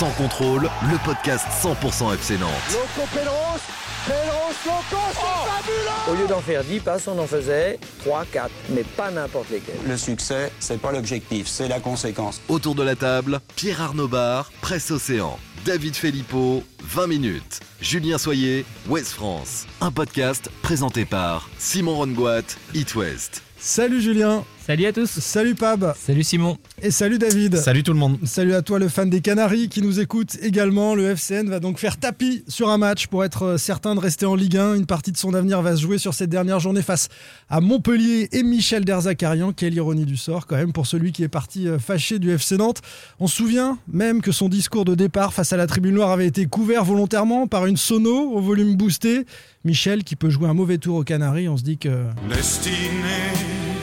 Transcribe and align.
Sans 0.00 0.10
contrôle, 0.12 0.62
le 0.90 1.04
podcast 1.04 1.44
100% 1.62 2.14
FC 2.14 2.38
Nantes. 2.38 2.50
Loco 2.72 3.06
Pedros, 3.12 3.60
Pedros, 4.06 4.54
Loco, 4.64 5.02
c'est 5.12 5.50
fabuleux 5.50 6.10
Au 6.10 6.14
lieu 6.14 6.26
d'en 6.26 6.40
faire 6.40 6.64
10 6.64 6.80
passes, 6.80 7.06
on 7.06 7.18
en 7.18 7.26
faisait 7.26 7.78
3, 7.98 8.24
4, 8.32 8.50
mais 8.70 8.82
pas 8.82 9.10
n'importe 9.10 9.50
lesquels. 9.50 9.74
Le 9.86 9.98
succès, 9.98 10.52
c'est 10.58 10.80
pas 10.80 10.90
l'objectif, 10.90 11.46
c'est 11.48 11.68
la 11.68 11.80
conséquence. 11.80 12.40
Autour 12.48 12.76
de 12.76 12.82
la 12.82 12.96
table, 12.96 13.40
Pierre 13.56 13.82
Arnaud 13.82 14.08
Bar, 14.08 14.50
Presse 14.62 14.90
Océan. 14.90 15.38
David 15.66 15.94
Filippo, 15.94 16.62
20 16.82 17.06
minutes. 17.06 17.60
Julien 17.82 18.16
Soyer, 18.16 18.64
West 18.88 19.12
France. 19.12 19.66
Un 19.82 19.90
podcast 19.90 20.50
présenté 20.62 21.04
par 21.04 21.50
Simon 21.58 21.96
Rongoat, 21.96 22.56
It 22.72 22.94
West. 22.94 23.42
Salut 23.58 24.00
Julien. 24.00 24.44
Salut 24.70 24.86
à 24.86 24.92
tous. 24.92 25.10
Salut 25.10 25.56
Pab. 25.56 25.94
Salut 25.98 26.22
Simon. 26.22 26.56
Et 26.80 26.92
salut 26.92 27.18
David. 27.18 27.56
Salut 27.56 27.82
tout 27.82 27.92
le 27.92 27.98
monde. 27.98 28.18
Salut 28.22 28.54
à 28.54 28.62
toi 28.62 28.78
le 28.78 28.86
fan 28.86 29.10
des 29.10 29.20
Canaries 29.20 29.68
qui 29.68 29.82
nous 29.82 29.98
écoute 29.98 30.36
également. 30.42 30.94
Le 30.94 31.10
FCN 31.16 31.48
va 31.48 31.58
donc 31.58 31.76
faire 31.76 31.96
tapis 31.96 32.44
sur 32.46 32.68
un 32.68 32.78
match 32.78 33.08
pour 33.08 33.24
être 33.24 33.42
euh, 33.42 33.58
certain 33.58 33.96
de 33.96 34.00
rester 34.00 34.26
en 34.26 34.36
Ligue 34.36 34.56
1. 34.56 34.76
Une 34.76 34.86
partie 34.86 35.10
de 35.10 35.16
son 35.16 35.34
avenir 35.34 35.60
va 35.60 35.74
se 35.74 35.82
jouer 35.82 35.98
sur 35.98 36.14
cette 36.14 36.30
dernière 36.30 36.60
journée 36.60 36.82
face 36.82 37.08
à 37.48 37.60
Montpellier 37.60 38.28
et 38.30 38.44
Michel 38.44 38.84
Derzakarian. 38.84 39.52
Quelle 39.52 39.74
ironie 39.74 40.06
du 40.06 40.16
sort 40.16 40.46
quand 40.46 40.54
même 40.54 40.72
pour 40.72 40.86
celui 40.86 41.10
qui 41.10 41.24
est 41.24 41.28
parti 41.28 41.66
euh, 41.66 41.80
fâché 41.80 42.20
du 42.20 42.30
FC 42.30 42.56
Nantes. 42.56 42.80
On 43.18 43.26
se 43.26 43.34
souvient 43.34 43.76
même 43.92 44.22
que 44.22 44.30
son 44.30 44.48
discours 44.48 44.84
de 44.84 44.94
départ 44.94 45.32
face 45.32 45.52
à 45.52 45.56
la 45.56 45.66
tribune 45.66 45.96
noire 45.96 46.12
avait 46.12 46.28
été 46.28 46.46
couvert 46.46 46.84
volontairement 46.84 47.48
par 47.48 47.66
une 47.66 47.76
sono 47.76 48.30
au 48.30 48.40
volume 48.40 48.76
boosté. 48.76 49.26
Michel 49.64 50.04
qui 50.04 50.14
peut 50.14 50.30
jouer 50.30 50.48
un 50.48 50.54
mauvais 50.54 50.78
tour 50.78 50.94
aux 50.94 51.04
Canaries, 51.04 51.48
on 51.48 51.56
se 51.56 51.64
dit 51.64 51.76
que... 51.76 52.04
Destinés, 52.32 53.34
on 53.76 53.79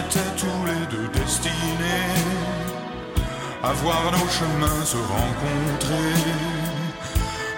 était 0.00 0.32
tous 0.36 0.66
les 0.66 0.86
deux 0.90 1.08
destinés 1.12 2.52
à 3.62 3.72
voir 3.72 4.02
nos 4.12 4.28
chemins 4.28 4.84
se 4.84 4.96
rencontrer, 4.96 6.14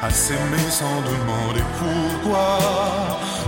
à 0.05 0.11
s'aimer 0.11 0.59
sans 0.71 1.01
demander 1.01 1.63
pourquoi. 1.79 2.59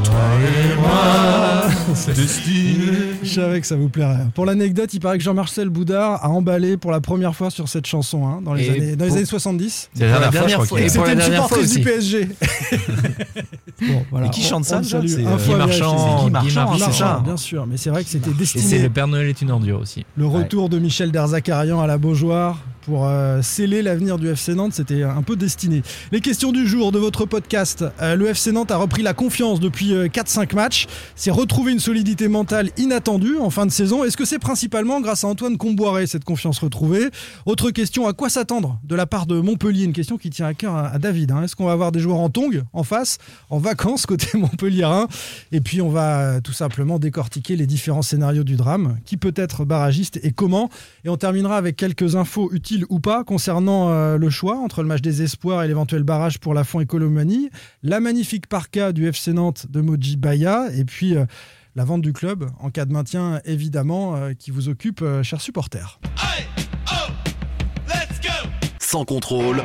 Toi 0.05 0.15
et 0.41 0.81
moi, 0.81 1.69
destinés. 2.15 3.15
Je 3.23 3.29
savais 3.29 3.61
que 3.61 3.67
ça 3.67 3.77
vous 3.77 3.89
plairait. 3.89 4.27
Pour 4.35 4.47
l'anecdote, 4.47 4.93
il 4.95 5.01
paraît 5.01 5.19
que 5.19 5.25
Jean-Marcel 5.25 5.69
Boudard 5.69 6.25
a 6.25 6.29
emballé 6.31 6.77
pour 6.77 6.93
la 6.93 7.01
première 7.01 7.35
fois 7.35 7.51
sur 7.51 7.69
cette 7.69 7.87
chanson 7.87 8.27
hein, 8.27 8.41
dans 8.43 8.55
les, 8.55 8.71
années, 8.71 8.97
dans 8.97 9.05
les 9.05 9.11
pour- 9.11 9.17
années 9.19 9.27
70. 9.27 9.91
C'est 9.95 10.09
la 10.09 10.29
dernière 10.29 10.65
fois. 10.65 10.67
Pour 10.67 10.79
c'était 10.79 10.99
la 11.01 11.13
une 11.13 11.19
dernière 11.19 11.49
fois 11.49 11.59
supportrice 11.65 11.75
du. 11.75 11.83
PSG. 11.83 12.29
Bon, 13.79 14.03
voilà, 14.11 14.29
Et 14.29 14.31
qui 14.31 14.41
chante 14.43 14.61
on 14.61 14.63
ça. 14.65 14.81
C'est, 14.83 15.01
Guy. 15.01 15.23
Marchand, 15.55 16.29
Guy 16.29 16.31
Marchand, 16.33 17.19
c'est 17.19 17.25
bien 17.25 17.37
sûr. 17.37 17.67
Mais 17.67 17.77
c'est 17.77 17.91
vrai 17.91 18.05
que 18.05 18.09
c'était 18.09 18.31
Et 18.31 18.33
c'est 18.33 18.39
destiné 18.39 18.79
Le 18.85 18.89
Père 18.89 19.07
Noël 19.07 19.29
est 19.29 19.43
une 19.43 19.51
ordure 19.51 19.81
aussi. 19.81 20.07
le 20.17 20.27
retour 20.27 20.71
de 20.71 20.79
Michel 20.79 21.13
Derzakarian 21.13 21.79
à 21.79 21.87
la 21.87 21.99
Beaujoire 21.99 22.57
pour 22.87 23.05
euh, 23.05 23.43
sceller 23.43 23.83
l'avenir 23.83 24.17
du 24.17 24.29
FC 24.29 24.55
Nantes, 24.55 24.75
c'était 24.75 25.03
un 25.03 25.23
peu 25.23 25.35
destiné. 25.35 25.83
Les 26.13 26.21
questions 26.21 26.53
du 26.53 26.69
jour 26.69 26.93
de 26.93 27.01
votre 27.01 27.27
podcast. 27.27 27.85
Euh, 28.01 28.15
le 28.15 28.29
FC 28.29 28.53
Nantes 28.53 28.71
a 28.71 28.77
repris 28.77 29.03
la 29.03 29.13
confiance 29.13 29.59
depuis 29.59 29.93
euh, 29.93 30.07
4-5 30.07 30.55
matchs, 30.55 30.87
s'est 31.17 31.33
retrouvé 31.33 31.73
une 31.73 31.81
solidité 31.81 32.29
mentale 32.29 32.71
inattendue 32.77 33.39
en 33.41 33.51
fin 33.51 33.67
de 33.67 33.73
saison. 33.73 34.05
Est-ce 34.05 34.17
que 34.17 34.25
c'est 34.25 34.39
principalement 34.39 35.01
grâce 35.01 35.25
à 35.25 35.27
Antoine 35.27 35.57
Comboiré 35.57 36.07
cette 36.07 36.23
confiance 36.23 36.61
retrouvée? 36.61 37.11
Autre 37.45 37.73
question, 37.73 38.07
à 38.07 38.13
quoi 38.13 38.29
s'attendre 38.29 38.79
de 38.85 38.95
la 38.95 39.07
part 39.07 39.27
de 39.27 39.41
Montpellier? 39.41 39.85
Une 39.85 39.93
question 39.93 40.17
qui 40.17 40.31
tient 40.31 40.47
à 40.47 40.55
cœur 40.55 40.77
à, 40.77 40.97
David. 41.01 41.33
hein. 41.33 41.43
Est-ce 41.43 41.57
qu'on 41.57 41.67
va 41.67 41.73
avoir 41.73 41.91
des 41.91 41.99
joueurs 41.99 42.21
en 42.21 42.31
tongs 42.31 42.63
en 42.73 42.85
face, 42.85 43.19
en 43.51 43.59
vacances 43.59 44.07
côté 44.07 44.39
Montpellierin 44.39 45.09
Et 45.51 45.61
puis 45.61 45.81
on 45.81 45.89
va 45.89 46.21
euh, 46.21 46.41
tout 46.41 46.53
simplement 46.53 47.01
décortiquer 47.01 47.57
les 47.57 47.67
différents 47.67 48.03
scénarios 48.03 48.45
du 48.45 48.55
drame. 48.55 48.99
Qui 49.05 49.17
peut 49.17 49.35
être 49.35 49.65
barragiste 49.65 50.21
et 50.23 50.31
comment? 50.31 50.71
Et 51.05 51.09
on 51.09 51.17
terminera 51.17 51.57
avec 51.57 51.75
quelques 51.75 52.15
infos 52.15 52.49
utiles 52.53 52.76
ou 52.91 53.01
pas 53.01 53.25
concernant 53.25 53.91
euh, 53.91 54.19
le 54.19 54.31
choix 54.31 54.59
entre 54.59 54.83
le 54.83 54.89
match 54.89 55.01
des 55.01 55.23
espoirs 55.23 55.63
et 55.63 55.69
l'éventuel 55.69 56.03
barrage 56.03 56.39
pour 56.39 56.55
la 56.55 56.65
Fond 56.65 56.81
et 56.81 56.87
Colomanie, 56.87 57.51
la 57.83 58.01
magnifique 58.01 58.47
parka 58.49 58.93
du 58.93 59.07
FC 59.07 59.33
Nantes 59.33 59.67
de 59.71 59.81
Moji 59.81 60.17
Baya, 60.17 60.67
et 60.75 60.85
puis 60.85 61.17
euh, 61.17 61.25
la 61.77 61.85
vente 61.85 62.03
du 62.03 62.13
club 62.13 62.51
en 62.59 62.71
cas 62.71 62.87
de 62.87 62.93
maintien, 62.93 63.41
évidemment, 63.45 64.17
euh, 64.17 64.33
qui 64.33 64.51
vous 64.51 64.69
occupe, 64.69 65.03
euh, 65.03 65.23
chers 65.23 65.43
supporters. 65.43 66.01
Sans 68.81 69.05
contrôle, 69.05 69.63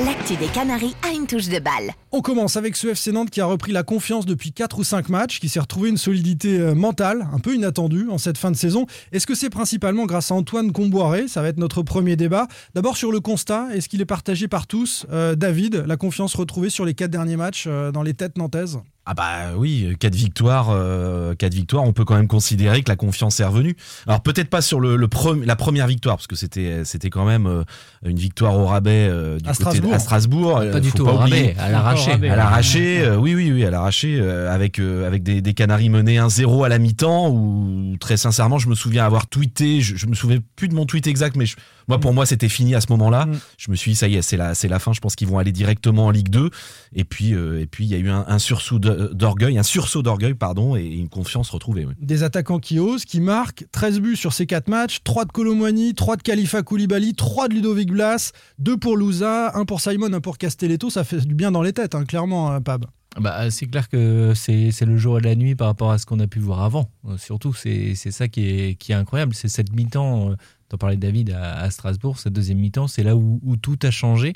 L'actu 0.00 0.34
des 0.34 0.48
Canaries 0.48 0.96
a 1.08 1.14
une 1.14 1.28
touche 1.28 1.48
de 1.48 1.60
balle. 1.60 1.92
On 2.10 2.20
commence 2.20 2.56
avec 2.56 2.74
ce 2.74 2.88
FC 2.88 3.12
Nantes 3.12 3.30
qui 3.30 3.40
a 3.40 3.46
repris 3.46 3.70
la 3.70 3.84
confiance 3.84 4.26
depuis 4.26 4.50
4 4.50 4.80
ou 4.80 4.82
5 4.82 5.08
matchs, 5.08 5.38
qui 5.38 5.48
s'est 5.48 5.60
retrouvé 5.60 5.88
une 5.88 5.98
solidité 5.98 6.58
euh, 6.58 6.74
mentale 6.74 7.28
un 7.32 7.38
peu 7.38 7.54
inattendue 7.54 8.08
en 8.10 8.18
cette 8.18 8.36
fin 8.36 8.50
de 8.50 8.56
saison. 8.56 8.86
Est-ce 9.12 9.24
que 9.24 9.36
c'est 9.36 9.50
principalement 9.50 10.04
grâce 10.04 10.32
à 10.32 10.34
Antoine 10.34 10.72
Comboiré? 10.72 11.28
Ça 11.28 11.42
va 11.42 11.48
être 11.48 11.58
notre 11.58 11.82
premier 11.82 12.16
débat. 12.16 12.48
D'abord 12.74 12.96
sur 12.96 13.12
le 13.12 13.20
constat, 13.20 13.68
est-ce 13.72 13.88
qu'il 13.88 14.00
est 14.00 14.04
partagé 14.04 14.48
par 14.48 14.66
tous? 14.66 15.06
Euh, 15.12 15.36
David, 15.36 15.84
la 15.86 15.96
confiance 15.96 16.34
retrouvée 16.34 16.70
sur 16.70 16.84
les 16.84 16.94
4 16.94 17.12
derniers 17.12 17.36
matchs 17.36 17.66
euh, 17.68 17.92
dans 17.92 18.02
les 18.02 18.14
têtes 18.14 18.36
nantaises? 18.36 18.80
Ah 19.06 19.12
bah 19.12 19.52
oui, 19.56 19.94
quatre 20.00 20.14
victoires, 20.14 20.68
euh, 20.70 21.34
quatre 21.34 21.52
victoires, 21.52 21.84
on 21.84 21.92
peut 21.92 22.06
quand 22.06 22.14
même 22.14 22.26
considérer 22.26 22.82
que 22.82 22.90
la 22.90 22.96
confiance 22.96 23.38
est 23.38 23.44
revenue. 23.44 23.76
Alors 24.06 24.22
peut-être 24.22 24.48
pas 24.48 24.62
sur 24.62 24.80
le, 24.80 24.96
le 24.96 25.06
pre- 25.08 25.44
la 25.44 25.56
première 25.56 25.86
victoire, 25.86 26.16
parce 26.16 26.26
que 26.26 26.36
c'était 26.36 26.84
c'était 26.86 27.10
quand 27.10 27.26
même 27.26 27.46
euh, 27.46 27.64
une 28.06 28.16
victoire 28.18 28.56
au 28.58 28.64
rabais 28.64 29.06
euh, 29.10 29.38
du 29.38 29.46
À 29.48 29.52
côté 29.52 29.64
de- 29.64 29.64
Strasbourg. 29.76 29.92
à 29.94 29.98
Strasbourg. 29.98 30.62
Pas 30.72 30.80
du 30.80 30.88
faut 30.90 30.96
tout 30.98 31.04
au 31.06 31.20
oublier. 31.20 31.48
rabais, 31.48 31.56
à 31.58 31.70
l'arraché. 31.70 32.12
À 32.12 32.36
l'arraché, 32.36 33.00
euh, 33.02 33.16
oui, 33.18 33.34
oui, 33.34 33.52
oui, 33.52 33.62
à 33.66 33.70
l'arraché, 33.70 34.18
euh, 34.18 34.50
avec, 34.50 34.78
euh, 34.78 35.06
avec 35.06 35.22
des, 35.22 35.42
des 35.42 35.52
Canaries 35.52 35.90
menés 35.90 36.16
1-0 36.16 36.64
à 36.64 36.70
la 36.70 36.78
mi-temps, 36.78 37.28
où 37.28 37.96
très 38.00 38.16
sincèrement, 38.16 38.58
je 38.58 38.68
me 38.70 38.74
souviens 38.74 39.04
avoir 39.04 39.26
tweeté, 39.26 39.82
je, 39.82 39.96
je 39.96 40.06
me 40.06 40.14
souviens 40.14 40.38
plus 40.56 40.68
de 40.68 40.74
mon 40.74 40.86
tweet 40.86 41.06
exact, 41.06 41.36
mais 41.36 41.44
je- 41.44 41.56
moi, 41.88 42.00
pour 42.00 42.14
moi, 42.14 42.24
c'était 42.24 42.48
fini 42.48 42.74
à 42.74 42.80
ce 42.80 42.86
moment-là. 42.92 43.26
Mm. 43.26 43.38
Je 43.58 43.70
me 43.70 43.76
suis 43.76 43.90
dit, 43.90 43.96
ça 43.96 44.08
y 44.08 44.14
est, 44.16 44.22
c'est 44.22 44.38
la, 44.38 44.54
c'est 44.54 44.68
la 44.68 44.78
fin, 44.78 44.94
je 44.94 45.00
pense 45.00 45.14
qu'ils 45.16 45.28
vont 45.28 45.38
aller 45.38 45.52
directement 45.52 46.06
en 46.06 46.10
Ligue 46.10 46.30
2. 46.30 46.48
Et 46.96 47.04
puis, 47.04 47.34
euh, 47.34 47.60
et 47.60 47.66
puis 47.66 47.84
il 47.84 47.90
y 47.90 47.94
a 47.94 47.98
eu 47.98 48.08
un, 48.08 48.24
un 48.26 48.38
sursaut 48.38 48.78
de- 48.78 48.93
d'orgueil, 49.12 49.58
un 49.58 49.62
sursaut 49.62 50.02
d'orgueil, 50.02 50.34
pardon, 50.34 50.76
et 50.76 50.84
une 50.84 51.08
confiance 51.08 51.50
retrouvée. 51.50 51.84
oui. 51.84 51.94
Des 52.00 52.22
attaquants 52.22 52.58
qui 52.58 52.78
osent, 52.78 53.04
qui 53.04 53.20
marquent, 53.20 53.64
13 53.72 54.00
buts 54.00 54.16
sur 54.16 54.32
ces 54.32 54.46
4 54.46 54.68
matchs, 54.68 54.98
3 55.04 55.24
de 55.24 55.32
Colomwani, 55.32 55.94
3 55.94 56.16
de 56.16 56.22
Khalifa 56.22 56.62
Koulibaly, 56.62 57.14
3 57.14 57.48
de 57.48 57.54
Ludovic 57.54 57.90
Blas, 57.90 58.32
2 58.58 58.76
pour 58.76 58.96
Louza, 58.96 59.56
1 59.56 59.64
pour 59.64 59.80
Simon, 59.80 60.12
1 60.12 60.20
pour 60.20 60.38
Castelletto, 60.38 60.90
ça 60.90 61.04
fait 61.04 61.26
du 61.26 61.34
bien 61.34 61.50
dans 61.52 61.62
les 61.62 61.72
têtes, 61.72 61.94
hein, 61.94 62.04
clairement, 62.04 62.50
hein, 62.50 62.60
Pab. 62.60 62.86
Bah, 63.20 63.48
c'est 63.50 63.66
clair 63.66 63.88
que 63.88 64.32
c'est 64.34 64.72
c'est 64.72 64.86
le 64.86 64.96
jour 64.96 65.18
et 65.18 65.20
la 65.20 65.36
nuit 65.36 65.54
par 65.54 65.68
rapport 65.68 65.92
à 65.92 65.98
ce 65.98 66.06
qu'on 66.06 66.18
a 66.18 66.26
pu 66.26 66.40
voir 66.40 66.62
avant. 66.62 66.90
Euh, 67.08 67.16
surtout, 67.16 67.54
c'est 67.54 67.94
c'est 67.94 68.10
ça 68.10 68.26
qui 68.26 68.44
est, 68.48 68.74
qui 68.74 68.90
est 68.90 68.96
incroyable. 68.96 69.34
C'est 69.34 69.46
cette 69.46 69.72
mi-temps, 69.72 70.30
euh, 70.32 70.36
t'en 70.68 70.78
parlais 70.78 70.96
David, 70.96 71.30
à, 71.30 71.60
à 71.60 71.70
Strasbourg, 71.70 72.18
cette 72.18 72.32
deuxième 72.32 72.58
mi-temps, 72.58 72.88
c'est 72.88 73.04
là 73.04 73.14
où, 73.14 73.38
où 73.44 73.56
tout 73.56 73.78
a 73.84 73.92
changé. 73.92 74.32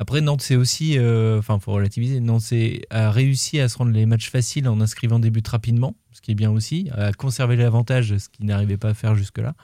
Après, 0.00 0.22
Nantes, 0.22 0.40
c'est 0.40 0.56
aussi, 0.56 0.96
euh, 0.98 1.38
enfin, 1.38 1.58
faut 1.58 1.72
relativiser, 1.72 2.20
Nantes 2.20 2.40
c'est- 2.40 2.80
a 2.88 3.10
réussi 3.10 3.60
à 3.60 3.68
se 3.68 3.76
rendre 3.76 3.92
les 3.92 4.06
matchs 4.06 4.30
faciles 4.30 4.66
en 4.66 4.80
inscrivant 4.80 5.18
des 5.18 5.28
buts 5.30 5.42
rapidement, 5.46 5.94
ce 6.12 6.22
qui 6.22 6.30
est 6.30 6.34
bien 6.34 6.50
aussi, 6.50 6.88
à 6.96 7.12
conserver 7.12 7.54
l'avantage, 7.56 8.16
ce 8.16 8.30
qu'ils 8.30 8.46
n'arrivaient 8.46 8.78
pas 8.78 8.88
à 8.88 8.94
faire 8.94 9.14
jusque-là. 9.14 9.54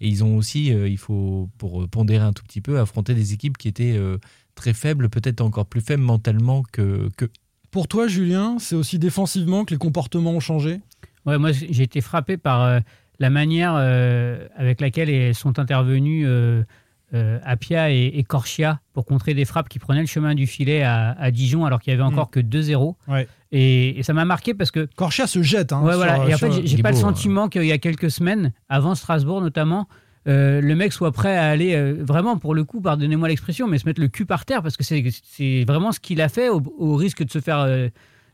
Et 0.00 0.08
ils 0.08 0.24
ont 0.24 0.34
aussi, 0.38 0.72
euh, 0.72 0.88
il 0.88 0.96
faut, 0.96 1.50
pour 1.58 1.86
pondérer 1.90 2.24
un 2.24 2.32
tout 2.32 2.42
petit 2.42 2.62
peu, 2.62 2.80
affronté 2.80 3.14
des 3.14 3.34
équipes 3.34 3.58
qui 3.58 3.68
étaient 3.68 3.94
euh, 3.94 4.16
très 4.54 4.72
faibles, 4.72 5.10
peut-être 5.10 5.42
encore 5.42 5.66
plus 5.66 5.82
faibles 5.82 6.02
mentalement 6.02 6.62
que, 6.72 7.10
que 7.18 7.26
Pour 7.70 7.86
toi, 7.86 8.08
Julien, 8.08 8.56
c'est 8.58 8.74
aussi 8.74 8.98
défensivement 8.98 9.66
que 9.66 9.74
les 9.74 9.78
comportements 9.78 10.32
ont 10.32 10.40
changé? 10.40 10.80
Ouais, 11.26 11.36
moi 11.36 11.52
j'ai 11.52 11.82
été 11.82 12.00
frappé 12.00 12.38
par 12.38 12.62
euh, 12.62 12.80
la 13.18 13.28
manière 13.28 13.74
euh, 13.76 14.48
avec 14.56 14.80
laquelle 14.80 15.10
elles 15.10 15.34
sont 15.34 15.58
intervenus 15.58 16.24
euh, 16.26 16.64
euh, 17.14 17.38
Apia 17.44 17.90
et, 17.90 18.06
et 18.14 18.22
Corchia 18.24 18.80
pour 18.94 19.04
contrer 19.04 19.34
des 19.34 19.44
frappes 19.44 19.68
qui 19.68 19.78
prenaient 19.78 20.00
le 20.00 20.06
chemin 20.06 20.34
du 20.34 20.46
filet 20.46 20.82
à, 20.82 21.12
à 21.18 21.30
Dijon 21.30 21.64
alors 21.66 21.80
qu'il 21.80 21.90
y 21.90 21.94
avait 21.94 22.02
encore 22.02 22.30
que 22.30 22.40
2-0. 22.40 22.94
Ouais. 23.08 23.28
Et, 23.52 23.98
et 23.98 24.02
ça 24.02 24.12
m'a 24.14 24.24
marqué 24.24 24.54
parce 24.54 24.70
que 24.70 24.88
Corchia 24.96 25.26
se 25.26 25.42
jette. 25.42 25.72
Hein, 25.72 25.82
ouais, 25.82 25.90
sur- 25.92 25.96
voilà. 25.98 26.26
Et 26.28 26.34
en 26.34 26.38
fait, 26.38 26.50
j'ai- 26.64 26.82
pas 26.82 26.90
le 26.90 26.96
sentiment 26.96 27.48
qu'il 27.48 27.64
y 27.64 27.72
a 27.72 27.78
quelques 27.78 28.10
semaines, 28.10 28.52
avant 28.70 28.94
Strasbourg 28.94 29.40
notamment, 29.42 29.88
euh, 30.28 30.60
le 30.60 30.74
mec 30.76 30.92
soit 30.92 31.12
prêt 31.12 31.36
à 31.36 31.48
aller 31.48 31.74
euh, 31.74 31.96
vraiment, 32.00 32.38
pour 32.38 32.54
le 32.54 32.64
coup, 32.64 32.80
pardonnez-moi 32.80 33.28
l'expression, 33.28 33.66
mais 33.68 33.78
se 33.78 33.86
mettre 33.86 34.00
le 34.00 34.08
cul 34.08 34.24
par 34.24 34.44
terre 34.44 34.62
parce 34.62 34.76
que 34.76 34.84
c'est 34.84 35.04
c'est 35.24 35.64
vraiment 35.66 35.92
ce 35.92 36.00
qu'il 36.00 36.20
a 36.22 36.28
fait 36.28 36.48
au, 36.48 36.62
au 36.78 36.94
risque 36.96 37.24
de 37.24 37.30
se 37.30 37.40
faire. 37.40 37.58
euh, 37.58 37.88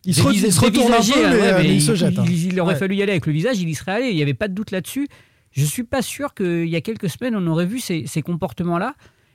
il, 0.04 0.14
se 0.14 0.20
il 0.32 0.52
se 0.52 0.60
retourne 0.60 0.92
un 0.92 0.96
peu, 0.98 1.02
dévisager, 1.02 1.20
mais, 1.28 1.40
ouais, 1.40 1.52
mais 1.54 1.62
mais 1.64 1.74
il 1.74 1.82
se 1.82 1.94
jette. 1.96 2.16
hein. 2.18 2.24
Il, 2.28 2.52
il 2.52 2.60
aurait 2.60 2.74
Ouais. 2.74 2.78
fallu 2.78 2.94
y 2.94 3.02
aller 3.02 3.10
avec 3.12 3.26
le 3.26 3.32
visage, 3.32 3.58
il 3.60 3.68
y 3.68 3.74
serait 3.74 3.92
allé. 3.92 4.10
Il 4.10 4.16
n'y 4.16 4.22
avait 4.22 4.34
pas 4.34 4.46
de 4.48 4.54
doute 4.54 4.70
là-dessus. 4.70 5.08
Je 5.58 5.64
suis 5.64 5.82
pas 5.82 6.02
sûr 6.02 6.34
qu'il 6.34 6.68
y 6.68 6.76
a 6.76 6.80
quelques 6.80 7.10
semaines, 7.10 7.34
on 7.34 7.44
aurait 7.48 7.66
vu 7.66 7.80
ces, 7.80 8.22
comportements-là. 8.22 8.94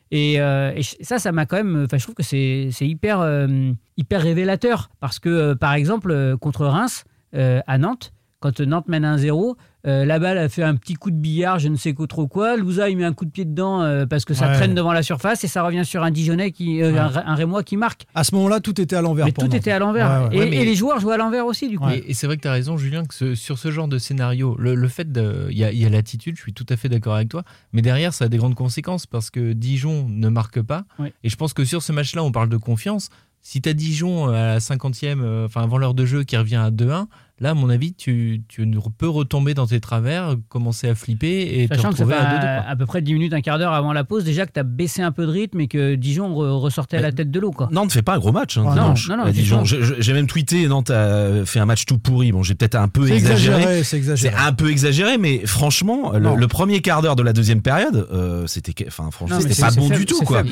Et, 0.10 0.40
euh, 0.40 0.72
et 0.74 0.82
ça, 0.82 1.20
ça 1.20 1.34
m'a 1.34 1.46
quand 1.46 1.58
même. 1.58 1.86
Je 1.92 2.02
trouve 2.02 2.16
que 2.16 2.24
c'est 2.24 2.70
euh, 2.72 3.74
hyper 3.98 4.22
révélateur. 4.22 4.90
Parce 5.02 5.20
que, 5.20 5.28
euh, 5.28 5.56
par 5.56 5.74
exemple, 5.74 6.38
contre 6.40 6.66
Reims, 6.66 7.04
à 7.34 7.78
Nantes, 7.78 8.14
quand 8.44 8.60
Nantes 8.62 8.88
mène 8.90 9.06
1-0, 9.06 9.56
euh, 9.86 10.06
la 10.06 10.20
balle 10.20 10.38
a 10.38 10.50
fait 10.50 10.64
un 10.64 10.76
petit 10.76 10.96
coup 10.96 11.12
de 11.12 11.16
billard, 11.16 11.60
je 11.60 11.68
ne 11.70 11.76
sais 11.78 11.94
quoi 11.94 12.08
trop 12.08 12.28
quoi. 12.28 12.58
Louza, 12.58 12.90
il 12.90 12.98
met 12.98 13.06
un 13.06 13.14
coup 13.14 13.24
de 13.26 13.32
pied 13.32 13.46
dedans 13.46 13.82
euh, 13.82 14.06
parce 14.06 14.26
que 14.26 14.34
ça 14.34 14.48
Ouais. 14.48 14.54
traîne 14.54 14.76
devant 14.76 14.92
la 14.94 15.02
surface 15.04 15.44
et 15.44 15.48
ça 15.48 15.64
revient 15.64 15.86
sur 15.86 16.04
un 16.04 16.12
Dijonais, 16.12 16.52
qui, 16.52 16.82
euh, 16.82 16.92
Ouais. 16.92 17.00
un, 17.00 17.24
un 17.26 17.36
Rémois 17.36 17.64
qui 17.64 17.78
marque. 17.78 18.06
À 18.16 18.24
ce 18.26 18.36
moment-là, 18.36 18.60
tout 18.60 18.80
était 18.82 18.96
à 18.98 19.02
l'envers. 19.02 19.26
Mais 19.26 19.32
pour 19.32 19.44
tout 19.46 19.50
Nantes. 19.50 19.56
était 19.60 19.72
à 19.72 19.80
l'envers. 19.80 20.10
Ouais, 20.24 20.28
ouais. 20.30 20.36
Et, 20.36 20.40
Ouais, 20.40 20.50
mais- 20.50 20.56
et 20.58 20.66
les 20.66 20.76
joueurs 20.76 21.00
jouaient 21.00 21.14
à 21.16 21.18
l'envers 21.18 21.46
aussi, 21.46 21.70
du 21.70 21.80
coup. 21.80 21.88
Et, 21.90 22.04
et 22.08 22.14
c'est 22.14 22.28
vrai 22.28 22.36
que 22.38 22.42
tu 22.42 22.48
as 22.50 22.52
raison, 22.52 22.78
Julien, 22.78 23.06
que 23.06 23.14
ce- 23.14 23.36
sur 23.36 23.58
ce 23.58 23.72
genre 23.72 23.88
de 23.88 23.98
scénario, 23.98 24.56
le, 24.60 24.76
le 24.76 24.88
fait. 24.90 25.08
Il 25.50 25.58
y 25.58 25.64
a, 25.64 25.72
y 25.72 25.86
a 25.86 25.90
l'attitude, 25.90 26.36
je 26.38 26.42
suis 26.42 26.54
tout 26.54 26.66
à 26.70 26.76
fait 26.78 26.90
d'accord 26.90 27.16
avec 27.16 27.30
toi, 27.30 27.44
mais 27.72 27.82
derrière, 27.82 28.14
ça 28.14 28.26
a 28.26 28.28
des 28.28 28.38
grandes 28.38 28.56
conséquences 28.56 29.06
parce 29.06 29.30
que 29.30 29.54
Dijon 29.54 30.06
ne 30.10 30.28
marque 30.30 30.62
pas. 30.62 30.84
Et 31.24 31.30
je 31.30 31.36
pense 31.38 31.54
que 31.54 31.64
sur 31.66 31.82
ce 31.82 31.92
match-là, 31.94 32.24
on 32.24 32.32
parle 32.32 32.50
de 32.50 32.58
confiance. 32.58 33.10
Si 33.46 33.62
tu 33.62 33.68
as 33.68 33.74
Dijon 33.74 34.28
à 34.30 34.32
la 34.32 34.60
50e, 34.62 35.20
euh, 35.22 35.46
enfin 35.48 35.64
avant 35.64 35.78
l'heure 35.78 35.94
de 35.94 36.06
jeu, 36.06 36.24
qui 36.24 36.38
revient 36.38 36.56
à 36.56 36.72
2-1, 36.72 37.08
là, 37.40 37.50
à 37.52 37.54
mon 37.54 37.70
avis, 37.70 37.94
tu, 37.94 38.42
tu 38.48 38.66
ne 38.66 38.78
peux 38.98 39.10
retomber 39.10 39.54
dans 39.54 39.68
tes 39.68 39.80
travers, 39.80 40.36
commencer 40.50 40.88
à 40.88 40.96
flipper 40.96 41.62
et 41.62 41.68
te 41.68 41.76
Sachant 41.76 41.90
que 41.92 41.98
ça 41.98 42.06
retrouver 42.06 42.16
fait 42.16 42.36
à 42.38 42.62
2-2. 42.62 42.70
à, 42.72 42.76
peu 42.76 42.86
près 42.86 43.02
10 43.02 43.14
minutes, 43.14 43.34
un 43.34 43.42
quart 43.42 43.58
d'heure 43.60 43.74
avant 43.74 43.92
la 43.92 44.04
pause, 44.04 44.24
déjà 44.24 44.46
que 44.46 44.52
tu 44.54 44.60
as 44.60 44.64
baissé 44.64 45.02
un 45.02 45.12
peu 45.12 45.26
de 45.26 45.32
rythme 45.32 45.60
et 45.60 45.68
que 45.68 45.96
Dijon 45.96 46.30
re- 46.30 46.52
ressortait 46.60 46.98
à 46.98 47.02
la 47.02 47.12
tête 47.12 47.32
de 47.32 47.40
l'eau. 47.40 47.52
quoi. 47.52 47.68
Nantes 47.72 47.92
fait 47.92 48.02
pas 48.02 48.16
un 48.16 48.20
gros 48.20 48.32
match. 48.32 48.58
Hein, 48.58 48.66
Ah, 48.68 48.74
dimanche, 48.74 49.10
non, 49.10 49.18
non, 49.18 49.24
à 49.24 49.32
Dijon. 49.32 49.64
J'ai 49.66 50.14
même 50.14 50.28
tweeté 50.28 50.68
Nantes 50.68 50.92
a 50.92 51.46
fait 51.46 51.60
un 51.60 51.66
match 51.66 51.86
tout 51.86 51.98
pourri. 51.98 52.32
Bon, 52.32 52.44
j'ai 52.44 52.56
peut-être 52.56 52.76
un 52.76 52.88
peu 52.88 53.08
C'est 53.08 53.16
exagéré. 53.16 53.58
exagéré, 53.62 53.84
c'est 53.84 53.98
exagéré. 53.98 54.36
un 54.38 54.54
peu 54.54 54.70
exagéré, 54.72 55.18
mais 55.18 55.46
franchement, 55.46 56.12
le, 56.14 56.20
Non. 56.20 56.36
le 56.36 56.48
premier 56.48 56.82
quart 56.82 57.02
d'heure 57.02 57.16
de 57.16 57.24
la 57.24 57.34
deuxième 57.34 57.62
période, 57.62 58.08
euh, 58.14 58.46
c'était, 58.48 58.74
enfin, 58.88 59.10
franchement, 59.12 59.38
Non, 59.38 59.42
c'était 59.42 59.60
pas 59.60 59.72
bon 59.72 59.88
faible, 59.90 60.00
du 60.00 60.06
tout, 60.06 60.16
c'est 60.20 60.26
quoi. 60.26 60.44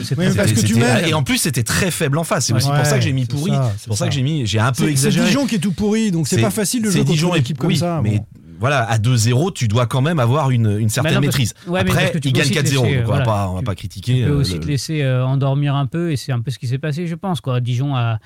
Et 1.08 1.14
en 1.14 1.24
plus, 1.24 1.38
c'était 1.38 1.64
très 1.64 1.92
faible 1.92 2.18
en 2.18 2.24
face. 2.24 2.48
C'est 2.48 2.54
aussi 2.54 2.68
pour 2.70 2.86
ça 2.86 2.98
que 2.98 3.04
j'ai 3.04 3.14
mis 3.14 3.26
pourri. 3.26 3.52
C'est 3.78 3.88
pour 3.88 3.98
ça 3.98 4.08
que 4.08 4.14
j'ai 4.14 4.24
mis, 4.24 4.46
j'ai 4.46 4.60
un 4.60 4.72
peu 4.72 4.76
C'est- 4.80 4.86
C'est 4.86 4.92
exagéré. 4.92 5.28
Dijon 5.28 5.46
qui 5.46 5.56
est 5.56 5.60
tout 5.60 5.72
pourri, 5.72 6.12
donc 6.12 6.28
c'est 6.28 6.42
pas 6.42 6.50
facile 6.50 6.71
de 6.80 6.86
c'est 6.86 6.92
jouer 6.92 7.00
contre 7.02 7.12
Dijon 7.12 7.34
une 7.36 7.40
équipe 7.42 7.58
comme 7.58 7.68
oui, 7.70 7.78
ça. 7.78 8.00
Mais 8.04 8.20
bon. 8.20 8.26
voilà, 8.60 8.84
à 8.90 8.98
2-0, 8.98 9.52
tu 9.54 9.68
dois 9.68 9.86
quand 9.88 10.02
même 10.02 10.20
avoir 10.20 10.52
une, 10.52 10.78
une 10.80 10.90
certaine 10.90 11.14
Bah 11.14 11.20
non, 11.20 11.26
maîtrise. 11.28 11.54
ouais, 11.68 11.84
mais 11.84 11.90
Après, 11.92 12.12
il 12.24 12.32
gagne 12.34 12.44
aussi 12.44 12.52
te 12.54 12.60
4-0, 12.60 12.64
laisser, 12.64 12.76
donc 12.76 12.86
on 12.86 12.98
va 13.00 13.04
voilà. 13.06 13.26
pas, 13.26 13.50
on 13.50 13.54
va 13.54 13.60
Tu- 13.60 13.66
pas 13.66 13.76
critiquer. 13.76 14.14
Tu 14.20 14.24
peux 14.26 14.32
euh, 14.32 14.38
aussi 14.38 14.54
le- 14.54 14.60
te 14.60 14.68
laisser 14.68 15.02
euh, 15.02 15.26
endormir 15.26 15.76
un 15.76 15.88
peu 15.88 16.12
et 16.12 16.16
c'est 16.16 16.32
un 16.32 16.40
peu 16.42 16.52
ce 16.52 16.60
qui 16.60 16.68
s'est 16.68 16.78
passé, 16.78 17.08
je 17.08 17.16
pense. 17.16 17.42
Quoi. 17.42 17.60
Dijon 17.60 17.96
a, 17.96 18.20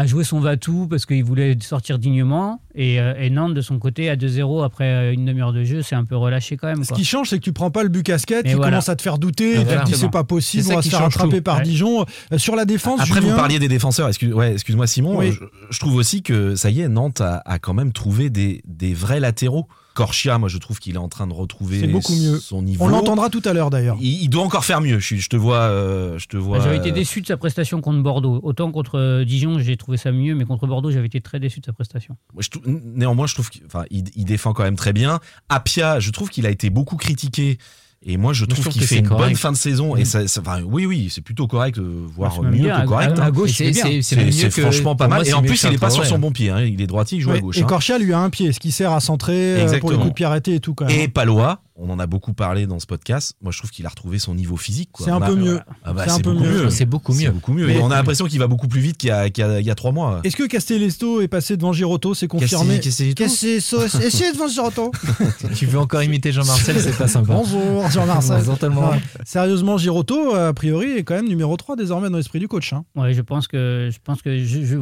a 0.00 0.06
joué 0.06 0.22
son 0.22 0.38
va-tout 0.38 0.86
parce 0.88 1.06
qu'il 1.06 1.24
voulait 1.24 1.56
sortir 1.60 1.98
dignement 1.98 2.60
et, 2.76 3.00
euh, 3.00 3.14
et 3.18 3.30
Nantes, 3.30 3.54
de 3.54 3.60
son 3.60 3.80
côté, 3.80 4.08
à 4.08 4.14
2-0 4.14 4.64
après 4.64 4.84
euh, 4.84 5.12
une 5.12 5.24
demi-heure 5.24 5.52
de 5.52 5.64
jeu, 5.64 5.82
c'est 5.82 5.96
un 5.96 6.04
peu 6.04 6.16
relâché 6.16 6.56
quand 6.56 6.68
même. 6.68 6.84
Ce 6.84 6.92
qui 6.94 7.04
change, 7.04 7.30
c'est 7.30 7.38
que 7.40 7.42
tu 7.44 7.52
prends 7.52 7.72
pas 7.72 7.82
le 7.82 7.88
but 7.88 8.04
casquette, 8.04 8.46
Et 8.46 8.50
qui 8.50 8.54
voilà. 8.54 8.70
commence 8.70 8.88
à 8.88 8.94
te 8.94 9.02
faire 9.02 9.18
douter, 9.18 9.58
tu 9.58 9.64
te 9.64 9.84
dis 9.86 9.94
c'est 9.96 10.08
pas 10.08 10.22
possible, 10.22 10.66
on 10.70 10.76
va 10.76 10.82
qui 10.82 10.84
se 10.84 10.90
faire 10.90 11.00
change 11.00 11.16
attraper 11.16 11.38
tout. 11.38 11.42
par 11.42 11.56
Ouais. 11.58 11.62
Dijon. 11.64 12.06
Euh, 12.32 12.38
Sur 12.38 12.54
la 12.54 12.64
défense, 12.64 13.00
Après, 13.00 13.14
Julien, 13.20 13.30
vous 13.32 13.36
parliez 13.36 13.58
des 13.58 13.66
défenseurs. 13.66 14.06
Excuse, 14.06 14.32
ouais, 14.32 14.52
excuse-moi, 14.52 14.86
Simon. 14.86 15.18
Oui. 15.18 15.32
Je, 15.32 15.40
je 15.70 15.78
trouve 15.80 15.96
aussi 15.96 16.22
que 16.22 16.54
ça 16.54 16.70
y 16.70 16.80
est, 16.80 16.88
Nantes 16.88 17.20
a, 17.20 17.42
a 17.44 17.58
quand 17.58 17.74
même 17.74 17.90
trouvé 17.92 18.30
des, 18.30 18.62
des 18.66 18.94
vrais 18.94 19.18
latéraux. 19.18 19.66
Corchia, 19.98 20.38
moi, 20.38 20.48
je 20.48 20.58
trouve 20.58 20.78
qu'il 20.78 20.94
est 20.94 20.98
en 20.98 21.08
train 21.08 21.26
de 21.26 21.32
retrouver 21.32 21.84
beaucoup 21.88 22.14
mieux. 22.14 22.38
son 22.38 22.62
niveau. 22.62 22.84
on 22.84 22.88
l'entendra 22.88 23.30
tout 23.30 23.42
à 23.44 23.52
l'heure 23.52 23.68
d'ailleurs. 23.68 23.96
Il, 24.00 24.22
il 24.22 24.28
doit 24.28 24.44
encore 24.44 24.64
faire 24.64 24.80
mieux. 24.80 25.00
Je, 25.00 25.28
te 25.28 25.34
vois. 25.36 25.62
euh, 25.62 26.16
je 26.18 26.26
te 26.28 26.36
vois. 26.36 26.58
Bah, 26.58 26.64
J'avais 26.64 26.76
été 26.76 26.90
euh, 26.90 26.94
déçu 26.94 27.20
de 27.20 27.26
sa 27.26 27.36
prestation 27.36 27.80
contre 27.80 28.00
Bordeaux. 28.00 28.38
Autant 28.44 28.70
contre 28.70 28.96
euh, 28.96 29.24
Dijon, 29.24 29.58
j'ai 29.58 29.76
trouvé 29.76 29.96
ça 29.96 30.12
mieux, 30.12 30.36
mais 30.36 30.44
contre 30.44 30.68
Bordeaux, 30.68 30.92
j'avais 30.92 31.08
été 31.08 31.20
très 31.20 31.40
déçu 31.40 31.58
de 31.58 31.64
sa 31.66 31.72
prestation. 31.72 32.16
moi, 32.32 32.42
je 32.44 32.48
trou- 32.50 32.62
néanmoins, 32.64 33.26
je 33.26 33.34
trouve 33.34 33.50
qu'il 33.50 33.62
enfin, 33.66 33.86
il, 33.90 34.04
il 34.14 34.24
défend 34.24 34.52
quand 34.52 34.62
même 34.62 34.76
très 34.76 34.92
bien. 34.92 35.18
Apia, 35.48 35.98
je 35.98 36.12
trouve 36.12 36.28
qu'il 36.30 36.46
a 36.46 36.50
été 36.50 36.70
beaucoup 36.70 36.96
critiqué. 36.96 37.58
Et 38.06 38.16
moi, 38.16 38.32
je 38.32 38.44
trouve 38.44 38.68
qu'il 38.68 38.82
fait 38.84 38.98
une 38.98 39.08
correct. 39.08 39.26
bonne 39.30 39.36
fin 39.36 39.50
de 39.50 39.56
saison. 39.56 39.96
Et 39.96 40.02
Mm. 40.02 40.04
ça, 40.04 40.28
ça- 40.28 40.40
enfin, 40.40 40.62
oui, 40.64 40.86
oui, 40.86 41.08
c'est 41.10 41.20
plutôt 41.20 41.48
correct, 41.48 41.78
euh, 41.78 42.06
voire 42.14 42.40
mieux 42.42 42.50
bien, 42.50 42.82
que 42.82 42.86
correct. 42.86 43.18
à- 43.18 43.22
hein. 43.22 43.26
à 43.26 43.30
gauche, 43.32 43.60
Et 43.60 43.72
c'est 44.02 44.50
franchement 44.50 44.94
pas 44.94 45.08
moi, 45.08 45.18
mal. 45.18 45.28
Et 45.28 45.32
en 45.32 45.42
plus, 45.42 45.62
il 45.64 45.74
est 45.74 45.78
pas 45.78 45.90
sur 45.90 46.06
son 46.06 46.18
bon 46.18 46.30
pied. 46.30 46.50
hein. 46.50 46.60
Il 46.62 46.80
est 46.80 46.86
droitier, 46.86 47.18
il 47.18 47.20
joue 47.22 47.30
Ouais, 47.30 47.38
à 47.38 47.40
gauche. 47.40 47.58
et 47.58 47.62
hein. 47.62 47.66
Corchia 47.66 47.98
lui 47.98 48.12
a 48.12 48.20
un 48.20 48.30
pied, 48.30 48.52
ce 48.52 48.60
qui 48.60 48.70
sert 48.70 48.92
à 48.92 49.00
centrer 49.00 49.32
euh, 49.34 49.54
pour 49.54 49.58
les 49.58 49.62
Exactement. 49.64 49.96
coups 49.98 50.08
de 50.10 50.14
pied 50.14 50.26
arrêtés 50.26 50.54
et 50.54 50.60
tout 50.60 50.74
quand 50.74 50.86
même. 50.86 50.96
Et 50.98 51.08
Palois, 51.08 51.60
on 51.80 51.88
en 51.90 51.98
a 52.00 52.06
beaucoup 52.06 52.32
parlé 52.34 52.66
dans 52.66 52.80
ce 52.80 52.86
podcast. 52.86 53.34
Moi, 53.40 53.52
je 53.52 53.58
trouve 53.58 53.70
qu'il 53.70 53.86
a 53.86 53.88
retrouvé 53.88 54.18
son 54.18 54.34
niveau 54.34 54.56
physique. 54.56 54.90
C'est 54.98 55.10
un 55.10 55.22
a- 55.22 55.26
peu 55.26 55.36
mieux. 55.36 55.60
Ah 55.84 55.92
bah, 55.92 56.02
C'est 56.04 56.10
un 56.10 56.16
c'est 56.16 56.22
peu 56.22 56.32
beaucoup 56.32 56.44
mieux. 56.44 56.62
mieux. 56.64 56.70
C'est 56.70 56.86
beaucoup 56.86 57.14
mieux. 57.14 57.30
beaucoup 57.30 57.52
mieux. 57.52 57.66
Mais- 57.68 57.76
Et 57.76 57.80
on 57.80 57.90
a 57.90 57.96
l'impression 57.96 58.26
qu'il 58.26 58.38
va 58.40 58.48
beaucoup 58.48 58.66
plus 58.68 58.80
vite 58.80 58.96
qu'il 58.98 59.10
y 59.10 59.12
a, 59.12 59.30
qu'il 59.30 59.44
y 59.44 59.46
a- 59.46 59.60
il 59.60 59.66
y 59.66 59.70
a 59.70 59.74
trois 59.76 59.92
mois. 59.92 60.20
Est-ce 60.24 60.36
que 60.36 60.46
Castelletto 60.46 61.20
est 61.20 61.28
passé 61.28 61.56
devant 61.56 61.72
Giroto 61.72 62.14
C'est 62.14 62.26
confirmé. 62.26 62.76
Essayez 62.84 63.14
devant 63.14 64.48
Giroto. 64.48 64.90
Tu 65.54 65.66
veux 65.66 65.78
encore 65.78 66.02
imiter 66.02 66.32
Jean-Marcel, 66.32 66.80
c'est 66.80 66.96
pas 66.96 67.08
sympa. 67.08 67.32
Bonjour 67.34 67.88
Jean-Marcel. 67.90 68.38
Bonjour 68.38 68.58
tout 68.58 68.66
le 68.66 68.72
monde. 68.72 68.92
Ouais. 68.94 69.00
Sérieusement, 69.24 69.78
Giroto, 69.78 70.34
a 70.34 70.52
priori, 70.52 70.92
est 70.92 71.04
quand 71.04 71.14
même 71.14 71.28
numéro 71.28 71.56
3 71.56 71.76
désormais 71.76 72.10
dans 72.10 72.16
l'esprit 72.16 72.38
du 72.40 72.48
coach. 72.48 72.72
hein. 72.72 72.84
Ouais, 72.96 73.14
je 73.14 73.22
pense 73.22 73.46
que, 73.48 73.88
je 73.92 73.98
pense 74.02 74.22
que 74.22 74.38
je, 74.44 74.64
je- 74.64 74.76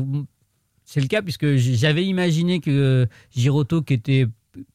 c'est 0.85 1.01
le 1.01 1.09
cas, 1.09 1.23
puisque 1.23 1.57
j'avais 1.57 2.05
imaginé 2.05 2.61
que 2.61 3.07
Giroto, 3.35 3.83
qui 3.83 3.95
était 3.95 4.27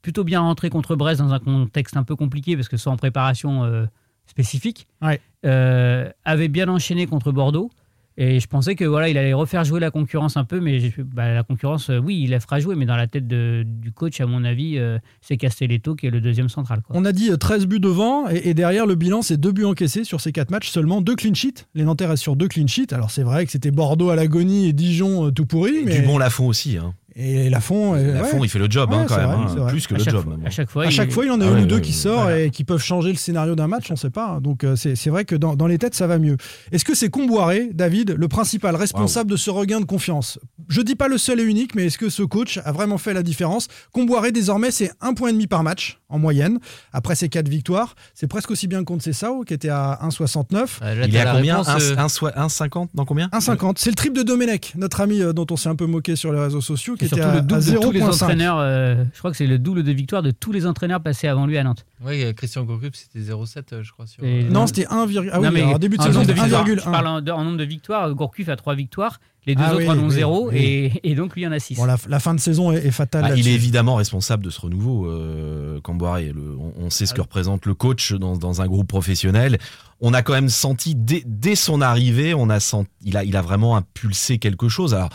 plutôt 0.01 0.23
bien 0.23 0.39
rentré 0.41 0.69
contre 0.69 0.95
Brest 0.95 1.21
dans 1.21 1.33
un 1.33 1.39
contexte 1.39 1.97
un 1.97 2.03
peu 2.03 2.15
compliqué, 2.15 2.55
parce 2.55 2.69
que 2.69 2.77
sans 2.77 2.95
préparation 2.97 3.63
euh, 3.63 3.85
spécifique, 4.27 4.87
Ouais. 5.01 5.19
euh, 5.45 6.09
avait 6.25 6.47
bien 6.47 6.67
enchaîné 6.69 7.07
contre 7.07 7.31
Bordeaux. 7.31 7.69
Et 8.17 8.41
je 8.41 8.47
pensais 8.47 8.75
que 8.75 8.83
voilà, 8.83 9.07
il 9.07 9.17
allait 9.17 9.33
refaire 9.33 9.63
jouer 9.63 9.79
la 9.79 9.89
concurrence 9.89 10.35
un 10.35 10.43
peu, 10.43 10.59
mais 10.59 10.79
bah, 11.13 11.33
la 11.33 11.43
concurrence, 11.43 11.89
euh, 11.89 11.97
oui, 11.97 12.19
il 12.21 12.31
la 12.31 12.41
fera 12.41 12.59
jouer, 12.59 12.75
mais 12.75 12.85
dans 12.85 12.97
la 12.97 13.07
tête 13.07 13.25
de- 13.25 13.63
du 13.65 13.93
coach, 13.93 14.19
à 14.19 14.25
mon 14.25 14.43
avis, 14.43 14.77
euh, 14.77 14.99
c'est 15.21 15.37
Castelletto 15.37 15.95
qui 15.95 16.07
est 16.07 16.11
le 16.11 16.19
deuxième 16.19 16.49
central. 16.49 16.81
quoi. 16.81 16.93
On 16.95 17.05
a 17.05 17.13
dit 17.13 17.31
euh, 17.31 17.37
13 17.37 17.67
buts 17.67 17.79
devant 17.79 18.29
et, 18.29 18.49
et 18.49 18.53
derrière 18.53 18.85
le 18.85 18.95
bilan, 18.95 19.21
c'est 19.21 19.37
deux 19.37 19.53
buts 19.53 19.63
encaissés 19.63 20.03
sur 20.03 20.19
ces 20.19 20.33
quatre 20.33 20.51
matchs, 20.51 20.69
seulement 20.69 20.99
deux 21.01 21.15
clean 21.15 21.33
sheets. 21.33 21.65
Les 21.73 21.83
Nantais 21.85 22.05
restent 22.05 22.21
sur 22.23 22.35
deux 22.35 22.49
clean 22.49 22.67
sheets. 22.67 22.93
Alors 22.93 23.11
c'est 23.11 23.23
vrai 23.23 23.45
que 23.45 23.51
c'était 23.51 23.71
Bordeaux 23.71 24.09
à 24.09 24.15
l'agonie 24.17 24.67
et 24.67 24.73
Dijon 24.73 25.27
euh, 25.27 25.31
tout 25.31 25.45
pourri. 25.45 25.77
Et 25.77 25.85
Mais... 25.85 25.99
Du 26.01 26.05
bon 26.05 26.17
Lafont 26.17 26.47
aussi. 26.47 26.77
Hein. 26.77 26.93
Et 27.23 27.49
Lafont, 27.49 27.93
euh, 27.95 28.13
Lafont, 28.15 28.39
ouais. 28.39 28.47
il 28.47 28.49
fait 28.49 28.57
le 28.59 28.69
job 28.69 28.89
hein, 28.91 29.05
quand 29.07 29.17
même. 29.17 29.27
vrai, 29.29 29.61
hein. 29.61 29.67
Plus 29.67 29.85
que 29.85 29.93
à, 29.93 29.97
le 29.97 30.03
chaque, 30.03 30.13
job. 30.13 30.23
fois- 30.23 30.37
à 30.45 30.49
chaque 30.49 30.69
fois, 30.69 30.83
à 30.85 30.89
chaque 30.89 31.09
il- 31.09 31.13
fois, 31.13 31.25
il 31.25 31.31
en 31.31 31.39
a 31.39 31.45
Ah 31.45 31.47
une 31.49 31.53
ouais, 31.55 31.61
ou 31.61 31.65
deux 31.67 31.75
ouais, 31.75 31.81
qui 31.81 31.91
ouais, 31.91 31.95
sortent 31.97 32.23
voilà. 32.23 32.39
et 32.41 32.49
qui 32.49 32.63
peuvent 32.63 32.81
changer 32.83 33.09
le 33.11 33.17
scénario 33.17 33.55
d'un 33.55 33.67
match, 33.67 33.85
on 33.89 33.93
ne 33.93 33.97
sait 33.99 34.09
pas. 34.09 34.39
Donc 34.41 34.63
euh, 34.63 34.75
c'est 34.75 35.09
vrai 35.09 35.23
que 35.25 35.35
dans, 35.35 35.55
dans 35.55 35.67
les 35.67 35.77
têtes, 35.77 35.93
ça 35.95 36.07
va 36.07 36.17
mieux. 36.17 36.37
Est-ce 36.71 36.83
que 36.85 36.95
c'est 36.95 37.09
Comboiré, 37.09 37.69
David, 37.73 38.15
le 38.17 38.27
principal 38.27 38.75
responsable 38.75 39.29
de 39.31 39.35
ce 39.37 39.49
regain 39.51 39.79
de 39.79 39.85
confiance? 39.85 40.39
Je 40.67 40.81
dis 40.81 40.95
pas 40.95 41.07
le 41.07 41.17
seul 41.17 41.39
et 41.39 41.43
unique, 41.43 41.75
mais 41.75 41.85
est-ce 41.85 41.97
que 41.97 42.09
ce 42.09 42.23
coach 42.23 42.59
a 42.65 42.71
vraiment 42.71 42.97
fait 42.97 43.13
la 43.13 43.23
différence? 43.23 43.67
Comboiré, 43.93 44.31
désormais, 44.31 44.71
c'est 44.71 44.91
un 45.01 45.13
point 45.13 45.29
et 45.29 45.33
demi 45.33 45.47
par 45.47 45.63
match 45.63 45.99
en 46.11 46.19
moyenne. 46.19 46.59
Après 46.93 47.15
ces 47.15 47.29
quatre 47.29 47.47
victoires, 47.49 47.95
c'est 48.13 48.27
presque 48.27 48.51
aussi 48.51 48.67
bien 48.67 48.83
contre 48.83 49.03
Cessao, 49.03 49.43
qui 49.43 49.53
était 49.53 49.69
à 49.69 49.99
1,69. 50.03 50.77
Ah, 50.81 50.93
là, 50.95 51.07
Il 51.07 51.15
est 51.15 51.19
à 51.19 51.33
combien 51.33 51.61
réponse, 51.61 51.91
euh, 51.91 51.95
1,50 52.35 52.89
dans 52.93 53.05
combien 53.05 53.27
1,50. 53.29 53.73
C'est 53.77 53.89
le 53.89 53.95
triple 53.95 54.17
de 54.17 54.23
Domenech, 54.23 54.73
notre 54.75 55.01
ami 55.01 55.21
euh, 55.21 55.33
dont 55.33 55.47
on 55.49 55.55
s'est 55.55 55.69
un 55.69 55.75
peu 55.75 55.85
moqué 55.87 56.15
sur 56.15 56.31
les 56.33 56.39
réseaux 56.39 56.61
sociaux, 56.61 56.95
qui 56.95 57.07
C'est 57.07 57.15
était 57.15 57.25
à, 57.25 57.35
le 57.35 57.41
double 57.41 57.53
à 57.55 57.57
de 57.65 57.77
tous 57.77 57.91
les 57.91 58.01
0,5. 58.01 58.13
entraîneurs. 58.13 58.57
euh, 58.59 59.03
je 59.13 59.19
crois 59.19 59.31
que 59.31 59.37
c'est 59.37 59.47
le 59.47 59.57
double 59.59 59.83
de 59.83 59.91
victoire 59.91 60.21
de 60.21 60.31
tous 60.31 60.51
les 60.51 60.67
entraîneurs 60.67 61.01
passés 61.01 61.27
avant 61.27 61.45
lui 61.47 61.57
à 61.57 61.63
Nantes. 61.63 61.85
Euh, 62.05 62.33
Christian 62.33 62.63
Gourcuff, 62.63 62.93
c'était 62.95 63.19
0,7, 63.19 63.73
euh, 63.73 63.83
je 63.83 63.91
crois. 63.91 64.07
Sur, 64.07 64.23
Et- 64.23 64.43
euh, 64.45 64.49
Non, 64.49 64.67
c'était 64.67 64.85
1, 64.87 64.89
ah 64.91 65.05
oui, 65.07 65.15
Non, 65.15 65.51
mais 65.51 65.61
alors, 65.61 65.79
début 65.79 65.97
de 65.97 66.01
en 66.01 66.05
saison, 66.05 66.19
nombre 66.19 66.27
c'était 66.31 66.39
de 66.39 66.45
victoires. 66.45 66.65
1,1. 66.65 66.79
Je 66.85 66.89
parle 66.91 67.07
en, 67.07 67.21
de- 67.21 67.31
en 67.31 67.43
nombre 67.43 67.57
de 67.57 67.63
victoires. 67.63 68.13
Gourcuff 68.13 68.49
a 68.49 68.55
3 68.55 68.75
victoires. 68.75 69.19
Les 69.47 69.55
deux 69.55 69.63
Ah 69.65 69.73
autres 69.73 69.81
oui, 69.83 69.89
en 69.89 69.97
ont 69.97 70.07
oui, 70.07 70.11
0. 70.13 70.49
oui. 70.51 70.57
Et, 70.57 71.11
et 71.11 71.15
donc 71.15 71.35
lui 71.35 71.47
en 71.47 71.51
a 71.51 71.57
6. 71.59 71.75
Bon, 71.77 71.85
la, 71.85 71.97
la 72.07 72.19
fin 72.19 72.35
de 72.35 72.39
saison 72.39 72.71
est, 72.71 72.85
est 72.85 72.91
fatale. 72.91 73.25
Ah, 73.25 73.35
il 73.35 73.47
est 73.47 73.53
évidemment 73.53 73.95
responsable 73.95 74.43
de 74.43 74.51
ce 74.51 74.61
renouveau, 74.61 75.07
euh, 75.07 75.79
on, 75.87 76.73
on 76.77 76.89
sait 76.91 77.05
ce 77.07 77.13
que 77.13 77.21
représente 77.21 77.65
le 77.65 77.73
coach 77.73 78.13
dans, 78.13 78.37
dans 78.37 78.61
un 78.61 78.67
groupe 78.67 78.87
professionnel. 78.87 79.57
On 79.99 80.13
a 80.13 80.21
quand 80.21 80.33
même 80.33 80.49
senti 80.49 80.93
dès, 80.95 81.23
dès 81.25 81.55
son 81.55 81.81
arrivée, 81.81 82.33
on 82.35 82.49
a 82.49 82.59
senti, 82.59 82.89
il 83.03 83.17
a, 83.17 83.23
il 83.23 83.35
a 83.35 83.41
vraiment 83.41 83.75
impulsé 83.75 84.37
quelque 84.37 84.69
chose. 84.69 84.93
Alors, 84.93 85.09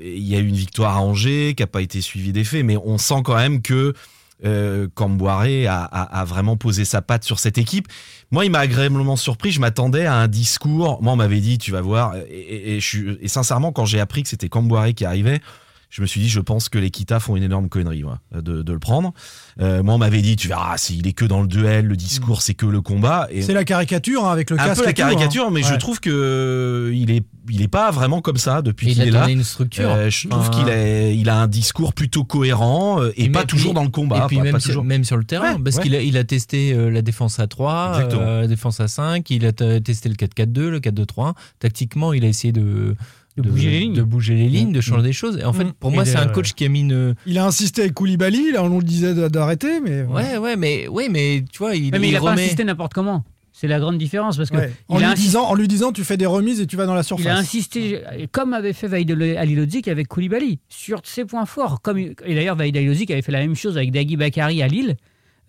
il 0.00 0.22
y 0.26 0.34
a 0.36 0.38
eu 0.38 0.46
une 0.46 0.54
victoire 0.56 0.96
à 0.96 1.00
Angers 1.00 1.54
qui 1.56 1.62
n'a 1.62 1.66
pas 1.66 1.82
été 1.82 2.00
suivie 2.00 2.32
des 2.32 2.44
faits, 2.44 2.64
mais 2.64 2.76
on 2.76 2.98
sent 2.98 3.22
quand 3.24 3.36
même 3.36 3.62
que 3.62 3.94
euh, 4.44 4.88
a, 4.98 5.82
a- 5.84 6.20
a 6.20 6.24
vraiment 6.24 6.56
posé 6.56 6.84
sa 6.84 7.02
patte 7.02 7.24
sur 7.24 7.38
cette 7.38 7.58
équipe. 7.58 7.88
Moi, 8.30 8.44
il 8.44 8.50
m'a 8.50 8.60
agréablement 8.60 9.16
surpris. 9.16 9.50
Je 9.50 9.60
m'attendais 9.60 10.06
à 10.06 10.14
un 10.14 10.28
discours. 10.28 11.02
Moi, 11.02 11.12
on 11.12 11.16
m'avait 11.16 11.40
dit, 11.40 11.58
tu 11.58 11.72
vas 11.72 11.80
voir. 11.80 12.16
Et, 12.16 12.20
et- 12.30 12.76
et 12.76 12.80
je 12.80 13.16
et 13.20 13.28
sincèrement, 13.28 13.72
quand 13.72 13.84
j'ai 13.84 14.00
appris 14.00 14.22
que 14.22 14.28
c'était 14.28 14.48
Camboiré 14.48 14.94
qui 14.94 15.04
arrivait, 15.04 15.40
je 15.90 16.02
me 16.02 16.06
suis 16.06 16.20
dit, 16.20 16.28
je 16.28 16.40
pense 16.40 16.68
que 16.68 16.78
les 16.78 16.90
Kita 16.90 17.18
font 17.20 17.34
une 17.36 17.42
énorme 17.42 17.68
connerie 17.68 18.04
moi, 18.04 18.20
de, 18.32 18.62
de 18.62 18.72
le 18.72 18.78
prendre. 18.78 19.12
Euh, 19.60 19.82
moi, 19.82 19.94
on 19.94 19.98
m'avait 19.98 20.22
dit, 20.22 20.36
tu 20.36 20.46
verras, 20.48 20.76
s'il 20.78 21.06
est 21.08 21.12
que 21.12 21.24
dans 21.24 21.40
le 21.42 21.48
duel, 21.48 21.86
le 21.86 21.96
discours, 21.96 22.42
c'est 22.42 22.54
que 22.54 22.64
le 22.66 22.80
combat. 22.80 23.26
Et 23.30 23.42
C'est 23.42 23.52
la 23.54 23.64
caricature 23.64 24.24
hein, 24.24 24.32
avec 24.32 24.50
le 24.50 24.60
un 24.60 24.64
casque. 24.66 24.78
peu 24.80 24.84
la 24.84 24.90
hein. 24.90 24.92
caricature, 24.92 25.50
mais 25.50 25.62
je 25.64 25.74
trouve 25.74 25.98
que 26.00 26.10
euh, 26.10 26.94
il 26.94 27.10
est, 27.10 27.24
il 27.50 27.60
est 27.60 27.68
pas 27.68 27.90
vraiment 27.90 28.20
comme 28.20 28.36
ça 28.36 28.62
depuis 28.62 28.86
il 28.88 28.92
qu'il 28.94 29.02
a 29.02 29.06
est 29.06 29.10
là. 29.10 29.20
donné 29.22 29.32
une 29.32 29.42
structure. 29.44 29.90
Euh, 29.90 30.08
je 30.10 30.28
trouve 30.28 30.48
qu'il 30.50 30.68
a, 30.70 31.10
il 31.10 31.28
a 31.28 31.40
un 31.40 31.48
discours 31.48 31.92
plutôt 31.92 32.22
cohérent 32.24 33.02
et, 33.16 33.24
Et 33.24 33.28
pas 33.28 33.40
même- 33.40 33.46
toujours 33.48 33.74
dans 33.74 33.82
le 33.82 33.88
combat. 33.90 34.24
Et 34.24 34.26
puis 34.28 34.36
pas- 34.36 34.44
même, 34.44 34.52
pas 34.52 34.60
sur, 34.60 34.68
toujours. 34.70 34.84
même 34.84 35.02
sur 35.04 35.16
le 35.16 35.24
terrain, 35.24 35.54
Ouais, 35.56 35.62
parce 35.64 35.76
ouais. 35.76 35.82
qu'il 35.82 35.94
a, 35.96 36.02
il 36.02 36.16
a 36.16 36.22
testé 36.24 36.72
euh, 36.72 36.88
la 36.90 37.02
défense 37.02 37.40
à 37.40 37.46
3, 37.48 37.94
Exactement. 37.96 38.22
euh, 38.22 38.40
la 38.42 38.46
défense 38.46 38.78
à 38.80 38.86
5, 38.88 39.28
il 39.30 39.44
a 39.44 39.52
testé 39.52 40.08
le 40.08 40.14
4-4-2, 40.14 40.68
le 40.68 40.78
4-2-3. 40.80 41.34
Tactiquement, 41.58 42.12
il 42.12 42.24
a 42.24 42.28
essayé 42.28 42.52
de, 42.52 42.94
De 43.40 43.50
bouger 43.50 43.70
les 43.70 43.80
lignes. 43.80 43.94
de 43.94 44.02
bouger 44.02 44.34
les 44.34 44.48
lignes, 44.48 44.72
de 44.72 44.80
changer 44.80 45.00
Mm. 45.02 45.04
des 45.04 45.12
choses. 45.12 45.38
Et 45.38 45.44
en 45.44 45.52
fait, 45.52 45.64
Mm. 45.64 45.72
pour 45.78 45.90
moi, 45.90 46.04
c'est 46.04 46.16
un 46.16 46.26
coach 46.28 46.52
qui 46.54 46.64
a 46.64 46.68
mis 46.68 46.80
une. 46.80 47.14
Il 47.26 47.38
a 47.38 47.46
insisté 47.46 47.82
avec 47.82 47.94
Koulibaly, 47.94 48.52
là 48.52 48.62
on 48.64 48.68
nous 48.68 48.78
le 48.80 48.84
disait 48.84 49.14
d'arrêter, 49.30 49.80
mais 49.80 50.02
Ouais, 50.04 50.38
ouais, 50.38 50.56
mais, 50.56 50.88
ouais, 50.88 51.08
mais 51.08 51.44
tu 51.52 51.58
vois, 51.58 51.74
il, 51.76 51.90
mais 51.92 51.98
il 51.98 52.04
il 52.10 52.16
a 52.16 52.20
pas 52.20 52.32
insisté 52.32 52.64
n'importe 52.64 52.92
comment. 52.94 53.24
C'est 53.52 53.66
la 53.68 53.78
grande 53.80 53.98
différence 53.98 54.36
parce 54.38 54.48
que 54.48 54.56
Ouais. 54.56 54.72
En, 54.88 54.96
il 54.96 55.00
lui 55.00 55.06
insisté- 55.06 55.22
disant, 55.26 55.42
en 55.44 55.54
lui 55.54 55.68
disant, 55.68 55.92
tu 55.92 56.02
fais 56.04 56.16
des 56.16 56.24
remises 56.24 56.60
et 56.60 56.66
tu 56.66 56.76
vas 56.76 56.86
dans 56.86 56.94
la 56.94 57.02
surface. 57.02 57.26
Il 57.26 57.28
a 57.28 57.36
insisté, 57.36 58.00
comme 58.32 58.54
avait 58.54 58.72
fait 58.72 58.86
Vaïd 58.86 59.10
Alilodzic 59.10 59.86
avec 59.88 60.08
Koulibaly, 60.08 60.60
sur 60.70 61.00
ses 61.04 61.24
points 61.26 61.44
forts. 61.44 61.82
Comme, 61.82 61.98
et 61.98 62.14
d'ailleurs, 62.26 62.56
Vaïd 62.56 62.74
Alilodzic 62.76 63.10
avait 63.10 63.20
fait 63.22 63.32
la 63.32 63.40
même 63.40 63.56
chose 63.56 63.76
avec 63.76 63.90
Dagui 63.92 64.16
Bakari 64.16 64.62
à 64.62 64.68
Lille. 64.68 64.96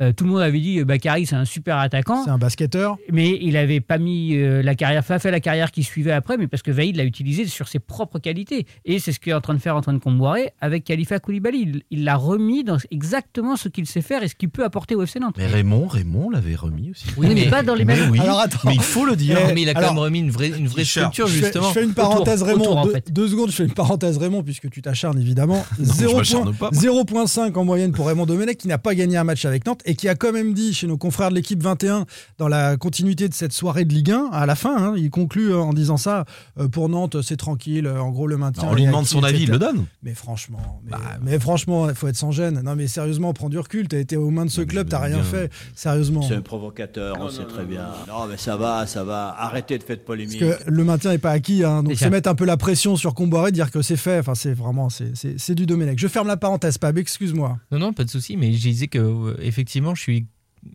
Euh, 0.01 0.13
tout 0.13 0.24
le 0.24 0.31
monde 0.31 0.41
avait 0.41 0.60
dit 0.60 0.79
euh, 0.79 0.84
Bakary 0.86 1.25
c'est 1.25 1.36
un 1.36 1.46
super 1.46 1.77
attaquant, 1.77 2.24
C'est 2.25 2.31
un 2.31 2.38
basketteur. 2.38 2.98
mais 3.12 3.38
il 3.41 3.55
avait 3.55 3.81
pas 3.81 3.98
mis 3.98 4.36
euh, 4.36 4.63
la 4.63 4.74
carrière, 4.75 5.03
pas 5.03 5.20
fait 5.20 5.29
la 5.31 5.39
carrière 5.39 5.72
qui 5.72 5.84
suivait 5.84 6.12
après, 6.12 6.38
mais 6.38 6.48
parce 6.48 6.63
que 6.63 6.72
Vaïd 6.72 6.96
l'a 6.96 7.03
utilisé 7.03 7.46
sur 7.46 7.67
ses 7.67 7.79
propres 7.79 8.17
qualités. 8.20 8.65
Et 8.86 9.00
c'est 9.00 9.12
ce 9.12 9.20
qu'est 9.20 9.34
en 9.34 9.41
train 9.41 9.53
de 9.53 9.60
faire 9.60 9.75
Antoine 9.75 10.00
Comboiré 10.00 10.51
avec 10.60 10.84
Khalifa 10.86 11.20
Koulibaly. 11.20 11.84
Il- 11.91 12.03
l'a 12.03 12.15
remis 12.15 12.63
dans 12.63 12.77
exactement 12.89 13.55
ce 13.55 13.70
qu'il 13.70 13.86
sait 13.86 14.01
faire 14.01 14.24
et 14.24 14.27
ce 14.27 14.34
qu'il 14.34 14.50
peut 14.50 14.63
apporter 14.63 14.96
au 14.96 15.03
FC 15.03 15.20
Nantes. 15.20 15.36
Mais 15.38 15.46
Raymond, 15.46 15.86
Raymond 15.88 16.31
l'avait 16.31 16.55
remis 16.55 16.89
aussi. 16.91 17.05
Oui, 17.17 17.27
mais 17.36 17.48
pas 17.50 17.62
dans 17.62 17.75
les 17.75 17.86
Mais 17.86 17.96
mêmes. 17.96 18.10
oui, 18.10 18.20
Alors, 18.20 18.39
attends. 18.39 18.58
mais 18.65 18.74
il 18.74 18.81
faut 18.81 19.05
le 19.05 19.15
dire. 19.15 19.38
Eh, 19.50 19.53
mais 19.53 19.62
il 19.62 19.70
a 19.70 19.74
quand 19.74 19.79
alors- 19.81 19.93
même 19.93 20.03
remis 20.03 20.20
une 20.20 20.31
vraie, 20.31 20.50
une 20.50 20.67
vraie 20.67 20.84
structure, 20.84 21.27
Je 21.27 21.34
fais, 21.34 21.39
justement. 21.43 21.67
je 21.70 21.74
fais 21.74 21.84
une 21.84 21.93
parenthèse, 21.93 22.41
Autour, 22.41 22.48
Raymond. 22.48 22.63
autour, 22.63 22.77
en 22.77 22.86
deux, 22.86 22.91
fait. 22.93 23.12
deux 23.13 23.27
secondes, 23.27 23.51
je 23.51 23.55
fais 23.55 23.65
une 23.65 23.74
parenthèse, 23.74 24.17
Raymond, 24.17 24.41
puisque 24.41 24.70
tu 24.72 24.81
t'acharnes 24.81 25.20
évidemment. 25.20 25.63
je 25.77 25.84
0 25.84 26.17
m'acharne 26.17 26.43
point- 26.55 26.70
pas, 26.70 26.75
moi. 26.75 26.81
0,5 26.81 27.55
en 27.58 27.65
moyenne 27.65 27.91
pour 27.91 28.08
Raymond 28.08 28.25
Domenech, 28.25 28.58
qui 28.58 28.67
n'a 28.67 28.79
pas 28.79 28.96
gagné 28.96 29.17
un 29.17 29.24
match 29.24 29.46
avec 29.46 29.65
Nantes 29.67 29.81
et 29.86 29.91
qui 29.96 30.08
a 30.10 30.16
quand 30.16 30.32
même 30.32 30.54
dit 30.54 30.74
chez 30.74 30.88
nos 30.88 30.98
confrères 30.98 31.30
de 31.30 31.36
l'équipe 31.36 31.62
21, 31.62 32.06
dans 32.38 32.48
la 32.48 32.78
continuité 32.78 33.28
de 33.30 33.34
cette 33.34 33.54
soirée 33.54 33.86
de 33.86 33.94
Ligue 33.94 34.12
1, 34.12 34.30
à 34.32 34.46
la 34.46 34.56
fin, 34.56 34.76
hein, 34.78 34.94
il 34.98 35.10
conclut 35.10 35.52
euh, 35.52 35.58
en 35.60 35.74
disant 35.74 35.98
ça 35.98 36.26
euh, 36.60 36.68
pour 36.68 36.90
Nantes, 36.90 37.22
c'est 37.22 37.38
tranquille, 37.38 37.86
euh, 37.88 38.02
en 38.02 38.10
gros 38.12 38.28
le 38.28 38.38
maintien. 38.38 38.68
On 38.70 38.74
lui 38.76 38.86
demande 38.86 39.02
acquis, 39.04 39.10
son 39.14 39.24
avis, 39.24 39.44
il 39.44 39.50
le 39.52 39.60
donne. 39.60 39.86
Mais 40.04 40.14
franchement, 40.14 40.82
mais, 40.86 40.92
Bah, 40.92 41.00
mais 41.22 41.40
franchement, 41.40 41.90
il 41.90 41.96
faut 41.96 42.08
être 42.08 42.16
sans 42.16 42.32
gêne. 42.32 42.62
Non, 42.64 42.76
mais 42.76 42.88
sérieusement, 42.88 43.34
prends 43.34 43.50
du 43.50 43.60
recul. 43.60 43.88
T'as 43.88 43.98
été 44.00 44.18
aux 44.18 44.30
mains 44.30 44.46
de 44.46 44.52
ce 44.52 44.62
club, 44.62 44.90
t'as 44.90 45.00
rien 45.00 45.16
bien. 45.18 45.24
fait. 45.24 45.52
Sérieusement. 45.76 46.22
C'est 46.22 46.36
un 46.36 46.42
provocateur, 46.42 47.18
on 47.20 47.30
sait 47.30 47.46
très 47.46 47.66
bien. 47.66 47.88
Non, 48.08 48.28
mais 48.30 48.38
ça 48.38 48.58
va, 48.58 48.86
ça 48.88 49.04
va. 49.04 49.36
Arrêtez 49.38 49.78
de 49.78 49.84
faire 49.84 49.96
de 49.98 50.02
Parce 50.02 50.06
polémique. 50.18 50.40
que 50.40 50.70
le 50.70 50.84
maintien 50.84 51.12
n'est 51.12 51.18
pas 51.18 51.32
acquis, 51.32 51.64
hein, 51.64 51.84
donc 51.84 51.94
C'est 51.98 52.10
mettre 52.10 52.30
un 52.30 52.36
peu 52.36 52.46
la 52.46 52.58
pression 52.58 52.96
sur 52.96 53.14
Comboiré, 53.14 53.52
dire 53.52 53.72
que 53.72 53.82
c'est 53.82 53.96
fait. 53.98 54.20
Enfin, 54.20 54.36
c'est 54.36 54.54
vraiment, 54.54 54.90
c'est- 54.90 55.52
du 55.56 55.66
Domenech. 55.66 56.00
Je 56.00 56.08
ferme 56.08 56.28
la 56.28 56.38
parenthèse, 56.38 56.78
Pab, 56.78 56.98
excuse-moi. 56.98 57.58
Non, 57.72 57.80
non, 57.80 57.94
pas 57.94 58.04
de 58.06 58.10
souci, 58.10 58.38
mais 58.38 58.54
je 58.54 58.62
disais 58.62 58.88
que 58.88 59.00
euh, 59.00 59.36
effectivement, 59.82 59.96
je 59.96 60.02
suis 60.02 60.26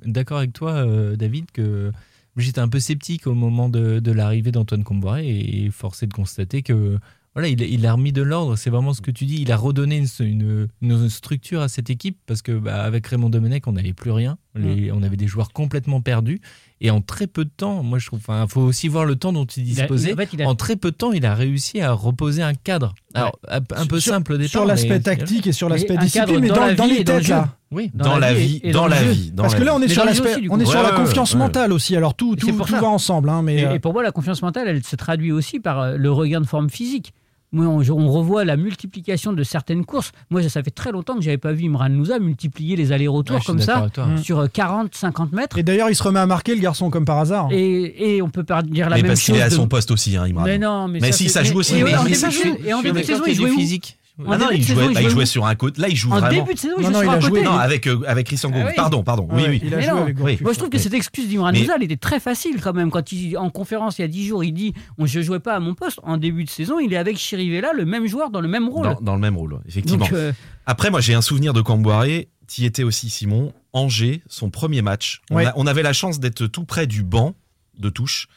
d'accord 0.04 0.38
avec 0.38 0.52
toi, 0.52 0.72
euh, 0.72 1.16
David, 1.16 1.50
que 1.52 1.92
j'étais 2.36 2.60
un 2.60 2.68
peu 2.68 2.80
sceptique 2.80 3.26
au 3.26 3.34
moment 3.34 3.68
de, 3.68 4.00
de 4.00 4.12
l'arrivée 4.12 4.52
d'Antoine 4.52 4.84
Comboiré 4.84 5.28
et 5.28 5.70
forcé 5.70 6.06
de 6.06 6.12
constater 6.12 6.62
que 6.62 6.98
voilà, 7.34 7.48
il, 7.48 7.60
il 7.60 7.86
a 7.86 7.92
remis 7.92 8.12
de 8.12 8.22
l'ordre. 8.22 8.56
C'est 8.56 8.70
vraiment 8.70 8.94
ce 8.94 9.00
que 9.02 9.10
tu 9.10 9.26
dis. 9.26 9.42
Il 9.42 9.52
a 9.52 9.56
redonné 9.58 9.98
une, 9.98 10.06
une- 10.26 10.68
une 10.80 11.08
structure 11.10 11.60
à 11.60 11.68
cette 11.68 11.90
équipe 11.90 12.18
parce 12.26 12.40
que 12.42 12.52
bah, 12.52 12.82
avec 12.82 13.06
Raymond 13.06 13.28
Domenech, 13.30 13.66
on 13.66 13.72
n'avait 13.72 13.92
plus 13.92 14.10
rien. 14.10 14.38
Les- 14.54 14.90
On 14.90 15.02
avait 15.02 15.16
des 15.18 15.26
joueurs 15.26 15.52
complètement 15.52 16.00
perdus 16.00 16.40
et 16.80 16.90
en 16.90 17.00
très 17.00 17.26
peu 17.26 17.44
de 17.44 17.50
temps, 17.56 17.82
moi 17.82 17.98
je 17.98 18.06
trouve. 18.06 18.18
Enfin, 18.18 18.46
faut 18.48 18.60
aussi 18.60 18.88
voir 18.88 19.04
le 19.06 19.16
temps 19.16 19.32
dont 19.32 19.44
il 19.46 19.62
Il 19.66 19.72
a- 19.72 19.82
disposait. 19.84 20.12
en 20.12 20.16
fait, 20.16 20.28
il 20.32 20.42
a- 20.42 20.48
En 20.48 20.54
très 20.54 20.76
peu 20.76 20.90
de 20.90 20.96
temps, 20.96 21.12
il 21.12 21.24
a 21.24 21.34
réussi 21.34 21.80
à 21.80 21.92
reposer 21.92 22.42
un 22.42 22.54
cadre. 22.54 22.94
Alors 23.14 23.38
un, 23.48 23.60
un 23.74 23.86
peu 23.86 23.98
Sur- 23.98 24.12
simple 24.12 24.34
au 24.34 24.36
départ. 24.36 24.50
Sur 24.50 24.66
l'aspect 24.66 25.00
tactique 25.00 25.46
et 25.46 25.52
sur 25.52 25.68
l'aspect 25.70 25.96
discipline, 25.96 26.40
mais 26.40 26.48
dans 26.48 26.56
dans, 26.56 26.66
la 26.66 26.74
dans 26.74 26.84
les 26.86 27.02
dans 27.04 27.14
têtes, 27.18 27.28
là. 27.28 27.54
Oui. 27.72 27.90
Dans, 27.94 28.18
la 28.18 28.32
et- 28.32 28.36
vie, 28.36 28.60
dans 28.72 28.84
le 28.84 28.90
la 28.90 29.02
vie. 29.02 29.32
dans 29.32 29.42
Parce 29.42 29.54
la 29.54 29.60
que 29.60 29.64
là, 29.64 29.74
on 29.74 29.78
est 29.78 29.86
Mais 29.86 29.88
sur 29.88 30.02
dans 30.02 30.08
l'aspect, 30.08 30.36
on 30.50 30.60
est 30.60 30.72
la 30.72 30.90
confiance 30.92 31.32
ouais. 31.32 31.38
mentale 31.38 31.72
aussi. 31.72 31.96
Alors 31.96 32.14
tout, 32.14 32.36
tout, 32.36 32.52
pour 32.52 32.66
tout 32.66 32.74
va 32.74 32.84
ensemble, 32.88 33.28
hein, 33.30 33.42
mais 33.42 33.56
Et, 33.56 33.66
euh, 33.66 33.72
et 33.74 33.78
pour 33.80 33.92
moi, 33.92 34.02
la 34.02 34.12
confiance 34.12 34.40
mentale, 34.42 34.68
elle 34.68 34.84
se 34.84 34.94
traduit 34.96 35.32
aussi 35.32 35.58
par 35.58 35.80
euh, 35.80 35.96
le 35.96 36.12
regain 36.12 36.40
de 36.40 36.46
forme 36.46 36.70
physique. 36.70 37.12
Moi, 37.52 37.66
on, 37.66 37.80
on 37.90 38.10
revoit 38.10 38.44
la 38.44 38.56
multiplication 38.56 39.32
de 39.32 39.42
certaines 39.42 39.84
courses. 39.84 40.12
Moi, 40.30 40.42
ça 40.48 40.62
fait 40.62 40.70
très 40.70 40.90
longtemps 40.92 41.14
que 41.14 41.22
j'avais 41.22 41.38
pas 41.38 41.52
vu 41.52 41.64
Imran 41.66 41.88
Louza 41.88 42.18
multiplier 42.18 42.76
les 42.76 42.92
allers-retours 42.92 43.36
Ouais, 43.36 43.42
comme 43.46 43.60
ça 43.60 43.86
sur 44.22 44.40
euh, 44.40 44.46
40-50 44.48 45.34
mètres. 45.34 45.56
Et 45.58 45.62
d'ailleurs, 45.62 45.88
il 45.88 45.94
se 45.94 46.02
remet 46.02 46.18
à 46.20 46.26
marquer 46.26 46.54
le 46.54 46.60
garçon 46.60 46.90
comme 46.90 47.04
par 47.04 47.18
hasard. 47.18 47.48
Et, 47.52 48.16
et 48.16 48.22
on 48.22 48.28
peut 48.28 48.44
pas 48.44 48.62
dire 48.62 48.88
la 48.90 48.96
Mais 48.96 49.02
même 49.02 49.12
parce 49.12 49.22
qu'il 49.22 49.34
chose. 49.34 49.40
est 49.40 49.44
à 49.46 49.48
de- 49.48 49.54
son 49.54 49.68
poste 49.68 49.90
aussi, 49.90 50.16
hein, 50.16 50.24
Imran. 50.24 50.44
Mais 50.44 50.58
non, 50.58 50.88
mais, 50.88 50.98
Mais 51.00 51.12
ça, 51.12 51.18
si, 51.18 51.28
ça 51.28 51.44
joue 51.44 51.58
aussi, 51.58 51.76
Et, 51.76 51.82
mais- 51.84 51.94
en 51.94 52.02
mais 52.02 52.10
début 52.10 52.14
ça 52.16 52.26
de 52.28 52.32
joue. 52.32 52.42
saison- 52.42 53.24
il 53.26 53.34
jouait 53.34 53.50
du 53.50 53.80
En 54.24 54.30
Ah 54.32 54.38
non, 54.38 54.46
il 54.50 54.64
saison, 54.64 54.92
bah, 54.92 55.02
il 55.02 55.10
jouait 55.10 55.26
sur 55.26 55.44
un 55.44 55.54
côté. 55.54 55.78
Là, 55.80 55.88
il 55.90 55.96
joue 55.96 56.10
En 56.10 56.20
vraiment. 56.20 56.42
début 56.42 56.54
de 56.54 56.58
saison, 56.58 56.74
il 56.78 56.84
Non, 56.84 56.88
jouait 56.90 56.92
non, 56.92 57.00
sur 57.00 57.04
il 57.04 57.14
un 57.14 57.16
a 57.16 57.20
joué. 57.20 57.30
côté. 57.30 57.44
Non, 57.44 57.52
avec, 57.58 57.86
euh, 57.86 58.00
avec 58.06 58.26
Christian 58.26 58.48
Gourcuff. 58.50 58.66
Ah 58.68 58.70
oui. 58.70 58.76
Pardon, 58.76 59.02
pardon. 59.02 59.28
Oui, 59.30 59.42
oui. 59.46 59.60
Il 59.62 59.74
a 59.74 59.76
Mais 59.76 59.82
joué 59.82 59.92
non. 59.92 60.02
avec 60.02 60.16
Oui. 60.16 60.22
Gourcuff. 60.22 60.40
Moi, 60.40 60.52
je 60.54 60.58
trouve 60.58 60.70
que 60.70 60.76
Oui. 60.78 60.82
cette 60.82 60.94
excuse 60.94 61.28
d'Imran 61.28 61.52
Mais- 61.52 61.66
elle 61.76 61.82
était 61.82 61.96
très 61.98 62.18
facile 62.18 62.60
quand 62.62 62.72
même. 62.72 62.90
Quand 62.90 63.12
il, 63.12 63.36
en 63.36 63.50
conférence 63.50 63.98
il 63.98 64.02
y 64.02 64.04
a 64.06 64.08
10 64.08 64.26
jours, 64.26 64.42
il 64.42 64.52
dit 64.52 64.72
on, 64.96 65.04
Je 65.04 65.20
jouais 65.20 65.38
pas 65.40 65.54
à 65.54 65.60
mon 65.60 65.74
poste. 65.74 66.00
En 66.02 66.16
début 66.16 66.44
de 66.44 66.50
saison, 66.50 66.78
il 66.78 66.92
est 66.94 66.96
avec 66.96 67.18
Chirivella, 67.18 67.72
le 67.74 67.84
même 67.84 68.06
joueur 68.06 68.30
dans 68.30 68.40
le 68.40 68.48
même 68.48 68.68
rôle. 68.68 68.84
Dans, 68.86 69.00
dans 69.02 69.14
le 69.16 69.20
même 69.20 69.36
rôle, 69.36 69.60
effectivement. 69.68 69.98
Donc, 70.04 70.12
euh, 70.14 70.32
Après, 70.64 70.90
moi, 70.90 71.00
j'ai 71.02 71.12
un 71.14 71.22
souvenir 71.22 71.52
de 71.52 71.60
Camboiré. 71.60 72.28
Tu 72.48 72.64
étais 72.64 72.84
aussi, 72.84 73.10
Simon. 73.10 73.52
Angers, 73.74 74.22
son 74.28 74.48
premier 74.48 74.80
match. 74.80 75.20
On, 75.30 75.36
Ouais. 75.36 75.44
a- 75.46 75.52
on 75.56 75.66
avait 75.66 75.82
la 75.82 75.92
chance 75.92 76.20
d'être 76.20 76.46
tout 76.46 76.64
près 76.64 76.86
du 76.86 77.02
banc 77.02 77.34
de 77.78 77.90
touche. 77.90 78.28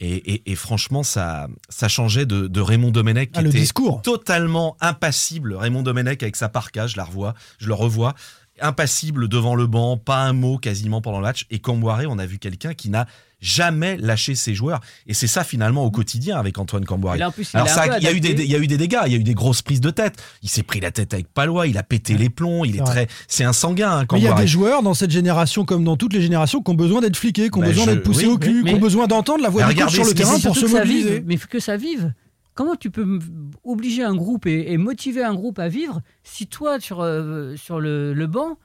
Et, 0.00 0.14
et- 0.34 0.50
et 0.52 0.54
franchement, 0.56 1.02
ça, 1.02 1.46
ça 1.68 1.86
changeait 1.88 2.26
de, 2.26 2.48
de 2.48 2.60
Raymond 2.60 2.90
Domenech 2.90 3.30
qui 3.32 3.38
Ah, 3.38 3.42
le 3.42 3.50
était 3.50 3.58
discours. 3.60 4.02
totalement 4.02 4.76
impassible. 4.80 5.54
Raymond 5.54 5.82
Domenech 5.82 6.22
avec 6.22 6.34
sa 6.36 6.48
parka, 6.48 6.86
je 6.88 6.96
la 6.96 7.04
revois, 7.04 7.34
je 7.58 7.68
le 7.68 7.74
revois. 7.74 8.14
Impassible 8.60 9.28
devant 9.28 9.54
le 9.54 9.66
banc, 9.66 9.96
pas 9.96 10.18
un 10.22 10.32
mot 10.32 10.58
quasiment 10.58 11.00
pendant 11.00 11.18
le 11.18 11.24
match. 11.26 11.46
Et 11.50 11.58
Camboiré, 11.58 12.06
on 12.06 12.18
a 12.18 12.26
vu 12.26 12.38
quelqu'un 12.38 12.74
qui 12.74 12.90
n'a 12.90 13.06
jamais 13.42 13.96
lâché 13.98 14.34
ses 14.34 14.54
joueurs. 14.54 14.80
Et 15.06 15.12
c'est 15.12 15.26
ça 15.26 15.44
finalement 15.44 15.84
au 15.84 15.90
quotidien 15.90 16.38
avec 16.38 16.56
Antoine 16.56 16.84
il 16.88 17.22
Alors 17.52 17.68
ça, 17.68 17.98
il 17.98 18.04
y 18.04 18.06
a 18.06 18.12
eu 18.12 18.20
des, 18.20 18.28
adapté. 18.28 18.44
il 18.44 18.50
y 18.50 18.54
a 18.54 18.58
eu 18.58 18.66
des 18.66 18.78
dégâts, 18.78 19.00
il 19.06 19.12
y 19.12 19.16
a 19.16 19.18
eu 19.18 19.24
des 19.24 19.34
grosses 19.34 19.60
prises 19.62 19.80
de 19.80 19.90
tête. 19.90 20.14
Il 20.42 20.48
s'est 20.48 20.62
pris 20.62 20.80
la 20.80 20.90
tête 20.92 21.12
avec 21.12 21.26
Palois, 21.28 21.66
il 21.66 21.76
a 21.76 21.82
pété 21.82 22.16
les 22.16 22.30
plombs, 22.30 22.64
il 22.64 22.76
est 22.76 22.84
très, 22.84 23.08
c'est 23.26 23.44
un 23.44 23.52
sanguin. 23.52 23.98
Hein, 23.98 24.06
Mais 24.12 24.18
il 24.20 24.24
y 24.24 24.28
a 24.28 24.34
des 24.34 24.46
joueurs 24.46 24.82
dans 24.82 24.94
cette 24.94 25.10
génération, 25.10 25.64
comme 25.64 25.84
dans 25.84 25.96
toutes 25.96 26.12
les 26.12 26.22
générations, 26.22 26.62
qui 26.62 26.70
ont 26.70 26.74
besoin 26.74 27.00
d'être 27.00 27.16
fliqués, 27.16 27.50
qui 27.50 27.58
ont 27.58 27.62
Bah, 27.62 27.66
besoin 27.66 27.84
je- 27.86 27.90
d'être 27.90 28.02
poussés 28.04 28.26
oui, 28.26 28.32
au 28.32 28.38
cul, 28.38 28.62
mais- 28.62 28.70
qui 28.70 28.76
ont 28.76 28.80
besoin 28.80 29.06
d'entendre 29.08 29.42
la 29.42 29.50
voix 29.50 29.62
Bah, 29.62 29.68
du 29.68 29.74
coach 29.74 29.84
regardez 29.86 29.96
sur 29.96 30.04
le 30.06 30.14
terrain 30.14 30.38
pour 30.38 30.56
se 30.56 30.66
mobiliser. 30.66 31.22
mais 31.26 31.36
que 31.36 31.58
ça 31.58 31.76
vive. 31.76 32.12
Comment 32.54 32.76
tu 32.76 32.90
peux 32.90 33.18
obliger 33.64 34.04
un 34.04 34.14
groupe 34.14 34.46
et, 34.46 34.72
et 34.72 34.76
motiver 34.76 35.24
un 35.24 35.34
groupe 35.34 35.58
à 35.58 35.68
vivre 35.68 36.00
si 36.22 36.46
toi, 36.46 36.78
sur, 36.80 37.00
euh, 37.00 37.56
sur 37.56 37.80
le, 37.80 38.12
le 38.12 38.26
banc, 38.26 38.58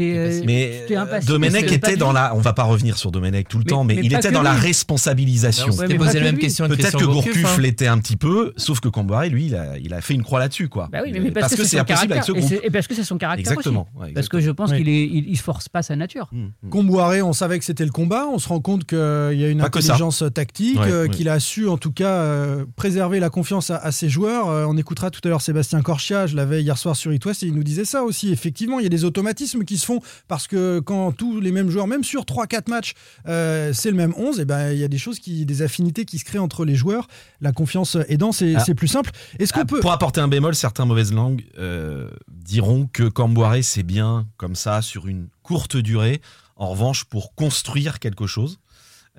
euh, 0.00 0.42
Mais 0.46 0.84
euh, 0.90 1.20
Domenech 1.26 1.70
était 1.72 1.96
dans 1.96 2.12
la, 2.12 2.34
on 2.34 2.40
va 2.40 2.52
pas 2.52 2.64
revenir 2.64 2.96
sur 2.96 3.10
Domenech 3.10 3.48
tout 3.48 3.58
le 3.58 3.64
Mais- 3.64 3.70
temps, 3.70 3.84
mais, 3.84 3.94
mais 3.96 4.02
il 4.04 4.14
était 4.14 4.30
dans 4.30 4.42
la 4.42 4.52
responsabilisation. 4.52 5.66
Posé 5.66 5.86
la 6.18 6.24
même 6.24 6.34
lui. 6.34 6.42
question 6.42 6.68
Peut-être 6.68 6.98
que 6.98 7.04
Gourcuff, 7.04 7.44
hein. 7.44 7.60
l'était 7.60 7.86
un 7.86 7.98
petit 7.98 8.16
peu, 8.16 8.52
sauf 8.56 8.80
que 8.80 8.88
Camboiré, 8.88 9.28
lui, 9.28 9.46
il 9.46 9.54
a, 9.56 9.78
il 9.78 9.92
a 9.94 10.00
fait 10.00 10.14
une 10.14 10.22
croix 10.22 10.38
là-dessus, 10.38 10.68
quoi. 10.68 10.88
Bah 10.90 11.00
oui, 11.04 11.10
mais, 11.12 11.20
mais 11.20 11.30
parce, 11.30 11.54
que, 11.54 11.62
que 11.62 11.64
c'est 11.66 11.78
impossible 11.78 12.12
avec 12.12 12.24
ce. 12.24 12.32
Et, 12.32 12.40
groupe. 12.40 12.52
et 12.62 12.70
parce 12.70 12.86
que 12.86 12.94
c'est 12.94 13.04
son 13.04 13.18
caractère 13.18 13.52
Exactement. 13.52 13.88
aussi. 13.94 14.04
ouais, 14.06 14.12
Parce 14.12 14.28
que 14.28 14.40
je 14.40 14.50
pense 14.50 14.70
Oui. 14.70 14.78
qu'il 14.78 14.88
il, 14.88 15.28
il 15.28 15.36
se 15.36 15.42
force 15.42 15.68
pas 15.68 15.82
sa 15.82 15.96
nature. 15.96 16.28
exactement. 16.32 16.52
Mm, 16.62 16.66
mm. 16.66 16.70
Comboiré, 16.70 17.22
on 17.22 17.32
savait 17.32 17.58
que 17.58 17.64
c'était 17.64 17.84
le 17.84 17.90
combat. 17.90 18.26
On 18.32 18.38
se 18.38 18.48
rend 18.48 18.60
compte 18.60 18.84
qu'il 18.84 18.98
y 18.98 19.44
a 19.44 19.48
une 19.48 19.60
intelligence 19.60 20.24
tactique, 20.34 20.78
euh, 20.80 21.08
qu'il 21.08 21.28
a 21.28 21.40
su 21.40 21.68
en 21.68 21.76
tout 21.78 21.92
cas 21.92 22.08
euh, 22.08 22.64
préserver 22.76 23.20
la 23.20 23.30
confiance 23.30 23.70
à, 23.70 23.92
ses 23.92 24.08
joueurs. 24.08 24.48
Euh, 24.48 24.64
on 24.68 24.76
écoutera 24.76 25.10
tout 25.10 25.20
à 25.24 25.28
l'heure 25.28 25.40
Sébastien 25.42 25.82
Corchia, 25.82 26.26
je 26.26 26.36
l'avais 26.36 26.62
hier 26.62 26.78
soir 26.78 26.96
sur 26.96 27.12
It 27.12 27.24
West, 27.24 27.42
et 27.42 27.46
il 27.46 27.54
nous 27.54 27.64
disait 27.64 27.84
ça 27.84 28.02
aussi. 28.02 28.32
Effectivement, 28.32 28.78
il 28.78 28.84
y 28.84 28.86
a 28.86 28.90
des 28.90 29.04
automatismes 29.04 29.64
qui 29.64 29.78
se 29.82 29.86
font 29.86 30.00
parce 30.28 30.46
que 30.46 30.80
quand 30.80 31.12
tous 31.12 31.40
les 31.40 31.52
mêmes 31.52 31.68
joueurs, 31.70 31.86
même 31.86 32.04
sur 32.04 32.24
3-4 32.24 32.70
matchs, 32.70 32.94
euh, 33.28 33.72
c'est 33.74 33.90
le 33.90 33.96
même 33.96 34.14
11, 34.16 34.40
et 34.40 34.44
ben 34.44 34.72
il 34.72 34.78
y 34.78 34.84
a 34.84 34.88
des 34.88 34.98
choses 34.98 35.18
qui, 35.18 35.44
des 35.44 35.62
affinités 35.62 36.04
qui 36.04 36.18
se 36.18 36.24
créent 36.24 36.38
entre 36.38 36.64
les 36.64 36.74
joueurs. 36.74 37.06
La 37.40 37.52
confiance 37.52 37.96
aidant, 38.08 38.32
c'est 38.32 38.54
Ah. 38.56 38.62
c'est 38.64 38.74
plus 38.74 38.88
simple. 38.88 39.10
Est-ce 39.38 39.52
qu'on 39.52 39.60
Ah, 39.60 39.64
peut 39.66 39.80
Pour 39.80 39.92
apporter 39.92 40.20
un 40.20 40.28
bémol, 40.28 40.54
certains 40.54 40.84
mauvaises 40.84 41.12
langues 41.12 41.44
euh, 41.58 42.08
diront 42.28 42.88
que 42.92 43.04
Camboiré, 43.08 43.62
c'est 43.62 43.82
bien 43.82 44.26
comme 44.36 44.54
ça, 44.54 44.80
sur 44.82 45.06
une 45.08 45.28
courte 45.42 45.76
durée. 45.76 46.20
En 46.56 46.68
revanche, 46.68 47.04
pour 47.04 47.34
construire 47.34 47.98
quelque 47.98 48.26
chose, 48.26 48.58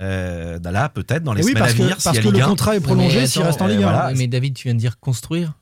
euh, 0.01 0.59
là, 0.63 0.89
peut-être 0.89 1.23
dans 1.23 1.33
les 1.33 1.41
Eh 1.41 1.45
oui, 1.45 1.51
semaines 1.53 1.67
que, 1.67 1.73
venir, 1.73 1.97
parce 2.03 2.03
s'il 2.03 2.15
y 2.15 2.17
a 2.17 2.21
que 2.21 2.27
le 2.27 2.33
Ligue 2.33 2.43
1, 2.43 2.47
contrat 2.47 2.75
est 2.75 2.79
prolongé 2.79 3.27
s'il 3.27 3.41
reste 3.43 3.61
en 3.61 3.65
euh, 3.65 3.69
Ligue 3.69 3.83
1. 3.83 3.91
voilà. 3.91 4.13
Mais 4.15 4.27
David, 4.27 4.55
tu 4.55 4.67
viens 4.67 4.73
de 4.75 4.79
dire 4.79 4.99
construire 4.99 5.53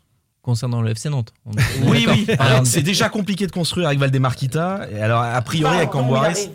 concernant 0.42 0.82
le 0.82 0.92
FC 0.92 1.10
Nantes. 1.10 1.34
On- 1.46 1.52
Oui, 1.90 2.06
oui. 2.10 2.28
C'est 2.64 2.82
déjà 2.82 3.10
compliqué 3.10 3.46
de 3.48 3.52
construire 3.52 3.88
avec 3.88 4.00
Valdemarquita. 4.00 4.88
Et 4.92 5.00
alors, 5.02 5.22
a 5.22 5.42
priori, 5.42 5.76
avec 5.78 5.90
Camboiré, 5.92 6.34
c'est- 6.36 6.52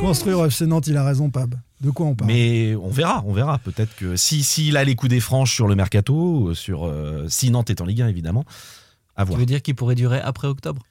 Construire 0.00 0.40
au 0.40 0.46
FC 0.46 0.66
Nantes, 0.66 0.86
il 0.86 0.96
a 0.96 1.04
raison, 1.04 1.30
Pab. 1.30 1.54
De 1.80 1.90
quoi 1.90 2.06
on 2.06 2.14
parle 2.14 2.30
mais 2.30 2.74
on 2.76 2.88
verra, 2.88 3.22
on 3.26 3.32
verra. 3.32 3.58
Peut-être 3.58 3.94
que 3.96 4.16
si 4.16 4.42
s'il 4.42 4.76
a 4.76 4.84
les 4.84 4.94
coups 4.94 5.10
des 5.10 5.20
franches 5.20 5.54
sur 5.54 5.66
le 5.68 5.74
mercato, 5.74 6.54
sur 6.54 6.86
euh, 6.86 7.26
si 7.28 7.50
Nantes 7.50 7.68
est 7.70 7.80
en 7.82 7.84
Ligue 7.84 8.00
1, 8.02 8.08
évidemment, 8.08 8.44
à 9.16 9.22
Tu 9.22 9.28
voir. 9.28 9.40
veux 9.40 9.46
dire 9.46 9.60
qu'il 9.60 9.74
pourrait 9.74 9.94
durer 9.94 10.18
après 10.20 10.48
octobre? 10.48 10.82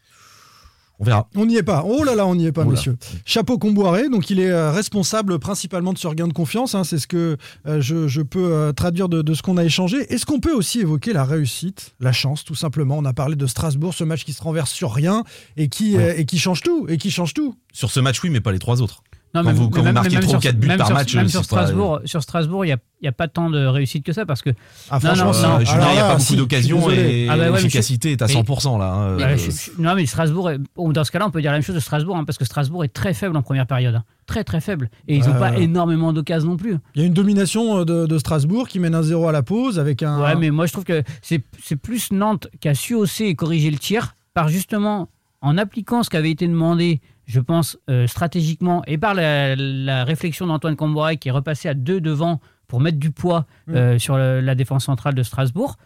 On 0.99 1.03
verra. 1.05 1.27
On 1.35 1.45
n'y 1.45 1.57
est 1.57 1.63
pas. 1.63 1.83
Oh 1.87 2.03
là 2.03 2.15
là, 2.15 2.25
on 2.27 2.35
n'y 2.35 2.45
est 2.45 2.51
pas, 2.51 2.63
Oh 2.65 2.69
monsieur. 2.69 2.95
Chapeau 3.25 3.57
Comboiré, 3.57 4.09
donc 4.09 4.29
il 4.29 4.39
est 4.39 4.51
euh, 4.51 4.71
responsable 4.71 5.39
principalement 5.39 5.91
de 5.91 5.97
ce 5.97 6.07
regain 6.07 6.27
de 6.27 6.33
confiance. 6.33 6.75
hein, 6.75 6.83
c'est 6.83 6.99
ce 6.99 7.07
que 7.07 7.35
euh, 7.65 7.81
je, 7.81 8.07
je 8.07 8.21
peux 8.21 8.53
euh, 8.53 8.71
traduire 8.73 9.09
de, 9.09 9.21
de 9.21 9.33
ce 9.33 9.41
qu'on 9.41 9.57
a 9.57 9.65
échangé. 9.65 9.97
Est-ce 10.13 10.25
qu'on 10.25 10.39
peut 10.39 10.53
aussi 10.53 10.79
évoquer 10.81 11.11
la 11.11 11.25
réussite, 11.25 11.95
la 11.99 12.11
chance, 12.11 12.43
tout 12.45 12.55
simplement? 12.55 12.97
On 12.97 13.05
a 13.05 13.13
parlé 13.13 13.35
de 13.35 13.47
Strasbourg, 13.47 13.93
ce 13.93 14.03
match 14.03 14.23
qui 14.23 14.33
se 14.33 14.41
renverse 14.43 14.71
sur 14.71 14.93
rien 14.93 15.23
et 15.57 15.67
qui, 15.67 15.97
Ouais. 15.97 16.11
euh, 16.11 16.17
et 16.17 16.25
qui 16.25 16.37
change 16.39 16.61
tout. 16.61 16.85
Et 16.87 16.97
qui 16.97 17.09
change 17.11 17.33
tout. 17.33 17.55
Sur 17.73 17.89
ce 17.91 17.99
match, 17.99 18.21
oui, 18.23 18.29
mais 18.29 18.39
pas 18.41 18.51
les 18.51 18.59
trois 18.59 18.81
autres. 18.81 19.03
Non, 19.35 19.41
Quand 19.41 19.47
même- 19.47 19.55
vous- 19.55 19.69
quand 19.69 19.81
mais 19.81 19.87
vous 19.89 19.93
marquez 19.95 20.09
même 20.11 20.21
trois 20.21 20.27
ou 20.37 20.41
sur- 20.41 20.41
quatre 20.41 20.59
buts 20.59 20.67
même 20.67 20.77
par 20.77 20.87
sur- 20.87 20.95
match, 20.95 21.15
Même 21.15 21.27
sur 21.27 21.39
pas- 21.39 21.43
Strasbourg, 21.45 21.99
sur 22.05 22.21
Strasbourg, 22.21 22.65
il 22.65 22.67
n'y 22.67 22.73
a, 22.73 22.77
y 23.01 23.07
a 23.07 23.11
pas 23.11 23.27
tant 23.27 23.49
de 23.49 23.65
réussite 23.65 24.05
que 24.05 24.13
ça 24.13 24.27
parce 24.27 24.43
que 24.43 24.51
Ah, 24.91 24.95
Non, 24.95 24.99
franchement, 25.15 25.31
non, 25.31 25.31
non, 25.55 25.59
il 25.59 25.63
n'y 25.63 25.69
a 25.71 25.95
là, 25.95 26.13
pas 26.13 26.19
si, 26.19 26.33
beaucoup 26.33 26.43
d'occasions 26.43 26.91
et 26.91 27.27
Ah 27.29 27.35
bah 27.37 27.45
ouais, 27.45 27.51
l'efficacité 27.53 28.11
est 28.11 28.21
à 28.21 28.27
mais- 28.27 28.33
100% 28.33 28.77
là. 28.77 28.93
hein. 28.93 29.17
Bah, 29.17 29.25
Euh, 29.29 29.37
je- 29.37 29.49
je- 29.49 29.81
non, 29.81 29.95
mais 29.95 30.05
Strasbourg, 30.05 30.51
est- 30.51 30.59
bon, 30.75 30.91
dans 30.91 31.03
ce 31.03 31.11
cas-là, 31.11 31.25
on 31.25 31.31
peut 31.31 31.41
dire 31.41 31.49
la 31.49 31.57
même 31.57 31.63
chose 31.63 31.73
de 31.73 31.79
Strasbourg, 31.79 32.15
hein, 32.15 32.25
parce 32.25 32.37
que 32.37 32.45
Strasbourg 32.45 32.83
est 32.83 32.93
très 32.93 33.15
faible 33.15 33.35
en 33.35 33.41
première 33.41 33.65
période. 33.67 33.95
hein. 33.95 34.03
très 34.25 34.45
très 34.45 34.61
faibles. 34.61 34.89
Et 35.09 35.17
ils 35.17 35.25
n'ont 35.27 35.35
Euh. 35.35 35.39
pas 35.39 35.57
énormément 35.57 36.13
d'occasions 36.13 36.51
non 36.51 36.55
plus. 36.57 36.77
Il 36.95 37.01
y 37.01 37.03
a 37.03 37.07
une 37.07 37.13
domination 37.13 37.79
euh, 37.79 37.83
de, 37.85 38.05
de 38.05 38.17
Strasbourg 38.17 38.69
qui 38.69 38.79
mène 38.79 38.95
un 38.95 39.01
0 39.03 39.27
à 39.27 39.33
la 39.33 39.43
pause 39.43 39.79
avec 39.79 40.01
un. 40.01 40.21
Ouais, 40.23 40.35
mais 40.37 40.49
moi 40.49 40.65
je 40.65 40.71
trouve 40.71 40.85
que 40.85 41.03
c'est 41.21 41.43
c'est 41.61 41.75
plus 41.75 42.09
Nantes 42.13 42.47
qui 42.61 42.69
a 42.69 42.73
su 42.73 42.93
hausser 42.95 43.25
et 43.25 43.35
corriger 43.35 43.69
le 43.69 43.77
tir 43.77 44.15
par 44.33 44.47
justement 44.47 45.09
en 45.41 45.57
appliquant 45.57 46.03
ce 46.03 46.09
qui 46.09 46.15
avait 46.15 46.31
été 46.31 46.47
demandé, 46.47 47.01
je 47.25 47.39
pense, 47.39 47.77
euh, 47.89 48.05
stratégiquement 48.07 48.83
et 48.85 48.97
par 48.97 49.13
la, 49.13 49.55
la 49.55 50.03
réflexion 50.03 50.45
d'Antoine 50.47 50.75
Camboret 50.75 51.17
qui 51.17 51.29
est 51.29 51.31
repassé 51.31 51.69
à 51.69 51.73
deux 51.73 52.01
devant 52.01 52.39
pour 52.67 52.79
mettre 52.79 52.97
du 52.99 53.11
poids 53.11 53.45
Mm. 53.67 53.75
euh, 53.75 53.99
sur 53.99 54.17
le- 54.17 54.41
la 54.41 54.55
défense 54.55 54.85
centrale 54.85 55.13
de 55.15 55.23
Strasbourg. 55.23 55.77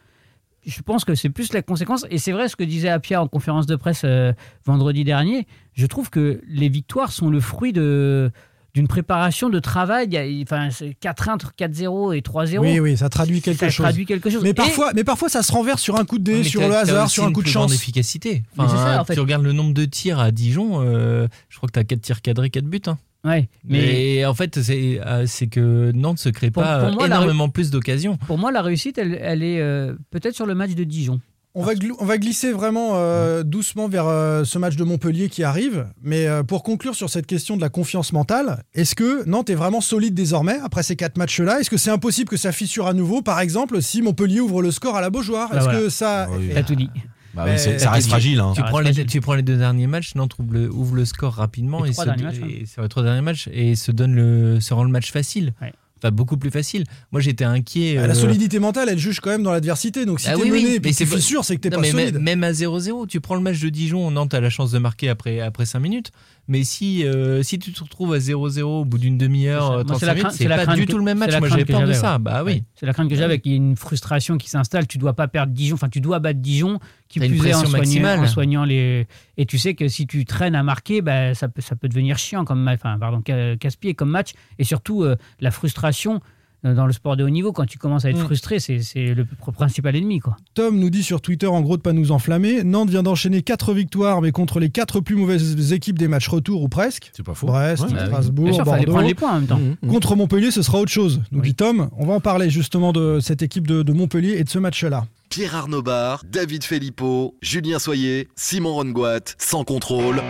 Je 0.65 0.81
pense 0.81 1.05
que 1.05 1.15
c'est 1.15 1.29
plus 1.29 1.53
la 1.53 1.61
conséquence. 1.61 2.05
Et 2.09 2.17
c'est 2.17 2.31
vrai 2.33 2.49
ce 2.49 2.55
que 2.55 2.63
disait 2.63 2.89
Apia 2.89 3.21
en 3.21 3.27
conférence 3.27 3.67
de 3.67 3.75
presse 3.77 4.01
euh, 4.03 4.33
vendredi 4.65 5.03
dernier. 5.03 5.47
Je 5.73 5.85
trouve 5.85 6.09
que 6.09 6.41
les 6.47 6.67
victoires 6.69 7.11
sont 7.11 7.29
le 7.29 7.39
fruit 7.39 7.71
de 7.71 8.31
d'une 8.77 8.87
préparation 8.87 9.49
de 9.49 9.57
travail. 9.59 10.07
Il 10.09 10.13
y 10.13 10.17
a- 10.17 10.43
Enfin, 10.43 10.69
c'est 10.69 10.95
4-1, 10.99 11.37
4-0 11.57 12.13
et 12.13 12.21
3-0. 12.21 12.59
Oui, 12.61 12.79
oui, 12.79 12.95
ça 12.95 13.09
traduit 13.09 13.41
quelque 13.41 13.57
ça 13.59 13.69
chose. 13.69 13.83
traduit 13.85 14.05
quelque 14.05 14.29
chose. 14.29 14.41
Mais 14.43 14.51
Et- 14.51 14.53
parfois, 14.53 14.91
mais 14.95 15.03
parfois, 15.03 15.29
ça 15.29 15.41
se 15.41 15.51
renverse 15.51 15.81
sur 15.81 15.95
un 15.99 16.05
coup 16.05 16.19
de 16.19 16.23
dé, 16.23 16.43
sur 16.43 16.61
le 16.61 16.75
hasard, 16.75 17.09
sur 17.09 17.25
un 17.25 17.31
coup 17.33 17.41
de 17.41 17.47
chance. 17.47 17.73
efficacité. 17.73 18.43
Enfin, 18.55 18.69
c'est 18.69 18.77
ça, 18.77 19.01
en 19.01 19.05
fait. 19.05 19.15
Tu 19.15 19.19
regardes 19.19 19.43
le 19.43 19.51
nombre 19.53 19.73
de 19.73 19.85
tirs 19.85 20.19
à 20.19 20.29
Dijon, 20.31 20.81
euh, 20.81 21.27
je 21.49 21.57
crois 21.57 21.67
que 21.67 21.73
tu 21.73 21.79
as 21.79 21.83
4 21.85 22.01
tirs 22.01 22.21
cadrés, 22.21 22.49
4 22.51 22.65
buts. 22.65 22.79
hein. 22.85 22.97
Ouais, 23.23 23.49
mais 23.67 24.23
en 24.25 24.33
fait, 24.35 24.61
c'est 24.61 25.01
euh, 25.03 25.25
c'est 25.25 25.47
que 25.47 25.91
Nantes 25.93 26.19
se 26.19 26.29
crée 26.29 26.51
Pour- 26.51 26.61
pas 26.63 26.85
pour 26.85 26.93
moi, 26.93 27.07
énormément 27.07 27.49
plus 27.49 27.71
d'occasions. 27.71 28.15
pour 28.27 28.37
moi, 28.37 28.51
la 28.51 28.61
réussite, 28.61 28.97
elle, 28.99 29.17
elle 29.21 29.41
est 29.43 29.59
euh, 29.59 29.95
peut-être 30.11 30.35
sur 30.35 30.45
le 30.45 30.53
match 30.55 30.75
de 30.75 30.83
Dijon. 30.83 31.19
On 31.59 31.63
va, 31.63 31.73
gl- 31.73 31.91
on 31.99 32.05
va 32.05 32.17
glisser 32.19 32.51
vraiment 32.51 32.91
euh, 32.93 33.41
doucement 33.41 33.87
vers 33.87 34.05
euh, 34.07 34.43
ce 34.43 34.59
match 34.59 34.75
de 34.75 34.83
Montpellier 34.83 35.27
qui 35.27 35.43
arrive. 35.43 35.87
Mais 36.03 36.27
euh, 36.27 36.43
pour 36.43 36.61
conclure 36.61 36.93
sur 36.93 37.09
cette 37.09 37.25
question 37.25 37.55
de 37.57 37.61
la 37.61 37.69
confiance 37.69 38.13
mentale, 38.13 38.63
est-ce 38.75 38.93
que 38.93 39.27
Nantes 39.27 39.49
est 39.49 39.55
vraiment 39.55 39.81
solide 39.81 40.13
désormais 40.13 40.59
après 40.63 40.83
ces 40.83 40.95
quatre 40.95 41.17
matchs-là? 41.17 41.59
Est-ce 41.59 41.69
que 41.71 41.77
c'est 41.77 41.89
impossible 41.89 42.29
que 42.29 42.37
ça 42.37 42.51
fissure 42.51 42.85
à 42.85 42.93
nouveau 42.93 43.23
Par 43.23 43.39
exemple, 43.39 43.81
si 43.81 44.03
Montpellier 44.03 44.39
ouvre 44.39 44.61
le 44.61 44.69
score 44.69 44.95
à 44.97 45.01
la 45.01 45.09
Beaujoire, 45.09 45.49
Bah 45.49 45.55
est-ce 45.57 45.63
voilà. 45.65 45.79
que 45.79 45.89
ça. 45.89 46.27
Oui. 46.37 46.49
T'as 46.53 46.61
tout 46.63 46.75
dit. 46.75 46.89
Bah 47.33 47.43
oui, 47.45 47.51
Mais- 47.51 47.57
c'est- 47.57 47.79
ça 47.79 47.89
reste 47.91 48.07
fragile. 48.09 48.39
hein. 48.39 48.53
Tu, 48.55 48.61
Ah, 48.63 48.67
prends 48.69 48.79
les, 48.79 48.89
facile. 48.89 49.05
tu 49.07 49.21
prends 49.21 49.33
les 49.35 49.41
deux 49.43 49.57
derniers 49.57 49.87
matchs, 49.87 50.13
Nantes 50.15 50.33
ouvre 50.39 50.53
le, 50.53 50.71
ouvre 50.71 50.95
le 50.95 51.05
score 51.05 51.33
rapidement 51.33 51.83
Les 51.83 51.89
et, 51.89 51.93
trois 51.93 52.05
se, 52.05 52.09
derniers 52.09 52.23
matchs, 52.23 52.35
hein. 52.43 52.47
et 52.61 52.65
sur 52.67 52.81
les 52.83 52.89
trois 52.89 53.03
derniers 53.03 53.21
matchs 53.21 53.49
et 53.51 53.75
se 53.75 53.91
donne 53.91 54.13
le 54.15 54.59
se 54.59 54.73
rend 54.73 54.83
le 54.83 54.89
match 54.91 55.11
facile. 55.11 55.53
Ouais. 55.61 55.73
Enfin 56.01 56.11
beaucoup 56.11 56.37
plus 56.37 56.51
facile. 56.51 56.83
Moi 57.11 57.21
j'étais 57.21 57.43
inquiet. 57.43 57.95
La 57.95 58.03
euh, 58.03 58.13
solidité 58.13 58.59
mentale, 58.59 58.89
elle 58.89 58.99
juge 58.99 59.19
quand 59.19 59.29
même 59.31 59.43
dans 59.43 59.51
l'adversité. 59.51 60.05
Donc 60.05 60.19
si 60.19 60.27
Ah 60.29 60.33
t'es 60.35 60.41
oui, 60.43 60.49
oui, 60.51 60.63
mené 60.63 60.75
et 60.75 60.79
mais 60.79 60.93
c'est 60.93 61.05
fissures, 61.05 61.43
c'est 61.43 61.55
que 61.55 61.61
t'es 61.61 61.69
pas 61.69 61.79
mais 61.79 61.91
solide. 61.91 62.19
même, 62.19 62.43
à 62.43 62.51
0-0, 62.51 63.07
tu 63.07 63.19
prends 63.21 63.35
le 63.35 63.41
match 63.41 63.59
de 63.59 63.69
Dijon, 63.69 64.11
Nantes 64.11 64.33
a 64.33 64.39
la 64.41 64.49
chance 64.49 64.71
de 64.71 64.79
marquer 64.79 65.09
après, 65.09 65.39
après 65.39 65.65
5 65.65 65.79
minutes. 65.79 66.11
Mais 66.49 66.63
si, 66.63 67.03
euh, 67.05 67.43
si 67.43 67.59
tu 67.59 67.73
te 67.73 67.83
retrouves 67.83 68.13
à 68.13 68.19
0-0 68.19 68.61
au 68.63 68.85
bout 68.85 68.97
d'une 68.99 69.17
demi-heure, 69.17 69.71
Moi, 69.73 69.83
35 69.83 70.31
c'est 70.31 70.43
la 70.45 70.49
la 70.51 70.55
pas 70.57 70.63
crainte 70.63 70.79
du 70.79 70.85
que- 70.85 70.91
tout 70.91 70.97
le 70.97 71.03
même 71.03 71.17
match. 71.17 71.31
la 71.31 71.39
Moi 71.41 71.49
que 71.49 71.63
peur 71.63 71.85
de 71.85 71.91
ça. 71.91 72.13
ouais. 72.13 72.19
Bah 72.19 72.43
oui. 72.45 72.63
C'est 72.75 72.85
la 72.85 72.93
crainte 72.93 73.09
que 73.09 73.15
j'avais 73.15 73.39
qu'il 73.39 73.51
y 73.51 73.55
ait 73.55 73.57
une 73.57 73.75
frustration 73.75 74.37
qui 74.37 74.49
s'installe. 74.49 74.87
Tu 74.87 74.97
dois 74.97 75.11
pas 75.13 75.27
perdre 75.27 75.51
Dijon. 75.51 75.75
Enfin, 75.75 75.89
tu 75.89 75.99
dois 75.99 76.19
battre 76.19 76.39
Dijon, 76.39 76.79
qui 77.07 77.19
plus 77.19 77.45
est 77.47 77.53
en 77.53 77.59
soignant, 77.61 77.77
maximale. 77.77 78.19
en 78.19 78.27
soignant 78.27 78.63
les. 78.65 79.07
Et 79.37 79.45
tu 79.45 79.57
sais 79.57 79.73
que 79.73 79.87
si 79.87 80.07
tu 80.07 80.25
traînes 80.25 80.55
à 80.55 80.63
marquer, 80.63 81.01
bah, 81.01 81.33
ça, 81.33 81.47
peut, 81.47 81.61
ça 81.61 81.75
peut 81.75 81.87
devenir 81.87 82.17
chiant 82.17 82.45
comme 82.45 82.67
enfin, 82.67 82.97
pardon, 82.99 83.21
ca- 83.25 83.55
casse-pied 83.57 83.93
comme 83.93 84.09
match. 84.09 84.31
Et 84.59 84.63
surtout, 84.63 85.03
euh, 85.03 85.15
la 85.39 85.51
frustration 85.51 86.21
dans 86.63 86.85
le 86.87 86.93
sport 86.93 87.15
de 87.15 87.23
haut 87.23 87.29
niveau, 87.29 87.51
quand 87.53 87.65
tu 87.65 87.77
commences 87.77 88.03
à 88.05 88.09
être 88.09 88.17
Mm. 88.19 88.25
frustré, 88.25 88.59
c'est 88.59 88.79
c'est 88.81 89.13
le 89.13 89.23
pr- 89.23 89.53
principal 89.53 89.95
ennemi. 89.95 90.19
Quoi. 90.19 90.35
Tom 90.53 90.79
nous 90.79 90.89
dit 90.89 91.03
sur 91.03 91.21
Twitter 91.21 91.47
en 91.47 91.61
gros 91.61 91.77
de 91.77 91.81
pas 91.81 91.93
nous 91.93 92.11
enflammer. 92.11 92.63
Nantes 92.63 92.89
vient 92.89 93.03
d'enchaîner 93.03 93.41
4 93.43 93.73
victoires, 93.73 94.21
mais 94.21 94.31
contre 94.31 94.59
les 94.59 94.69
4 94.69 94.99
plus 94.99 95.15
mauvaises 95.15 95.71
équipes 95.73 95.99
des 95.99 96.07
matchs 96.07 96.27
retour 96.27 96.63
ou 96.63 96.67
presque. 96.69 97.11
C'est 97.15 97.23
pas 97.23 97.33
faux. 97.35 97.47
Brest, 97.47 97.83
Ouais. 97.83 97.89
Bah 97.93 97.97
oui. 98.01 98.07
Strasbourg, 98.07 98.53
sûr, 98.53 98.63
Bordeaux. 98.65 99.01
les 99.01 99.13
points 99.15 99.31
en 99.31 99.35
même 99.35 99.47
temps. 99.47 99.59
Mmh. 99.83 99.87
Contre 99.87 100.15
Montpellier, 100.15 100.51
ce 100.51 100.61
sera 100.61 100.79
autre 100.79 100.91
chose, 100.91 101.21
nous 101.31 101.39
Oui. 101.41 101.49
dit 101.49 101.55
Tom. 101.55 101.89
On 101.97 102.05
va 102.05 102.13
en 102.15 102.19
parler 102.19 102.49
justement 102.49 102.91
de 102.91 103.19
cette 103.21 103.41
équipe 103.43 103.67
de, 103.67 103.83
de 103.83 103.93
Montpellier 103.93 104.35
et 104.37 104.43
de 104.43 104.49
ce 104.49 104.59
match-là. 104.59 105.05
Pierre 105.29 105.55
Arnaud 105.55 105.81
Bar, 105.83 106.23
David 106.31 106.63
Filippo, 106.63 107.35
Julien 107.41 107.79
Soyer, 107.79 108.29
Simon 108.35 108.73
Rongoat, 108.73 109.19
sans 109.37 109.63
contrôle. 109.63 110.21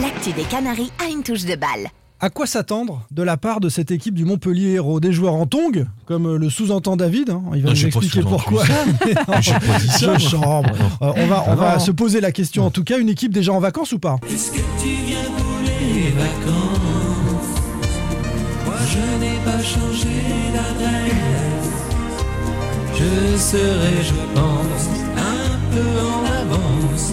L'actu 0.00 0.32
des 0.32 0.44
Canaries 0.44 0.90
a 1.04 1.10
une 1.10 1.22
touche 1.22 1.44
de 1.44 1.54
balle. 1.56 1.88
À 2.24 2.30
quoi 2.30 2.46
s'attendre 2.46 3.04
de 3.10 3.24
la 3.24 3.36
part 3.36 3.58
de 3.58 3.68
cette 3.68 3.90
équipe 3.90 4.14
du 4.14 4.24
Montpellier 4.24 4.74
Héros 4.74 5.00
Des 5.00 5.12
joueurs 5.12 5.34
en 5.34 5.44
tongs, 5.46 5.86
comme 6.06 6.26
euh, 6.26 6.38
le 6.38 6.50
sous-entend 6.50 6.96
David. 6.96 7.30
hein. 7.30 7.42
Il 7.56 7.62
va 7.62 7.70
Non, 7.70 7.74
nous 7.74 7.86
expliquer 7.86 8.22
pourquoi. 8.22 8.62
Non, 9.28 9.40
je 9.40 10.18
chambre. 10.28 10.70
Euh, 11.02 11.12
on 11.16 11.26
va, 11.26 11.44
on 11.48 11.50
Ah 11.52 11.54
va 11.56 11.72
non. 11.74 11.80
se 11.80 11.90
poser 11.90 12.20
la 12.20 12.30
question. 12.30 12.64
En 12.64 12.70
tout 12.70 12.84
cas, 12.84 12.98
une 13.00 13.08
équipe 13.08 13.32
déjà 13.34 13.52
en 13.52 13.58
vacances 13.58 13.90
ou 13.92 13.98
pas? 13.98 14.18
Est-ce 14.32 14.52
que 14.52 14.58
tu 14.80 14.88
viens 15.04 15.18
pour 15.36 15.58
les 15.64 16.10
vacances? 16.10 17.58
Moi 18.66 18.76
je 18.88 19.20
n'ai 19.20 19.38
pas 19.44 19.60
changé 19.60 20.22
d'adresse 20.54 21.72
Je 22.94 23.36
serai, 23.36 24.02
je 24.04 24.14
pense, 24.32 24.88
un 25.16 25.74
peu 25.74 26.00
en 26.00 26.52
avance 26.52 27.12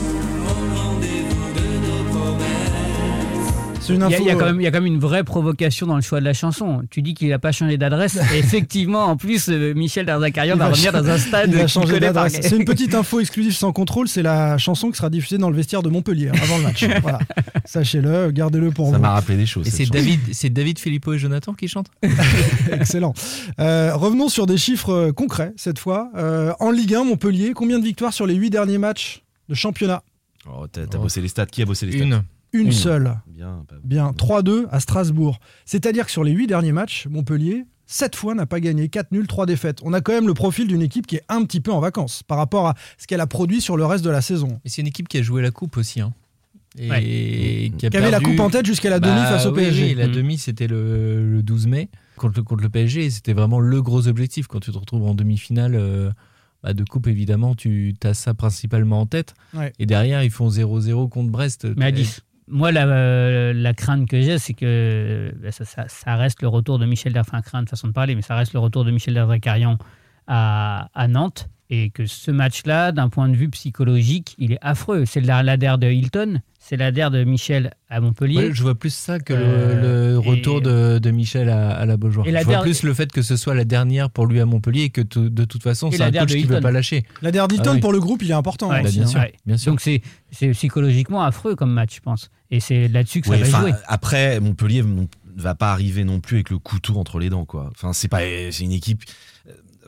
C'est 3.89 3.95
une 3.95 4.01
Il 4.07 4.11
y, 4.11 4.13
a, 4.13 4.17
info. 4.17 4.23
il 4.23 4.27
y 4.27 4.31
a 4.31 4.35
quand 4.35 4.45
même, 4.45 4.61
il 4.61 4.63
y 4.63 4.67
a 4.67 4.71
quand 4.71 4.81
même 4.81 4.93
une 4.93 4.99
vraie 4.99 5.23
provocation 5.23 5.87
dans 5.87 5.95
le 5.95 6.01
choix 6.01 6.19
de 6.19 6.25
la 6.25 6.33
chanson. 6.33 6.83
Tu 6.89 7.01
dis 7.01 7.13
qu'il 7.13 7.29
n'a 7.29 7.39
pas 7.39 7.51
changé 7.51 7.77
d'adresse. 7.77 8.17
effectivement, 8.35 9.05
en 9.05 9.17
plus, 9.17 9.49
euh, 9.49 9.73
Michel 9.73 10.05
Darzacarian 10.05 10.55
va 10.55 10.65
va 10.65 10.71
revenir 10.71 10.91
dans 10.91 11.07
un 11.09 11.17
stade 11.17 11.51
Il 11.51 11.73
connaît 11.73 11.99
par 12.11 12.23
d'adresse. 12.25 12.39
C'est 12.41 12.55
une 12.57 12.65
petite 12.65 12.93
info 12.95 13.19
exclusive 13.19 13.53
sans 13.53 13.71
contrôle. 13.71 14.07
C'est 14.07 14.23
la 14.23 14.57
chanson 14.57 14.89
qui 14.91 14.97
sera 14.97 15.09
diffusée 15.09 15.37
dans 15.37 15.49
le 15.49 15.55
vestiaire 15.55 15.81
de 15.83 15.89
Montpellier 15.89 16.29
hein, 16.29 16.39
avant 16.41 16.57
le 16.57 16.63
match. 16.63 16.85
voilà. 17.01 17.19
Sachez-le, 17.65 18.31
gardez-le 18.31 18.71
pour 18.71 18.89
Ça 18.89 18.95
vous. 18.97 19.01
m'a 19.01 19.11
rappelé 19.11 19.37
des 19.37 19.45
choses. 19.45 19.67
Et 19.67 19.71
c'est. 19.71 19.85
David, 19.89 20.19
c'est 20.31 20.49
David, 20.49 20.79
Filippo 20.79 21.13
et 21.13 21.19
Jonathan 21.19 21.53
qui 21.53 21.67
chantent 21.67 21.91
Excellent. 22.71 23.13
Euh, 23.59 23.95
revenons 23.95 24.29
sur 24.29 24.45
des 24.47 24.57
chiffres 24.57 24.91
euh, 24.93 25.11
concrets 25.11 25.53
cette 25.57 25.79
fois. 25.79 26.09
Euh, 26.15 26.53
en 26.59 26.71
Ligue 26.71 26.95
1, 26.95 27.03
Montpellier, 27.05 27.53
combien 27.53 27.79
de 27.79 27.83
victoires 27.83 28.13
sur 28.13 28.25
les 28.25 28.35
8 28.35 28.49
derniers 28.49 28.77
matchs 28.77 29.23
de 29.49 29.55
championnat? 29.55 30.03
Oh, 30.47 30.67
T'as 30.71 30.85
t'as 30.87 30.97
bossé 30.97 31.21
les 31.21 31.27
stats. 31.27 31.45
Qui 31.47 31.61
a 31.61 31.65
bossé 31.65 31.85
les 31.85 31.91
stats? 31.93 32.03
Une. 32.03 32.23
Une, 32.53 32.67
Une. 32.67 32.71
seule. 32.71 33.13
Bien. 33.39 33.63
pas- 33.67 33.75
Bien, 33.83 34.11
3-2 34.13 34.67
à 34.71 34.79
Strasbourg. 34.79 35.39
C'est-à-dire 35.65 36.05
que 36.05 36.11
sur 36.11 36.23
les 36.23 36.31
8 36.31 36.47
derniers 36.47 36.71
matchs, 36.73 37.07
Montpellier, 37.09 37.65
7 37.85 38.15
fois 38.15 38.35
n'a 38.35 38.45
pas 38.45 38.59
gagné, 38.59 38.89
4 38.89 39.11
nuls, 39.11 39.27
3 39.27 39.45
défaites. 39.45 39.79
On 39.83 39.93
a 39.93 40.01
quand 40.01 40.11
même 40.13 40.27
le 40.27 40.33
profil 40.33 40.67
d'une 40.67 40.81
équipe 40.81 41.07
qui 41.07 41.15
est 41.15 41.23
un 41.29 41.43
petit 41.45 41.61
peu 41.61 41.71
en 41.71 41.79
vacances 41.79 42.21
par 42.23 42.37
rapport 42.37 42.67
à 42.67 42.75
ce 42.97 43.07
qu'elle 43.07 43.21
a 43.21 43.27
produit 43.27 43.61
sur 43.61 43.77
le 43.77 43.85
reste 43.85 44.03
de 44.03 44.09
la 44.09 44.21
saison. 44.21 44.59
Et 44.65 44.69
c'est 44.69 44.81
une 44.81 44.87
équipe 44.87 45.07
qui 45.07 45.17
a 45.17 45.21
joué 45.21 45.41
la 45.41 45.51
coupe 45.51 45.77
aussi. 45.77 46.01
hein. 46.01 46.13
Et 46.77 46.87
Ouais. 46.89 47.71
qui 47.77 47.85
a 47.87 47.89
Qui 47.89 47.97
avait 47.97 48.11
la 48.11 48.19
coupe 48.19 48.39
en 48.39 48.49
tête 48.51 48.65
jusqu'à 48.65 48.91
la 48.91 48.99
Bah 48.99 49.07
demi 49.09 49.19
face 49.21 49.45
au 49.47 49.49
oui, 49.49 49.63
PSG. 49.63 49.83
oui, 49.87 49.95
la 49.95 50.07
Mm. 50.07 50.11
demi, 50.11 50.37
c'était 50.37 50.67
le, 50.67 51.31
le 51.31 51.41
12 51.41 51.65
mai 51.65 51.89
contre 52.15 52.37
le, 52.37 52.43
contre 52.43 52.61
le 52.61 52.69
PSG. 52.69 53.09
C'était 53.09 53.33
vraiment 53.33 53.59
le 53.59 53.81
gros 53.81 54.07
objectif. 54.07 54.45
Quand 54.47 54.59
tu 54.59 54.71
te 54.71 54.77
retrouves 54.77 55.03
en 55.07 55.15
demi-finale 55.15 55.73
euh, 55.75 56.11
bah, 56.61 56.73
de 56.73 56.83
coupe, 56.83 57.07
évidemment, 57.07 57.55
tu 57.55 57.95
as 58.03 58.13
ça 58.13 58.35
principalement 58.35 59.01
en 59.01 59.05
tête. 59.07 59.33
Ouais. 59.55 59.73
Et 59.79 59.87
derrière, 59.87 60.23
ils 60.23 60.29
font 60.29 60.49
0-0 60.49 61.07
contre 61.09 61.31
Brest. 61.31 61.65
Mais 61.75 61.85
à 61.85 61.91
10. 61.91 62.21
Moi, 62.49 62.71
la, 62.71 62.87
euh, 62.87 63.53
la 63.53 63.73
crainte 63.73 64.07
que 64.09 64.19
j'ai, 64.21 64.39
c'est 64.39 64.53
que 64.53 64.65
euh, 64.65 65.51
ça, 65.51 65.87
ça- 65.87 66.15
reste 66.15 66.41
le 66.41 66.47
retour 66.47 66.79
de 66.79 66.85
Michel 66.85 67.17
enfin, 67.19 67.41
crainte, 67.41 67.69
façon 67.69 67.87
de 67.87 67.93
parler, 67.93 68.15
mais 68.15 68.21
ça 68.23 68.35
reste 68.35 68.53
le 68.53 68.59
retour 68.59 68.85
de 68.85 68.91
Michel 68.91 69.13
Darzacarian 69.13 69.77
à, 70.27 70.89
à 70.93 71.07
Nantes. 71.07 71.47
Et 71.71 71.91
que 71.91 72.07
ce 72.07 72.31
match-là, 72.31 72.91
d'un 72.91 73.09
point 73.09 73.29
de 73.29 73.35
vue 73.35 73.49
psychologique, 73.49 74.33
il 74.39 74.53
est 74.53 74.57
affreux. 74.61 75.05
C'est 75.05 75.21
la- 75.21 75.43
l'adhère 75.43 75.77
de 75.77 75.85
Hilton, 75.87 76.41
c'est 76.59 76.77
l'adhère 76.77 77.11
de 77.11 77.23
Michel 77.23 77.71
à 77.91 78.01
Montpellier. 78.01 78.37
Ouais, 78.37 78.49
je 78.53 78.63
vois 78.63 78.73
plus 78.73 78.91
ça 78.91 79.19
que 79.19 79.33
le- 79.33 79.39
Euh, 79.43 80.11
le, 80.13 80.17
retour 80.19 80.57
et- 80.57 80.61
de, 80.61 80.97
de 80.97 81.11
Michel 81.11 81.47
à, 81.47 81.69
à 81.69 81.85
la 81.85 81.95
Beaujoire. 81.95 82.25
Et 82.27 82.31
la 82.31 82.39
je 82.41 82.45
vois 82.45 82.55
der- 82.55 82.61
plus 82.63 82.81
le 82.81 82.93
fait 82.95 83.11
que 83.11 83.21
ce 83.21 83.37
soit 83.37 83.53
la 83.53 83.65
dernière 83.65 84.09
pour 84.09 84.25
lui 84.25 84.39
à 84.39 84.47
Montpellier 84.47 84.83
et 84.85 84.89
que 84.89 85.01
tout- 85.01 85.29
de 85.29 85.45
toute 85.45 85.61
façon, 85.61 85.91
c'est 85.91 85.99
la 85.99 86.05
un 86.05 86.11
der 86.11 86.21
coach 86.23 86.33
qui 86.35 86.41
ne 86.43 86.47
veut 86.47 86.59
pas 86.59 86.71
lâcher. 86.71 87.03
La 87.21 87.31
dernière 87.31 87.47
d'Hilton 87.47 87.69
Ah 87.71 87.75
oui. 87.75 87.79
pour 87.81 87.93
le 87.93 87.99
groupe, 87.99 88.23
il 88.23 88.31
est 88.31 88.33
important. 88.33 88.69
Ouais, 88.69 88.81
aussi, 88.83 88.95
bien 88.95 89.03
hein. 89.03 89.07
sûr, 89.07 89.19
Ouais. 89.19 89.33
bien 89.45 89.57
sûr. 89.57 89.71
Donc 89.71 89.81
c'est 89.81 90.01
psychologiquement 90.53 91.21
affreux 91.21 91.55
comme 91.55 91.71
match, 91.71 91.97
je 91.97 92.01
pense. 92.01 92.31
Et 92.49 92.59
c'est 92.59 92.87
là-dessus 92.87 93.21
que 93.21 93.29
Ouais, 93.29 93.45
ça 93.45 93.59
va 93.59 93.59
jouer. 93.69 93.73
après, 93.87 94.39
Montpellier 94.39 94.81
ne 94.81 95.05
va 95.35 95.53
pas 95.53 95.71
arriver 95.71 96.03
non 96.03 96.19
plus 96.19 96.37
avec 96.37 96.49
le 96.49 96.57
couteau 96.57 96.95
entre 96.97 97.19
les 97.19 97.29
dents, 97.29 97.45
quoi. 97.45 97.69
Enfin, 97.75 97.93
c'est 97.93 98.07
pas, 98.07 98.21
c'est 98.49 98.63
une 98.63 98.71
équipe. 98.71 99.03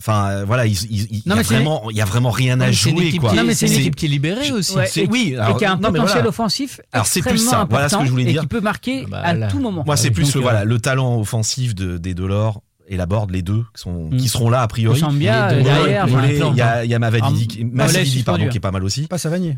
Enfin, 0.01 0.29
euh, 0.31 0.45
voilà, 0.45 0.65
il, 0.65 0.73
y, 0.73 1.31
a 1.31 1.35
vraiment, 1.43 1.91
il 1.91 1.95
y 1.95 2.01
a 2.01 2.05
vraiment 2.05 2.31
rien 2.31 2.59
à 2.59 2.71
jouer, 2.71 3.17
quoi. 3.17 3.33
Non, 3.33 3.43
mais 3.43 3.53
c'est 3.53 3.67
une 3.67 3.73
équipe- 3.73 3.95
qui 3.95 4.07
est 4.07 4.09
libérée 4.09 4.51
aussi. 4.51 4.73
Et- 4.95 5.07
oui, 5.07 5.35
et 5.37 5.57
qui 5.57 5.63
a 5.65 5.73
un 5.73 5.77
potentiel 5.77 6.07
voilà. 6.07 6.27
offensif 6.27 6.81
Alors, 6.91 7.05
c'est 7.05 7.21
plus 7.21 7.33
extrêmement 7.33 7.51
ça. 7.51 7.67
Voilà 7.69 7.87
ce 7.87 7.91
que 7.91 7.95
important 7.97 8.05
je 8.07 8.11
voulais 8.11 8.23
et 8.23 8.31
dire. 8.33 8.41
qui 8.41 8.47
peut 8.47 8.61
marquer 8.61 9.05
Bah, 9.07 9.21
à 9.23 9.35
tout 9.47 9.59
moment. 9.59 9.83
Moi, 9.85 9.95
c'est 9.97 10.09
plus 10.09 10.33
le, 10.33 10.39
euh, 10.39 10.41
voilà, 10.41 10.63
le 10.65 10.79
talent 10.79 11.19
offensif 11.19 11.75
de, 11.75 11.99
des 11.99 12.15
Delors 12.15 12.63
et 12.91 12.97
la 12.97 13.05
Board, 13.07 13.31
les 13.31 13.41
deux, 13.41 13.63
qui, 13.75 13.81
sont, 13.81 14.09
Mm. 14.11 14.17
qui 14.17 14.27
seront 14.29 14.49
là 14.49 14.61
a 14.61 14.67
priori. 14.67 15.01
Deux, 15.01 15.17
derrière. 15.17 16.07
Il 16.07 16.57
y 16.57 16.61
a, 16.61 16.83
il 16.85 16.91
y 16.91 16.93
a 16.93 16.99
Mavadidi, 16.99 17.59
Ah, 17.61 17.65
Mavadidi, 17.71 18.23
pardon, 18.23 18.47
qui 18.49 18.57
est 18.57 18.59
pas 18.61 18.71
mal 18.71 18.83
aussi. 18.83 19.07
Pas 19.07 19.17
Savanier. 19.17 19.57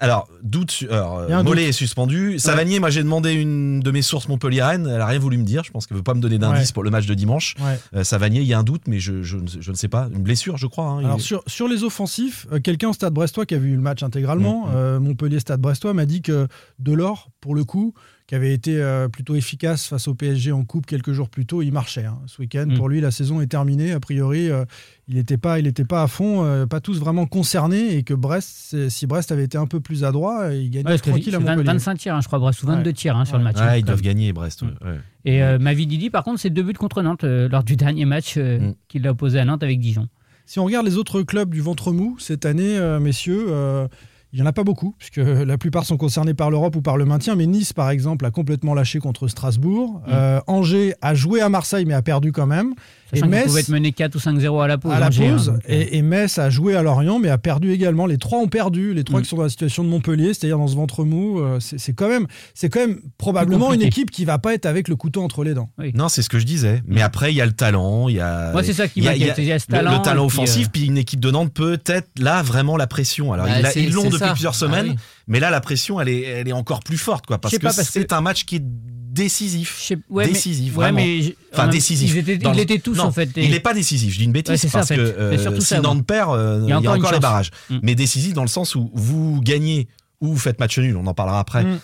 Alors, 0.00 0.28
doute 0.42 0.70
sur. 0.70 0.92
alors, 0.92 1.24
Il 1.28 1.44
Mollet 1.44 1.68
est 1.68 1.72
suspendu. 1.72 2.38
Savanier, 2.38 2.78
moi 2.80 2.90
j'ai 2.90 3.02
demandé 3.02 3.32
une 3.32 3.80
de 3.80 3.90
mes 3.90 4.02
sources 4.02 4.28
montpelliéraines. 4.28 4.86
Elle 4.86 5.00
a 5.00 5.06
rien 5.06 5.18
voulu 5.18 5.36
me 5.36 5.44
dire. 5.44 5.64
Je 5.64 5.70
pense 5.70 5.86
qu'elle 5.86 5.96
veut 5.96 6.02
pas 6.02 6.14
me 6.14 6.20
donner 6.20 6.38
d'indice 6.38 6.68
Ouais. 6.68 6.72
pour 6.72 6.82
le 6.84 6.90
match 6.90 7.06
de 7.06 7.14
dimanche. 7.14 7.54
Ouais. 7.60 7.78
Euh, 7.94 8.04
Savanier, 8.04 8.40
il 8.40 8.46
y 8.46 8.54
a 8.54 8.58
un 8.58 8.62
doute, 8.64 8.82
mais 8.86 9.00
je, 9.00 9.22
je, 9.22 9.36
ne- 9.36 9.48
je 9.60 9.70
ne 9.70 9.76
sais 9.76 9.88
pas. 9.88 10.08
Une 10.14 10.22
blessure, 10.22 10.56
je 10.56 10.66
crois. 10.66 10.84
hein. 10.86 10.98
Il- 11.00 11.06
Alors 11.06 11.20
sur, 11.20 11.42
sur 11.46 11.66
les 11.68 11.82
offensifs, 11.84 12.46
euh, 12.52 12.60
quelqu'un 12.60 12.90
au 12.90 12.92
Stade 12.92 13.12
Brestois 13.12 13.44
qui 13.46 13.54
a 13.54 13.58
vu 13.58 13.74
le 13.74 13.80
match 13.82 14.02
intégralement, 14.02 14.66
Mm, 14.66 14.70
euh, 14.74 15.00
Montpellier 15.00 15.40
Stade 15.40 15.60
Brestois, 15.60 15.94
m'a 15.94 16.06
dit 16.06 16.22
que 16.22 16.46
Delors, 16.78 17.30
pour 17.40 17.54
le 17.54 17.64
coup, 17.64 17.94
qui 18.28 18.34
avait 18.36 18.52
été 18.52 18.76
euh, 18.80 19.08
plutôt 19.08 19.34
efficace 19.34 19.86
face 19.88 20.06
au 20.06 20.14
PSG 20.14 20.52
en 20.52 20.62
coupe 20.62 20.84
quelques 20.86 21.12
jours 21.12 21.30
plus 21.30 21.46
tôt, 21.46 21.62
il 21.62 21.72
marchait. 21.72 22.04
hein. 22.04 22.18
Ce 22.26 22.40
week-end, 22.40 22.66
Mm. 22.68 22.76
pour 22.76 22.88
lui, 22.90 23.00
la 23.00 23.10
saison 23.10 23.40
est 23.40 23.46
terminée. 23.46 23.90
A 23.92 24.00
priori, 24.00 24.50
euh, 24.50 24.64
il 25.08 25.14
n'était 25.16 25.38
pas, 25.38 25.58
il 25.58 25.66
était 25.66 25.86
pas 25.86 26.02
à 26.02 26.06
fond, 26.08 26.44
euh, 26.44 26.66
pas 26.66 26.80
tous 26.80 27.00
vraiment 27.00 27.24
concernés, 27.26 27.96
et 27.96 28.02
que 28.02 28.12
Brest, 28.14 28.88
si 28.90 29.06
Brest 29.06 29.32
avait 29.32 29.44
été 29.44 29.56
un 29.58 29.66
peu 29.66 29.80
plus 29.80 30.04
adroit, 30.04 30.52
il 30.52 30.68
gagnait 30.70 30.90
Ouais, 30.90 30.98
tranquille 30.98 31.34
à 31.34 31.38
c'est 31.38 31.44
20 31.44 31.50
Montpellier. 31.56 31.72
25 31.72 31.94
tirs, 31.98 32.14
hein, 32.14 32.20
je 32.20 32.26
crois, 32.26 32.38
Brest, 32.38 32.62
ou 32.62 32.66
22 32.66 32.90
Ouais. 32.90 32.92
tirs 32.92 33.16
hein, 33.16 33.24
sur 33.24 33.38
le 33.38 33.44
match. 33.44 33.56
Ouais, 33.58 33.80
ils 33.80 33.84
doivent 33.84 34.02
gagner 34.02 34.32
Brest. 34.34 34.60
ouais, 34.62 34.68
ouais. 34.84 34.98
Et 35.24 35.42
euh, 35.42 35.58
Mavi 35.58 35.86
Didi, 35.86 36.10
par 36.10 36.22
contre, 36.22 36.38
c'est 36.38 36.50
deux 36.50 36.62
buts 36.62 36.74
contre 36.74 37.00
Nantes 37.02 37.24
euh, 37.24 37.48
lors 37.48 37.64
du 37.64 37.76
dernier 37.76 38.04
match 38.04 38.34
euh, 38.36 38.58
Mm. 38.60 38.74
qu'il 38.88 39.06
a 39.06 39.10
opposé 39.12 39.38
à 39.40 39.44
Nantes 39.46 39.62
avec 39.62 39.80
Dijon. 39.80 40.06
Si 40.44 40.58
on 40.58 40.64
regarde 40.66 40.86
les 40.86 40.96
autres 40.96 41.22
clubs 41.22 41.50
du 41.50 41.60
ventre 41.62 41.92
mou 41.92 42.16
cette 42.18 42.44
année, 42.46 42.76
euh, 42.78 43.00
messieurs, 43.00 43.46
euh, 43.48 43.88
il 44.32 44.36
n'y 44.36 44.42
en 44.42 44.46
a 44.46 44.52
pas 44.52 44.64
beaucoup, 44.64 44.94
puisque 44.98 45.16
la 45.16 45.56
plupart 45.58 45.84
sont 45.86 45.96
concernés 45.96 46.34
par 46.34 46.50
l'Europe 46.50 46.76
ou 46.76 46.82
par 46.82 46.96
le 46.96 47.04
maintien. 47.06 47.34
Mais 47.34 47.46
Nice, 47.46 47.72
par 47.72 47.88
exemple, 47.90 48.26
a 48.26 48.30
complètement 48.30 48.74
lâché 48.74 48.98
contre 48.98 49.26
Strasbourg. 49.28 50.02
Euh, 50.08 50.40
Angers 50.46 50.94
a 51.00 51.14
joué 51.14 51.40
à 51.40 51.48
Marseille, 51.48 51.84
mais 51.86 51.94
a 51.94 52.02
perdu 52.02 52.30
quand 52.32 52.46
même. 52.46 52.74
Sachant 53.10 53.24
et 53.24 53.28
Metz, 53.30 53.46
pouvaient 53.46 53.60
être 53.60 53.68
menés 53.70 53.92
4 53.92 54.16
ou 54.16 54.18
5-0 54.18 54.62
à 54.62 54.68
la 54.68 54.76
pause. 54.76 54.92
à 54.92 55.00
la 55.00 55.06
Angers, 55.06 55.28
hein, 55.28 55.32
pause, 55.36 55.58
et, 55.66 55.96
et 55.96 56.02
Metz 56.02 56.38
a 56.38 56.50
joué 56.50 56.76
à 56.76 56.82
Lorient, 56.82 57.18
mais 57.18 57.30
a 57.30 57.38
perdu 57.38 57.72
également. 57.72 58.04
Les 58.04 58.18
trois 58.18 58.38
ont 58.38 58.48
perdu. 58.48 58.92
Les 58.92 59.02
trois 59.02 59.20
Mm. 59.20 59.22
qui 59.22 59.28
sont 59.30 59.36
dans 59.36 59.44
la 59.44 59.48
situation 59.48 59.82
de 59.82 59.88
Montpellier, 59.88 60.34
c'est-à-dire 60.34 60.58
dans 60.58 60.68
ce 60.68 60.76
ventre 60.76 61.04
mou. 61.04 61.40
euh, 61.40 61.58
c'est 61.58 61.78
c'est 61.78 61.94
quand 61.94 62.08
même, 62.08 62.26
c'est 62.52 62.68
quand 62.68 62.80
même 62.80 62.98
probablement 63.16 63.72
une 63.72 63.80
équipe 63.80 64.10
qui 64.10 64.26
va 64.26 64.38
pas 64.38 64.52
être 64.52 64.66
avec 64.66 64.88
le 64.88 64.96
couteau 64.96 65.22
entre 65.22 65.42
les 65.42 65.54
dents. 65.54 65.70
oui. 65.78 65.92
Non, 65.94 66.10
c'est 66.10 66.20
ce 66.20 66.28
que 66.28 66.38
je 66.38 66.44
disais. 66.44 66.82
Mais 66.86 67.00
après, 67.00 67.32
il 67.32 67.36
y 67.36 67.40
a 67.40 67.46
le 67.46 67.52
talent, 67.52 68.08
il 68.10 68.16
y 68.16 68.20
a. 68.20 68.52
Moi, 68.52 68.62
c'est 68.62 68.74
ça 68.74 68.88
qui 68.88 69.00
le- 69.00 69.08
le, 69.10 70.02
talent, 70.02 70.26
puis, 70.26 70.36
offensif, 70.38 70.66
euh, 70.66 70.70
puis 70.70 70.84
une 70.84 70.98
équipe 70.98 71.20
de 71.20 71.30
Nantes 71.30 71.52
peut-être 71.54 72.08
là 72.18 72.42
vraiment 72.42 72.76
la 72.76 72.86
pression. 72.86 73.32
Alors 73.32 73.46
Bah, 73.46 73.70
ils 73.74 73.90
l'ont 73.92 74.10
depuis 74.18 74.28
ça. 74.28 74.32
plusieurs 74.34 74.54
Ah 74.54 74.58
semaines, 74.58 74.88
oui. 74.90 74.96
mais 75.26 75.40
là 75.40 75.50
la 75.50 75.60
pression 75.60 76.00
elle 76.00 76.08
est, 76.08 76.22
elle 76.22 76.48
est 76.48 76.52
encore 76.52 76.80
plus 76.80 76.98
forte 76.98 77.26
quoi, 77.26 77.38
parce 77.38 77.56
que, 77.56 77.68
c'est 77.70 78.06
que- 78.06 78.14
un 78.14 78.20
match 78.20 78.44
qui 78.44 78.56
est 78.56 78.62
décisif. 78.64 79.92
mais- 80.10 80.26
décisif, 80.28 80.76
ouais, 80.76 80.84
vraiment. 80.92 80.98
mais 80.98 81.34
Enfin 81.52 81.62
en 81.62 81.64
même- 81.66 81.70
décisif. 81.72 82.10
Ils 82.12 82.18
étaient, 82.18 82.38
Dans 82.38 82.52
tous 82.82 82.94
non, 82.96 83.04
en 83.04 83.10
fait. 83.12 83.30
Il 83.36 83.50
n'est 83.50 83.58
pas 83.60 83.74
décisif, 83.74 84.12
je 84.12 84.18
dis 84.18 84.24
une 84.24 84.32
bêtise 84.32 84.50
Ouais, 84.52 84.56
c'est 84.56 84.68
ça, 84.68 84.78
parce 84.78 84.88
fait. 84.88 84.96
que 84.96 85.00
euh, 85.00 85.58
si 85.60 85.66
ça. 85.66 85.80
Nantes 85.80 86.06
perd, 86.06 86.34
euh, 86.34 86.60
il 86.62 86.68
y 86.68 86.72
a 86.72 86.78
encore 86.78 86.94
encore, 86.94 87.12
les 87.12 87.18
barrages. 87.18 87.50
Mm. 87.70 87.78
Mais 87.82 87.94
décisif 87.94 88.32
dans 88.34 88.42
le 88.42 88.48
sens 88.48 88.74
où 88.74 88.90
vous 88.94 89.40
gagnez 89.40 89.88
ou 90.20 90.28
vous 90.28 90.38
faites 90.38 90.60
match 90.60 90.78
nul, 90.78 90.96
on 90.96 91.06
en 91.06 91.14
parlera 91.14 91.40
après. 91.40 91.64
Mm. 91.64 91.74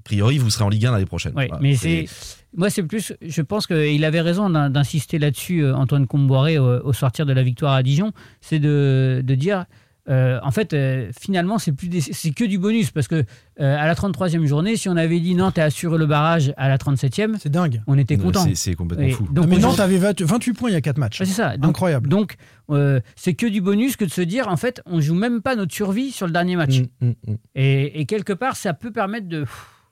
A 0.00 0.02
priori, 0.02 0.38
vous 0.38 0.50
serez 0.50 0.64
en 0.64 0.68
Ligue 0.68 0.86
1 0.86 0.92
l'année 0.92 1.06
prochaine. 1.06 1.32
Voilà, 1.32 1.58
mais 1.60 1.76
c'est- 1.76 2.06
moi 2.56 2.68
c'est 2.70 2.82
plus 2.82 3.12
je 3.24 3.42
pense 3.42 3.66
qu'il 3.68 4.04
avait 4.04 4.20
raison 4.20 4.50
d'in- 4.50 4.68
d'insister 4.68 5.18
là-dessus 5.20 5.60
euh, 5.64 5.74
Antoine 5.76 6.06
Comboiré 6.08 6.58
au, 6.58 6.84
au 6.84 6.92
sortir 6.92 7.24
de 7.26 7.32
la 7.32 7.42
victoire 7.44 7.74
à 7.74 7.82
Dijon, 7.84 8.12
c'est 8.40 8.58
de, 8.58 9.22
de 9.24 9.34
dire 9.36 9.66
euh, 10.08 10.40
en 10.42 10.50
fait 10.50 10.72
euh, 10.72 11.10
finalement 11.16 11.58
c'est 11.58 11.70
plus 11.72 11.88
des- 11.88 12.00
c'est 12.00 12.32
que 12.32 12.44
du 12.44 12.58
bonus 12.58 12.90
parce 12.90 13.06
que 13.06 13.14
euh, 13.14 13.24
à 13.78 13.86
la 13.86 13.94
33e 13.94 14.44
journée 14.46 14.76
si 14.76 14.88
on 14.88 14.96
avait 14.96 15.20
dit 15.20 15.34
Nantes 15.36 15.58
a 15.58 15.64
assuré 15.64 15.96
le 15.96 16.06
barrage 16.06 16.52
à 16.56 16.68
la 16.68 16.76
37e, 16.76 17.36
C'est 17.38 17.50
dingue. 17.50 17.82
on 17.86 17.96
était 17.96 18.16
content. 18.16 18.42
c'est- 18.44 18.56
c'est 18.56 18.74
complètement 18.74 19.06
Et 19.06 19.10
fou. 19.12 19.28
donc, 19.30 19.46
mais 19.46 19.58
Nantes 19.58 19.78
avait 19.80 19.98
20 19.98 20.20
28 20.22 20.52
points 20.54 20.70
il 20.70 20.72
y 20.72 20.76
a 20.76 20.80
4 20.80 20.98
matchs. 20.98 21.20
Ouais, 21.20 21.26
c'est 21.26 21.32
ça. 21.34 21.56
Donc, 21.56 21.70
Incroyable. 21.70 22.08
Donc, 22.08 22.34
euh, 22.70 23.00
c'est 23.14 23.34
que 23.34 23.46
du 23.46 23.60
bonus 23.60 23.96
que 23.96 24.04
de 24.04 24.10
se 24.10 24.22
dire, 24.22 24.48
en 24.48 24.56
fait, 24.56 24.82
on 24.86 25.00
joue 25.00 25.14
même 25.14 25.40
pas 25.40 25.54
notre 25.54 25.72
survie 25.74 26.10
sur 26.10 26.26
le 26.26 26.32
dernier 26.32 26.56
match. 26.56 26.80
Mm, 26.80 27.06
mm, 27.06 27.12
mm. 27.28 27.34
Et, 27.54 28.00
et 28.00 28.06
quelque 28.06 28.32
part, 28.32 28.56
ça 28.56 28.74
peut 28.74 28.90
permettre 28.90 29.28
de, 29.28 29.44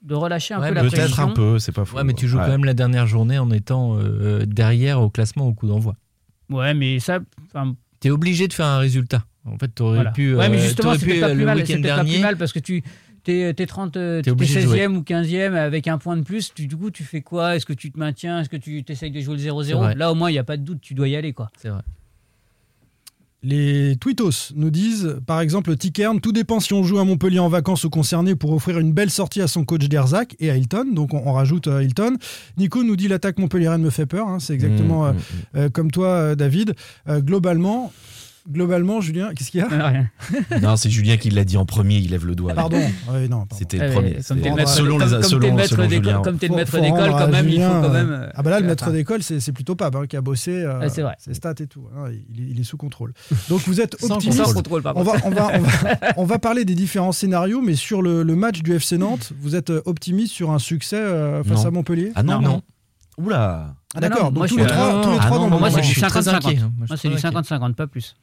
de 0.02 0.14
relâcher 0.14 0.54
un 0.54 0.60
Ouais, 0.60 0.70
peu 0.70 0.74
la 0.74 0.80
pression. 0.82 1.02
Peut-être 1.04 1.20
un 1.20 1.28
peu, 1.28 1.58
c'est 1.60 1.72
pas. 1.72 1.84
Ouais, 1.94 2.02
mais 2.04 2.14
tu 2.14 2.26
joues 2.26 2.38
Ouais. 2.38 2.44
quand 2.46 2.50
même 2.50 2.64
la 2.64 2.74
dernière 2.74 3.06
journée 3.06 3.38
en 3.38 3.50
étant 3.52 3.96
euh, 3.98 4.44
derrière 4.46 5.00
au 5.00 5.08
classement 5.10 5.46
au 5.46 5.52
coup 5.54 5.68
d'envoi. 5.68 5.94
Ouais, 6.48 6.74
mais 6.74 6.98
ça. 6.98 7.20
enfin, 7.46 7.74
Tu 8.00 8.08
es 8.08 8.10
obligé 8.10 8.48
de 8.48 8.52
faire 8.52 8.66
un 8.66 8.78
résultat. 8.78 9.22
En 9.46 9.56
fait, 9.58 9.70
tu 9.74 9.82
aurais 9.82 9.94
voilà. 9.96 10.10
pu. 10.10 10.34
ouais, 10.34 10.48
mais 10.48 10.58
euh, 10.58 10.62
justement, 10.62 10.92
pu, 10.96 11.06
peut-être 11.06 11.20
pas 11.20 11.26
euh, 11.28 11.30
plus 11.32 11.38
le 11.40 11.44
mal. 11.46 11.62
peut-être 11.64 11.82
pas 11.96 12.04
plus 12.04 12.18
mal 12.20 12.36
parce 12.36 12.52
que 12.52 12.58
tu. 12.58 12.82
T'es, 13.22 13.52
t'es 13.52 13.66
30, 13.66 13.96
euh, 13.98 14.22
T'es. 14.22 14.30
16e 14.30 14.96
ou 14.96 15.00
15e 15.02 15.52
avec 15.54 15.88
un 15.88 15.98
point 15.98 16.16
de 16.16 16.22
plus. 16.22 16.52
Tu, 16.54 16.66
du 16.66 16.76
coup, 16.76 16.90
tu 16.90 17.04
fais 17.04 17.20
quoi? 17.20 17.54
Est-ce 17.54 17.66
que 17.66 17.74
tu 17.74 17.90
te 17.92 17.98
maintiens? 17.98 18.40
Est-ce 18.40 18.48
que 18.48 18.56
tu 18.56 18.82
essayes 18.88 19.10
de 19.10 19.20
jouer 19.20 19.34
le 19.36 19.40
C'est 19.42 19.50
0-0 19.50 19.74
vrai. 19.76 19.94
Là, 19.94 20.10
au 20.10 20.14
moins, 20.14 20.30
il 20.30 20.32
n'y 20.32 20.38
a 20.38 20.44
pas 20.44 20.56
de 20.56 20.62
doute, 20.62 20.78
tu 20.80 20.94
dois 20.94 21.06
y 21.06 21.16
aller. 21.16 21.34
quoi. 21.34 21.50
C'est 21.60 21.68
vrai. 21.68 21.82
Les 23.42 23.96
tweetos 23.96 24.52
nous 24.54 24.68
disent, 24.68 25.16
par 25.26 25.40
exemple, 25.40 25.74
Tickern, 25.74 26.20
tout 26.20 26.32
dépend 26.32 26.60
si 26.60 26.74
on 26.74 26.82
joue 26.82 26.98
à 26.98 27.04
Montpellier 27.04 27.38
en 27.38 27.48
vacances 27.48 27.84
ou 27.84 27.90
concerné 27.90 28.34
pour 28.34 28.52
offrir 28.52 28.78
une 28.78 28.92
belle 28.92 29.08
sortie 29.10 29.40
à 29.40 29.46
son 29.48 29.64
coach 29.64 29.88
d'Erzac 29.88 30.36
et 30.40 30.50
à 30.50 30.56
Hilton. 30.58 30.92
Donc 30.92 31.14
on, 31.14 31.22
on 31.26 31.32
rajoute 31.32 31.66
euh, 31.66 31.82
Hilton. 31.82 32.16
Nico 32.58 32.84
nous 32.84 32.96
dit 32.96 33.08
l'attaque 33.08 33.38
montpelliéraine 33.38 33.80
me 33.80 33.88
fait 33.88 34.04
peur. 34.04 34.28
hein. 34.28 34.40
C'est 34.40 34.52
exactement 34.52 35.04
Mm, 35.04 35.06
euh, 35.06 35.12
mm, 35.12 35.16
mm. 35.16 35.56
euh, 35.56 35.68
comme 35.70 35.90
toi, 35.90 36.08
euh, 36.08 36.34
David. 36.34 36.74
Euh, 37.08 37.20
globalement, 37.22 37.90
globalement, 38.50 39.00
Julien, 39.00 39.30
qu'est-ce 39.34 39.50
qu'il 39.50 39.60
y 39.60 39.62
a 39.62 39.68
Ah, 39.70 39.88
rien. 39.88 40.10
Non, 40.62 40.76
c'est 40.76 40.90
Julien 40.90 41.16
qui 41.16 41.30
l'a 41.30 41.44
dit 41.44 41.56
en 41.56 41.64
premier, 41.66 41.96
il 41.98 42.10
lève 42.10 42.26
le 42.26 42.34
doigt. 42.34 42.54
Pardon. 42.54 42.78
Ouais, 43.10 43.28
non, 43.28 43.46
pardon. 43.46 43.56
C'était 43.58 43.78
Ah, 43.80 43.86
le 43.86 43.92
premier. 43.92 44.16
Comme 44.26 44.40
t'es 44.40 44.48
le 44.50 44.54
maître, 44.56 44.70
selon 44.70 44.98
comme- 44.98 45.06
les 45.08 45.10
comme 45.12 45.20
t'es 45.22 45.28
selon, 45.28 45.40
le 45.48 45.52
maître 45.54 45.68
selon 45.70 45.88
d'école- 45.88 46.06
maître 46.14 47.18
quand 47.18 47.28
même, 47.28 47.48
il 47.48 47.60
faut 47.62 47.68
quand 47.68 47.88
même. 47.90 48.10
euh, 48.10 48.24
euh, 48.26 48.30
Ah 48.34 48.42
bah 48.42 48.50
là, 48.50 48.60
le 48.60 48.66
maître 48.66 48.82
enfin, 48.84 48.92
d'école, 48.92 49.22
c'est 49.22 49.40
c'est 49.40 49.52
plutôt 49.52 49.74
Pape 49.76 49.94
hein, 49.96 50.06
qui 50.08 50.16
a 50.16 50.20
bossé 50.20 50.50
euh, 50.62 50.80
Ouais, 50.80 50.88
c'est 50.88 51.02
vrai. 51.02 51.14
ses 51.18 51.34
stats 51.34 51.54
et 51.60 51.66
tout. 51.66 51.84
hein. 51.96 52.10
il, 52.34 52.50
il 52.50 52.60
est 52.60 52.64
sous 52.64 52.76
contrôle. 52.76 53.12
Donc 53.48 53.60
vous 53.66 53.80
êtes 53.80 53.96
Sans 54.00 54.14
optimiste. 54.14 54.44
sans 54.44 54.52
contrôle, 54.52 54.82
On 54.84 55.02
va, 55.02 55.12
on, 55.24 55.30
va, 55.30 55.50
on, 55.54 55.60
va, 55.60 55.94
on 56.16 56.24
va 56.24 56.38
parler 56.38 56.64
des 56.64 56.74
différents 56.74 57.12
scénarios, 57.12 57.60
mais 57.62 57.74
sur 57.74 58.02
le, 58.02 58.22
le 58.22 58.36
match 58.36 58.62
du 58.62 58.74
FC 58.74 58.98
Nantes, 58.98 59.32
vous 59.40 59.54
êtes 59.56 59.70
euh, 59.70 59.82
optimiste 59.84 60.32
sur 60.32 60.50
un 60.50 60.58
succès 60.58 60.96
euh, 60.96 61.42
face 61.44 61.62
Non. 61.62 61.66
à 61.66 61.70
Montpellier 61.70 62.12
Ah 62.14 62.22
non, 62.22 62.40
Non. 62.40 62.48
non. 62.48 62.62
Oula. 63.18 63.74
Ah 63.94 64.00
d'accord, 64.00 64.24
non, 64.24 64.28
donc 64.30 64.38
moi, 64.38 64.48
tous 64.48 64.54
je 64.54 64.60
les 64.60 64.66
suis- 64.68 64.72
trois, 64.72 64.88
Ah, 64.98 65.00
tous 65.04 65.10
les 65.10 65.16
ah, 65.20 65.24
trois 65.26 65.38
non, 65.38 65.48
dans 65.48 65.58
Moi, 65.58 65.68
même 65.68 65.70
c'est 65.76 65.82
je 65.82 65.88
du 65.88 65.92
suis 65.92 66.00
très 66.02 66.20
50-50. 66.20 66.34
inquiet, 66.36 66.58
hein. 66.62 66.72
Moi, 66.78 66.86
c'est 66.96 67.08
du 67.08 67.14
très 67.16 67.26
inquiet. 67.28 67.40
50-50, 67.56 67.74
pas 67.74 67.86
plus. 67.86 68.16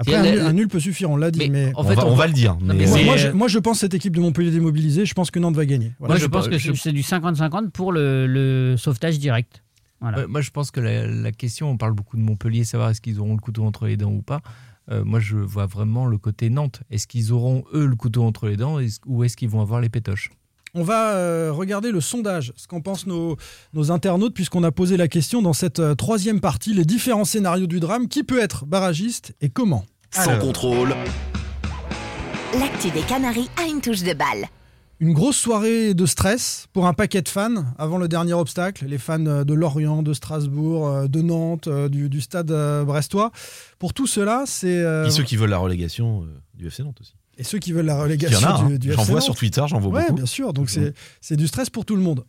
Après, 0.00 0.14
un, 0.16 0.22
la- 0.22 0.30
nul, 0.32 0.40
un 0.40 0.52
nul 0.52 0.68
peut 0.68 0.80
suffire, 0.80 1.10
on 1.10 1.16
l'a 1.16 1.30
dit. 1.30 1.38
Mais 1.40 1.48
Mais, 1.48 1.72
en 1.74 1.80
On 1.80 1.82
va, 1.84 2.06
on 2.06 2.12
on 2.12 2.14
va 2.14 2.26
le 2.26 2.32
dire. 2.32 2.54
Non, 2.60 2.74
mais- 2.74 2.86
mais 2.86 3.04
moi, 3.04 3.16
je, 3.16 3.28
moi, 3.28 3.48
je 3.48 3.58
pense 3.58 3.78
cette 3.80 3.94
équipe 3.94 4.16
de 4.16 4.20
Montpellier 4.20 4.50
démobilisée, 4.50 5.04
je 5.06 5.14
pense 5.14 5.30
que 5.30 5.38
Nantes 5.38 5.54
va 5.56 5.66
gagner. 5.66 5.92
Voilà. 5.98 6.12
Moi, 6.14 6.16
je 6.18 6.22
je 6.22 6.26
pense 6.28 6.48
que 6.48 6.58
je- 6.58 6.72
c'est- 6.72 6.92
du 6.92 7.02
50-50 7.02 7.70
pour 7.70 7.92
le, 7.92 8.26
le 8.26 8.76
sauvetage 8.76 9.18
direct. 9.18 9.62
Voilà. 10.00 10.26
Moi, 10.26 10.40
je 10.40 10.50
pense 10.50 10.70
que 10.70 10.80
la, 10.80 11.06
la 11.06 11.30
question, 11.32 11.70
on 11.70 11.76
parle 11.76 11.92
beaucoup 11.92 12.16
de 12.16 12.22
Montpellier, 12.22 12.64
savoir 12.64 12.88
est-ce 12.90 13.02
qu'ils 13.02 13.20
auront 13.20 13.34
le 13.34 13.40
couteau 13.40 13.64
entre 13.64 13.86
les 13.86 13.96
dents 13.98 14.10
ou 14.12 14.22
pas. 14.22 14.40
Euh, 14.90 15.04
moi, 15.04 15.20
je 15.20 15.36
vois 15.36 15.66
vraiment 15.66 16.06
le 16.06 16.16
côté 16.18 16.48
Nantes. 16.48 16.80
Est-ce 16.90 17.06
qu'ils 17.06 17.32
auront, 17.32 17.64
eux, 17.74 17.84
le 17.86 17.94
couteau 17.96 18.24
entre 18.24 18.48
les 18.48 18.56
dents? 18.56 18.78
Ou 19.06 19.24
est-ce 19.24 19.36
qu'ils 19.36 19.50
vont 19.50 19.60
avoir 19.60 19.80
les 19.80 19.90
pétoches? 19.90 20.30
On 20.74 20.82
va 20.84 21.14
euh, 21.14 21.50
regarder 21.52 21.90
le 21.90 22.00
sondage, 22.00 22.52
ce 22.56 22.68
qu'en 22.68 22.80
pensent 22.80 23.06
nos, 23.06 23.36
nos 23.72 23.90
internautes, 23.90 24.34
puisqu'on 24.34 24.62
a 24.62 24.70
posé 24.70 24.96
la 24.96 25.08
question 25.08 25.42
dans 25.42 25.52
cette 25.52 25.80
euh, 25.80 25.94
troisième 25.96 26.40
partie, 26.40 26.74
les 26.74 26.84
différents 26.84 27.24
scénarios 27.24 27.66
du 27.66 27.80
drame, 27.80 28.06
qui 28.06 28.22
peut 28.22 28.40
être 28.40 28.66
barragiste 28.66 29.34
et 29.40 29.48
comment 29.48 29.84
Sans 30.12 30.38
contrôle, 30.38 30.94
L'actu 32.58 32.90
des 32.90 33.02
Canaries 33.02 33.48
a 33.56 33.66
une 33.68 33.80
touche 33.80 34.02
de 34.02 34.12
balle. 34.12 34.46
Une 34.98 35.12
grosse 35.14 35.36
soirée 35.36 35.94
de 35.94 36.04
stress 36.04 36.66
pour 36.72 36.86
un 36.86 36.92
paquet 36.92 37.22
de 37.22 37.28
fans 37.28 37.64
avant 37.78 37.96
le 37.96 38.06
dernier 38.06 38.34
obstacle, 38.34 38.84
les 38.86 38.98
fans 38.98 39.24
euh, 39.26 39.44
de 39.44 39.54
Lorient, 39.54 40.02
de 40.02 40.12
Strasbourg, 40.12 41.08
de 41.08 41.22
Nantes, 41.22 41.68
du, 41.68 42.08
du 42.08 42.20
stade 42.20 42.52
brestois. 42.84 43.32
Pour 43.78 43.94
tout 43.94 44.06
cela, 44.06 44.44
c'est... 44.46 44.82
euh, 44.82 45.06
Et 45.06 45.10
ceux 45.10 45.22
qui 45.24 45.36
veulent 45.36 45.50
la 45.50 45.58
relégation 45.58 46.22
euh, 46.24 46.26
du 46.54 46.66
FC 46.68 46.82
Nantes 46.82 46.98
aussi. 47.00 47.14
Et 47.38 47.44
ceux 47.44 47.58
qui 47.58 47.72
veulent 47.72 47.86
la 47.86 47.94
Il 47.94 47.96
y 47.96 48.00
en 48.00 48.02
relégation 48.02 48.48
a, 48.48 48.52
hein. 48.60 48.66
du, 48.68 48.78
du 48.78 48.92
j'en 48.92 49.02
vois 49.02 49.20
sur 49.20 49.34
Twitter, 49.34 49.62
j'en 49.66 49.78
vois 49.80 49.90
Ouais, 49.92 50.02
beaucoup. 50.02 50.14
bien 50.14 50.26
sûr, 50.26 50.52
donc 50.52 50.68
c'est 50.70 50.92
c'est 51.20 51.36
du 51.36 51.46
stress 51.46 51.70
pour 51.70 51.84
tout 51.84 51.96
le 51.96 52.02
monde. 52.02 52.24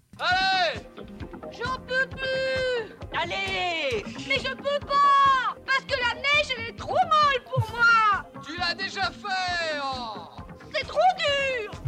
J'en 1.51 1.75
peux 1.85 2.07
plus! 2.15 2.95
Allez! 3.21 4.03
Mais 4.27 4.37
je 4.37 4.53
peux 4.55 4.85
pas! 4.85 5.55
Parce 5.65 5.83
que 5.85 5.95
la 5.99 6.15
neige, 6.15 6.55
elle 6.57 6.69
est 6.73 6.77
trop 6.77 6.93
molle 6.93 7.43
pour 7.53 7.69
moi! 7.71 8.41
Tu 8.45 8.57
l'as 8.57 8.73
déjà 8.73 9.03
fait 9.11 9.79
oh! 9.83 10.41
C'est 10.73 10.87
trop 10.87 10.99
dur 11.17 11.80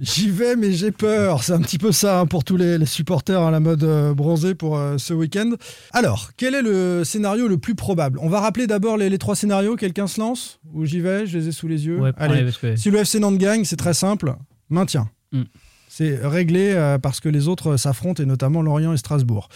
J'y 0.00 0.28
vais, 0.28 0.56
mais 0.56 0.72
j'ai 0.72 0.90
peur. 0.90 1.44
C'est 1.44 1.52
un 1.52 1.60
petit 1.60 1.78
peu 1.78 1.92
ça 1.92 2.20
hein, 2.20 2.26
pour 2.26 2.42
tous 2.42 2.56
les, 2.56 2.78
les 2.78 2.86
supporters 2.86 3.40
à 3.40 3.50
la 3.52 3.60
mode 3.60 3.84
euh, 3.84 4.12
bronzée 4.12 4.56
pour 4.56 4.76
euh, 4.76 4.98
ce 4.98 5.14
week-end. 5.14 5.52
Alors, 5.92 6.30
quel 6.36 6.54
est 6.56 6.62
le 6.62 7.04
scénario 7.04 7.46
le 7.46 7.58
plus 7.58 7.76
probable? 7.76 8.18
On 8.20 8.28
va 8.28 8.40
rappeler 8.40 8.66
d'abord 8.66 8.96
les, 8.96 9.08
les 9.08 9.18
trois 9.18 9.36
scénarios. 9.36 9.76
Quelqu'un 9.76 10.08
se 10.08 10.20
lance 10.20 10.58
Ou 10.72 10.84
j'y 10.84 10.98
vais? 11.00 11.26
Je 11.26 11.38
les 11.38 11.48
ai 11.48 11.52
sous 11.52 11.68
les 11.68 11.86
yeux. 11.86 12.00
Ouais, 12.00 12.12
Allez, 12.16 12.50
que- 12.60 12.74
si 12.74 12.90
le 12.90 12.98
FC 12.98 13.20
Nantes 13.20 13.38
gagne, 13.38 13.64
c'est 13.64 13.76
très 13.76 13.94
simple. 13.94 14.34
Maintien. 14.68 15.08
Mm. 15.30 15.42
C'est 15.88 16.16
réglé 16.26 16.72
euh, 16.72 16.98
parce 16.98 17.20
que 17.20 17.28
les 17.28 17.46
autres 17.46 17.76
s'affrontent, 17.76 18.20
et 18.20 18.26
notamment 18.26 18.62
Lorient 18.62 18.92
et 18.92 18.96
Strasbourg. 18.96 19.48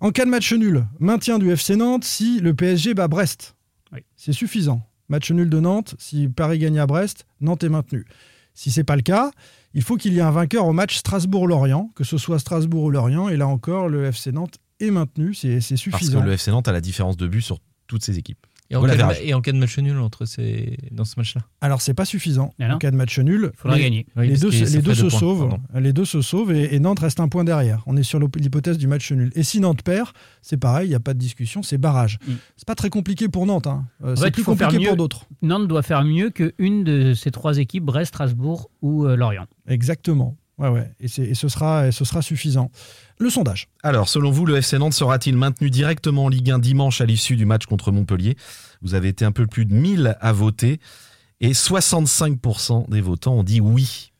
En 0.00 0.10
cas 0.10 0.24
de 0.24 0.30
match 0.30 0.52
nul, 0.52 0.84
maintien 0.98 1.38
du 1.38 1.48
FC 1.52 1.76
Nantes 1.76 2.02
si 2.04 2.40
le 2.40 2.54
PSG 2.54 2.94
bat 2.94 3.06
Brest. 3.06 3.54
Oui. 3.92 4.00
C'est 4.16 4.32
suffisant. 4.32 4.82
Match 5.08 5.30
nul 5.30 5.48
de 5.48 5.60
Nantes, 5.60 5.94
si 5.98 6.26
Paris 6.26 6.58
gagne 6.58 6.80
à 6.80 6.86
Brest, 6.86 7.24
Nantes 7.40 7.62
est 7.62 7.68
maintenu. 7.68 8.04
Si 8.52 8.72
c'est 8.72 8.82
pas 8.84 8.96
le 8.96 9.02
cas, 9.02 9.30
il 9.76 9.82
faut 9.82 9.96
qu'il 9.96 10.14
y 10.14 10.18
ait 10.18 10.22
un 10.22 10.30
vainqueur 10.30 10.64
au 10.66 10.72
match 10.72 10.96
Strasbourg-Lorient, 10.96 11.90
que 11.94 12.02
ce 12.02 12.16
soit 12.16 12.38
Strasbourg 12.38 12.84
ou 12.84 12.90
Lorient, 12.90 13.28
et 13.28 13.36
là 13.36 13.46
encore, 13.46 13.88
le 13.90 14.06
FC 14.06 14.32
Nantes 14.32 14.56
est 14.80 14.90
maintenu, 14.90 15.34
c'est 15.34 15.60
c'est 15.60 15.74
Parce 15.74 15.84
que 15.84 15.90
suffisant. 15.98 16.22
le 16.22 16.32
FC 16.32 16.50
Nantes 16.50 16.66
a 16.66 16.72
la 16.72 16.80
différence 16.80 17.18
de 17.18 17.26
but 17.28 17.42
sur 17.42 17.58
toutes 17.86 18.02
ses 18.02 18.18
équipes. 18.18 18.46
Et 18.70 18.76
en, 18.76 18.82
cas 18.82 18.88
de, 18.88 18.92
average. 18.94 19.18
ma- 19.20 19.24
et 19.24 19.34
en 19.34 19.40
cas 19.40 19.52
de 19.52 19.58
match 19.58 19.78
nul 19.78 19.98
entre 19.98 20.24
ces, 20.24 20.76
dans 20.90 21.04
ce 21.04 21.14
match-là. 21.18 21.42
Alors 21.60 21.80
c'est 21.80 21.94
pas 21.94 22.04
suffisant 22.04 22.52
non. 22.58 22.72
en 22.74 22.78
cas 22.78 22.90
de 22.90 22.96
match 22.96 23.18
nul. 23.18 23.50
Il 23.52 23.56
faudra 23.56 23.76
les, 23.76 23.82
gagner. 23.84 24.06
Oui, 24.16 24.28
les 24.28 24.36
deux, 24.36 24.50
les 24.50 24.94
se 24.94 25.08
sauvent. 25.08 25.48
Les 25.74 25.92
deux 25.92 26.04
se 26.04 26.20
sauvent 26.20 26.52
et, 26.52 26.74
et 26.74 26.80
Nantes 26.80 26.98
reste 27.00 27.20
un 27.20 27.28
point 27.28 27.44
derrière. 27.44 27.82
On 27.86 27.96
est 27.96 28.02
sur 28.02 28.18
l'hypothèse 28.18 28.78
du 28.78 28.86
match 28.88 29.12
nul. 29.12 29.30
Et 29.36 29.42
si 29.42 29.60
Nantes 29.60 29.82
perd, 29.82 30.08
c'est 30.42 30.56
pareil, 30.56 30.86
il 30.86 30.90
n'y 30.90 30.96
a 30.96 31.00
pas 31.00 31.14
de 31.14 31.18
discussion, 31.18 31.62
c'est 31.62 31.78
barrage. 31.78 32.18
Mm. 32.26 32.32
C'est 32.56 32.66
pas 32.66 32.74
très 32.74 32.90
compliqué 32.90 33.28
pour 33.28 33.46
Nantes. 33.46 33.66
hein. 33.66 33.86
Euh, 34.04 34.16
c'est 34.16 34.30
plus 34.30 34.44
compliqué 34.44 34.84
pour 34.86 34.96
d'autres. 34.96 35.26
Nantes 35.42 35.68
doit 35.68 35.82
faire 35.82 36.04
mieux 36.04 36.30
qu'une 36.30 36.82
de 36.84 37.14
ces 37.14 37.30
trois 37.30 37.58
équipes, 37.58 37.84
Brest, 37.84 38.08
Strasbourg 38.08 38.70
ou 38.82 39.06
euh, 39.06 39.16
Lorient. 39.16 39.46
Exactement. 39.68 40.36
Ouais, 40.58 40.68
ouais. 40.68 40.90
Et, 41.00 41.04
et 41.04 41.34
ce, 41.34 41.48
sera, 41.48 41.86
et 41.88 41.92
ce 41.92 42.04
sera 42.04 42.22
suffisant. 42.22 42.70
Le 43.18 43.28
sondage. 43.28 43.68
Alors, 43.82 44.08
selon 44.08 44.30
vous, 44.30 44.46
le 44.46 44.56
FC 44.56 44.78
Nantes 44.78 44.94
sera-t-il 44.94 45.36
maintenu 45.36 45.68
directement 45.70 46.24
en 46.24 46.28
Ligue 46.28 46.50
1 46.50 46.58
dimanche 46.58 47.00
à 47.00 47.06
l'issue 47.06 47.36
du 47.36 47.44
match 47.44 47.66
contre 47.66 47.92
Montpellier? 47.92 48.36
Vous 48.82 48.94
avez 48.94 49.08
été 49.08 49.24
un 49.24 49.32
peu 49.32 49.46
plus 49.46 49.66
de 49.66 49.74
1000 49.74 50.16
à 50.20 50.32
voter 50.32 50.80
et 51.40 51.52
65% 51.52 52.88
des 52.90 53.00
votants 53.00 53.34
ont 53.34 53.42
dit 53.42 53.60
oui. 53.60 54.12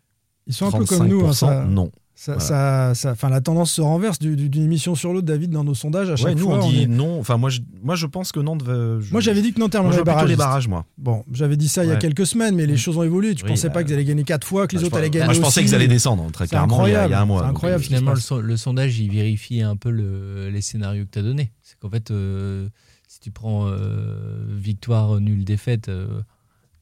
Ils 0.46 0.52
sont 0.54 0.66
un 0.66 0.78
peu 0.78 0.84
comme 0.84 1.08
nous. 1.08 1.20
hein, 1.26 1.30
35% 1.30 1.32
ça- 1.34 1.64
non. 1.64 1.90
Ça, 2.18 2.32
Voilà. 2.36 2.40
ça- 2.48 2.94
ça- 2.94 3.12
enfin, 3.12 3.28
la 3.28 3.42
tendance 3.42 3.70
se 3.72 3.82
renverse 3.82 4.18
du- 4.18 4.36
du- 4.36 4.48
d'une 4.48 4.62
émission 4.62 4.94
sur 4.94 5.12
l'autre, 5.12 5.26
David, 5.26 5.50
dans 5.50 5.64
nos 5.64 5.74
sondages. 5.74 6.08
À 6.10 6.16
chaque 6.16 6.28
Ouais, 6.28 6.34
nous 6.34 6.46
fois, 6.46 6.64
on 6.64 6.70
dit 6.70 6.84
est- 6.84 6.86
non. 6.86 7.20
Enfin, 7.20 7.36
moi 7.36 7.50
je, 7.50 7.60
moi, 7.82 7.94
je 7.94 8.06
pense 8.06 8.32
que 8.32 8.40
Nantes 8.40 8.62
va. 8.62 9.00
je- 9.00 9.12
Moi, 9.12 9.20
j'avais 9.20 9.42
dit 9.42 9.52
que 9.52 9.60
Nantes 9.60 9.72
terminerait 9.72 10.02
barragiste. 10.02 10.30
les 10.30 10.36
barrages, 10.36 10.66
moi. 10.66 10.86
Bon, 10.96 11.24
j'avais 11.30 11.58
dit 11.58 11.68
ça 11.68 11.84
il 11.84 11.90
y 11.90 11.92
a 11.92 11.96
quelques 11.96 12.26
semaines, 12.26 12.54
mais 12.54 12.64
les 12.64 12.78
choses 12.78 12.96
ont 12.96 13.02
évolué. 13.02 13.34
Tu 13.34 13.44
Oui, 13.44 13.50
pensais 13.50 13.68
bah, 13.68 13.74
pas 13.74 13.84
qu'ils 13.84 13.92
allaient 13.92 14.04
gagner 14.06 14.24
quatre 14.24 14.46
fois, 14.46 14.66
que 14.66 14.74
les 14.74 14.80
Bah, 14.80 14.86
autres 14.86 14.96
allaient 14.96 15.10
gagner 15.10 15.26
moi, 15.26 15.34
je 15.34 15.40
pensais 15.42 15.60
aussi. 15.60 15.68
qu'ils 15.68 15.74
allaient 15.74 15.88
descendre, 15.88 16.30
très 16.32 16.46
C'est 16.46 16.50
clairement, 16.50 16.86
il 16.86 16.92
y 16.92 16.96
a- 16.96 17.06
il 17.06 17.10
y 17.10 17.12
a 17.12 17.18
un 17.20 17.22
incroyable, 17.24 17.26
mois, 17.28 17.40
donc, 17.42 17.50
incroyable. 17.50 17.82
se 17.82 17.88
Finalement, 17.88 18.14
le, 18.40 18.56
sondage, 18.56 18.98
il 18.98 19.10
vérifie 19.12 19.60
un 19.60 19.76
peu 19.76 19.90
le- 19.90 20.48
les 20.48 20.62
scénarios 20.62 21.04
que 21.04 21.10
tu 21.10 21.18
as 21.18 21.22
donnés. 21.22 21.52
C'est 21.62 21.78
qu'en 21.78 21.90
fait, 21.90 22.10
euh, 22.10 22.66
si 23.08 23.20
tu 23.20 23.30
prends 23.30 23.66
euh, 23.68 24.38
victoire, 24.56 25.20
nul, 25.20 25.44
défaite, 25.44 25.90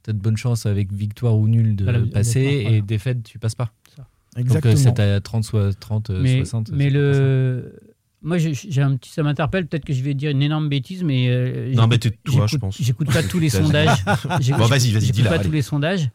tu 0.04 0.10
as 0.10 0.12
de 0.12 0.18
bonnes 0.18 0.36
chances 0.36 0.64
avec 0.66 0.92
victoire 0.92 1.36
ou 1.36 1.48
nul 1.48 1.74
de 1.74 1.90
le 1.90 2.06
passer 2.08 2.66
et 2.70 2.82
défaite, 2.82 3.24
tu 3.24 3.40
passes 3.40 3.56
pas. 3.56 3.72
Exactement. 4.36 4.74
Donc 4.74 4.80
euh, 4.86 4.92
c'est 4.96 5.00
à 5.00 5.20
30, 5.20 5.44
soit 5.44 5.78
30, 5.78 6.10
euh, 6.10 6.20
mais, 6.22 6.36
60. 6.38 6.70
mais 6.72 6.90
le. 6.90 7.74
Moi, 8.22 8.38
j'ai 8.38 8.80
un 8.80 8.96
petit, 8.96 9.10
ça 9.10 9.22
m'interpelle. 9.22 9.66
Peut-être 9.66 9.84
que 9.84 9.92
je 9.92 10.02
vais 10.02 10.14
dire 10.14 10.30
une 10.30 10.42
énorme 10.42 10.68
bêtise, 10.70 11.04
mais. 11.04 11.26
euh, 11.28 11.72
Non, 11.74 11.86
mais 11.86 11.96
j'écoute- 12.02 12.18
t'es- 12.24 12.32
toi, 12.32 12.46
je 12.46 12.56
pense. 12.56 12.76
J'écoute 12.80 13.12
pas 13.12 13.22
tous 13.22 13.38
les 13.38 13.48
sondages. 13.50 14.02
Bon, 14.04 14.16
vas-y, 14.64 14.68
vas-y, 14.68 14.90
j'écoute 14.90 15.10
dis-la, 15.12 15.28
pas 15.28 15.34
allez. 15.36 15.44
tous 15.44 15.52
les 15.52 15.62
sondages. 15.62 16.08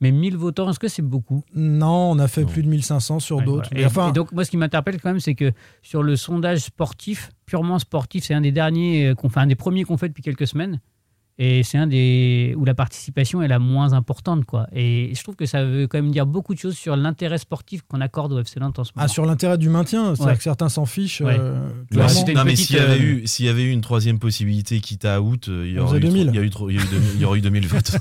Mais 0.00 0.10
1000 0.10 0.36
votants, 0.36 0.68
est-ce 0.68 0.80
que 0.80 0.88
c'est 0.88 1.02
beaucoup? 1.02 1.44
Non, 1.54 2.10
on 2.10 2.18
a 2.18 2.26
fait 2.26 2.44
plus 2.44 2.64
de 2.64 2.68
1500 2.68 3.20
sur 3.20 3.36
Ouais, 3.36 3.44
d'autres. 3.44 3.68
voilà. 3.70 3.84
Et, 3.84 3.86
enfin, 3.86 4.08
et 4.08 4.12
donc, 4.12 4.32
moi, 4.32 4.44
ce 4.44 4.50
qui 4.50 4.56
m'interpelle 4.56 5.00
quand 5.00 5.08
même, 5.10 5.20
c'est 5.20 5.36
que 5.36 5.52
sur 5.82 6.02
le 6.02 6.16
sondage 6.16 6.58
sportif, 6.58 7.30
purement 7.46 7.78
sportif, 7.78 8.24
c'est 8.24 8.34
un 8.34 8.40
des 8.40 8.50
derniers, 8.52 9.06
euh, 9.10 9.14
qu'on 9.14 9.28
fait, 9.28 9.38
un 9.40 9.46
des 9.46 9.54
premiers 9.54 9.84
qu'on 9.84 9.96
fait 9.96 10.08
depuis 10.08 10.22
quelques 10.24 10.48
semaines. 10.48 10.80
Et 11.36 11.64
c'est 11.64 11.78
un 11.78 11.88
des 11.88 12.54
où 12.56 12.64
la 12.64 12.74
participation 12.74 13.42
est 13.42 13.48
la 13.48 13.58
moins 13.58 13.92
importante, 13.92 14.44
quoi. 14.44 14.68
Et 14.72 15.10
je 15.16 15.22
trouve 15.24 15.34
que 15.34 15.46
ça 15.46 15.64
veut 15.64 15.88
quand 15.88 15.98
même 15.98 16.12
dire 16.12 16.26
beaucoup 16.26 16.54
de 16.54 16.60
choses 16.60 16.76
sur 16.76 16.94
l'intérêt 16.94 17.38
sportif 17.38 17.82
qu'on 17.88 18.00
accorde 18.00 18.32
au 18.32 18.38
FC 18.38 18.60
Nantes 18.60 18.78
en 18.78 18.84
ce 18.84 18.92
moment. 18.94 19.04
ah, 19.04 19.08
sur 19.08 19.26
l'intérêt 19.26 19.58
du 19.58 19.68
maintien, 19.68 20.14
c'est-à-dire 20.14 20.26
Ouais. 20.26 20.36
que 20.36 20.42
certains 20.44 20.68
s'en 20.68 20.86
fichent. 20.86 21.22
Ouais. 21.22 21.36
euh, 21.36 21.68
Bah, 21.90 22.06
non, 22.36 22.44
mais 22.44 22.54
s'il 22.54 22.76
y, 22.76 22.78
avait 22.78 23.00
euh, 23.00 23.02
eu, 23.02 23.26
s'il 23.26 23.46
y 23.46 23.48
avait 23.48 23.64
eu 23.64 23.70
une 23.72 23.80
troisième 23.80 24.20
possibilité, 24.20 24.78
quitte 24.80 25.04
à 25.04 25.20
août, 25.20 25.46
il 25.48 25.72
y 25.72 25.78
aurait 25.80 25.98
eu, 25.98 26.02
2000. 26.02 26.28
il 26.28 26.34
y 26.36 26.38
a 26.38 26.42
eu 26.42 26.50
trop- 26.50 26.70
il 26.70 26.76
y 26.76 26.78
a 26.78 26.82
eu 26.82 26.86
2000 26.86 27.10
il 27.16 27.20
y 27.20 27.24
aurait 27.24 27.38
eu 27.38 27.42
2000 27.42 27.66
votes. 27.66 27.96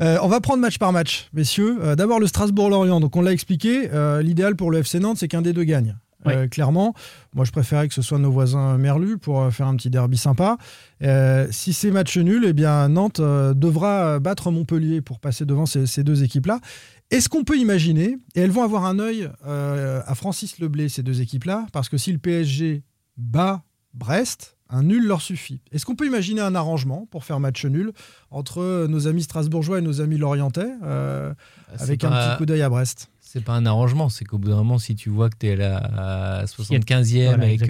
Euh, 0.00 0.18
on 0.22 0.28
va 0.28 0.40
prendre 0.40 0.60
match 0.60 0.78
par 0.78 0.92
match, 0.92 1.28
messieurs. 1.32 1.78
Euh, 1.82 1.96
D'abord 1.96 2.18
le 2.18 2.26
Strasbourg-Lorient. 2.26 3.00
Donc 3.00 3.14
on 3.16 3.20
l'a 3.22 3.32
expliqué. 3.32 3.90
euh, 3.92 4.22
L'idéal 4.22 4.56
pour 4.56 4.70
le 4.70 4.78
FC 4.78 4.98
Nantes, 5.00 5.18
c'est 5.18 5.28
qu'un 5.28 5.42
des 5.42 5.52
deux 5.52 5.64
gagne. 5.64 5.96
Euh, 6.26 6.48
clairement, 6.48 6.94
moi 7.34 7.44
je 7.44 7.52
préférais 7.52 7.88
que 7.88 7.94
ce 7.94 8.02
soit 8.02 8.18
nos 8.18 8.30
voisins 8.30 8.78
Merlu 8.78 9.18
pour 9.18 9.42
euh, 9.42 9.50
faire 9.50 9.66
un 9.66 9.76
petit 9.76 9.90
derby 9.90 10.16
sympa. 10.16 10.56
Euh, 11.02 11.46
si 11.50 11.72
c'est 11.72 11.90
match 11.90 12.16
nul, 12.16 12.44
eh 12.46 12.52
bien 12.52 12.88
Nantes 12.88 13.20
devra 13.20 14.18
battre 14.20 14.50
Montpellier 14.50 15.00
pour 15.00 15.20
passer 15.20 15.44
devant 15.44 15.66
ces, 15.66 15.86
ces 15.86 16.02
deux 16.02 16.22
équipes-là. 16.22 16.60
Est-ce 17.10 17.28
qu'on 17.28 17.44
peut 17.44 17.58
imaginer, 17.58 18.18
et 18.34 18.40
elles 18.40 18.50
vont 18.50 18.62
avoir 18.62 18.84
un 18.86 18.98
œil 18.98 19.30
euh, 19.46 20.02
à 20.06 20.14
Francis 20.14 20.58
Leblé, 20.58 20.88
ces 20.88 21.02
deux 21.02 21.20
équipes-là, 21.20 21.66
parce 21.72 21.88
que 21.88 21.98
si 21.98 22.12
le 22.12 22.18
PSG 22.18 22.82
bat 23.16 23.62
Brest, 23.92 24.56
un 24.70 24.82
nul 24.82 25.06
leur 25.06 25.20
suffit. 25.20 25.60
Est-ce 25.70 25.84
qu'on 25.84 25.94
peut 25.94 26.06
imaginer 26.06 26.40
un 26.40 26.54
arrangement 26.54 27.06
pour 27.10 27.24
faire 27.24 27.38
match 27.38 27.64
nul 27.64 27.92
entre 28.30 28.86
nos 28.88 29.06
amis 29.06 29.22
strasbourgeois 29.22 29.78
et 29.78 29.82
nos 29.82 30.00
amis 30.00 30.16
lorientais, 30.16 30.72
euh, 30.82 31.32
C'est 31.76 31.82
avec 31.82 32.04
un 32.04 32.10
petit 32.10 32.38
coup 32.38 32.46
d'œil 32.46 32.62
à 32.62 32.68
Brest? 32.68 33.10
C'est 33.34 33.44
pas 33.44 33.54
un 33.54 33.66
arrangement, 33.66 34.08
c'est 34.08 34.24
qu'au 34.24 34.38
bout 34.38 34.48
d'un 34.48 34.56
moment, 34.56 34.78
si 34.78 34.94
tu 34.94 35.10
vois 35.10 35.28
que 35.28 35.34
tu 35.38 35.48
es 35.48 35.52
à 35.54 35.56
y 35.56 35.62
a- 35.64 36.44
75e 36.46 37.24
Voilà, 37.26 37.46
et 37.50 37.56
que. 37.56 37.64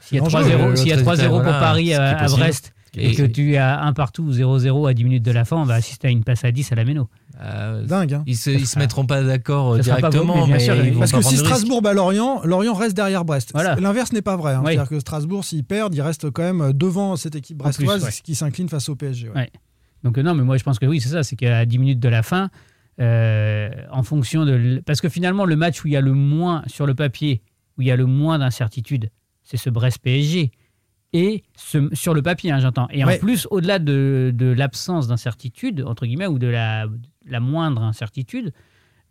S'il 0.00 0.16
y 0.16 0.20
a 0.20 0.22
Dangereux, 0.22 0.42
3-0 0.44 0.70
le 0.70 0.76
s'il 0.76 0.88
y 0.88 0.92
a 0.92 0.96
autre 0.96 1.04
3-0 1.04 1.28
pour 1.28 1.42
Paris 1.42 1.84
qui 1.84 1.94
à, 1.94 2.16
à. 2.18 2.26
Brest 2.28 2.72
et, 2.96 3.10
Et- 3.10 3.14
que 3.14 3.22
tu 3.22 3.56
à 3.56 3.82
1 3.84 3.92
partout 3.92 4.22
ou 4.22 4.32
0-0 4.32 4.88
à 4.88 4.94
10 4.94 5.04
minutes 5.04 5.22
de 5.22 5.30
la 5.30 5.44
fin, 5.44 5.56
on 5.58 5.64
va 5.64 5.74
assister 5.74 6.08
à 6.08 6.10
une 6.10 6.24
passe 6.24 6.44
à 6.44 6.50
10 6.50 6.72
à 6.72 6.76
la 6.76 6.84
méno. 6.86 7.08
Euh, 7.42 7.84
Dingue. 7.84 8.14
hein. 8.14 8.22
Ils 8.26 8.36
se, 8.36 8.48
ils 8.50 8.66
se 8.66 8.78
mettront 8.78 9.04
pas 9.06 9.22
d'accord 9.22 9.72
euh, 9.74 9.76
pas 9.78 9.82
directement, 9.82 10.34
beau, 10.40 10.46
mais 10.46 10.56
bien 10.56 10.58
sûr, 10.58 10.98
Parce 10.98 11.12
pas 11.12 11.18
que 11.18 11.24
si. 11.24 11.36
Strasbourg 11.36 11.82
bat 11.82 11.92
Lorient, 11.94 12.40
Lorient 12.44 12.74
reste 12.74 12.96
derrière 12.96 13.24
Brest. 13.26 13.50
Voilà. 13.52 13.74
L'inverse 13.76 14.12
n'est 14.12 14.22
pas 14.22 14.36
vrai. 14.36 14.54
hein. 14.54 14.62
Oui. 14.64 14.72
C'est-à-dire 14.72 14.88
que 14.88 15.00
Strasbourg, 15.00 15.44
s'ils 15.44 15.64
perdent, 15.64 15.94
ils 15.94 16.00
restent 16.02 16.30
quand 16.30 16.42
même 16.42 16.72
devant 16.72 17.16
cette 17.16 17.34
équipe 17.36 17.58
plus, 17.58 17.64
brestoise 17.64 18.04
ouais. 18.04 18.10
qui 18.24 18.34
s'incline 18.34 18.68
face 18.70 18.88
au 18.88 18.94
PSG. 18.96 19.28
ouais. 19.28 19.34
Ouais. 19.34 19.50
Donc 20.04 20.16
euh, 20.18 20.22
non, 20.22 20.34
mais 20.34 20.42
moi 20.42 20.56
je 20.56 20.64
pense 20.64 20.78
que 20.78 20.86
oui, 20.86 21.00
c'est 21.00 21.10
ça, 21.10 21.22
c'est 21.22 21.36
qu'à 21.36 21.64
10 21.66 21.78
minutes 21.78 22.00
de 22.00 22.08
la 22.08 22.22
fin, 22.22 22.50
euh, 23.00 23.70
en 23.90 24.02
fonction 24.02 24.44
de... 24.44 24.82
Parce 24.84 25.00
que 25.00 25.08
finalement, 25.08 25.44
le 25.44 25.56
match 25.56 25.82
où 25.84 25.88
il 25.88 25.92
y 25.92 25.96
a 25.96 26.00
le 26.00 26.12
moins 26.12 26.62
sur 26.66 26.86
le 26.86 26.94
papier, 26.94 27.42
où 27.78 27.82
il 27.82 27.88
y 27.88 27.90
a 27.90 27.96
le 27.96 28.06
moins 28.06 28.38
d'incertitude, 28.38 29.10
c'est 29.42 29.56
ce 29.56 29.70
Brest-PSG. 29.70 30.50
Et 31.14 31.42
ce- 31.56 31.94
sur 31.94 32.14
le 32.14 32.22
papier, 32.22 32.50
hein, 32.52 32.58
j'entends. 32.60 32.88
Et 32.90 33.04
Ouais. 33.04 33.16
en 33.16 33.18
plus, 33.18 33.46
au-delà 33.50 33.78
de, 33.78 34.32
de 34.34 34.46
l'absence 34.46 35.08
d'incertitude, 35.08 35.82
entre 35.86 36.06
guillemets, 36.06 36.26
ou 36.26 36.38
de 36.38 36.46
la, 36.46 36.86
la 37.26 37.40
moindre 37.40 37.82
incertitude, 37.82 38.52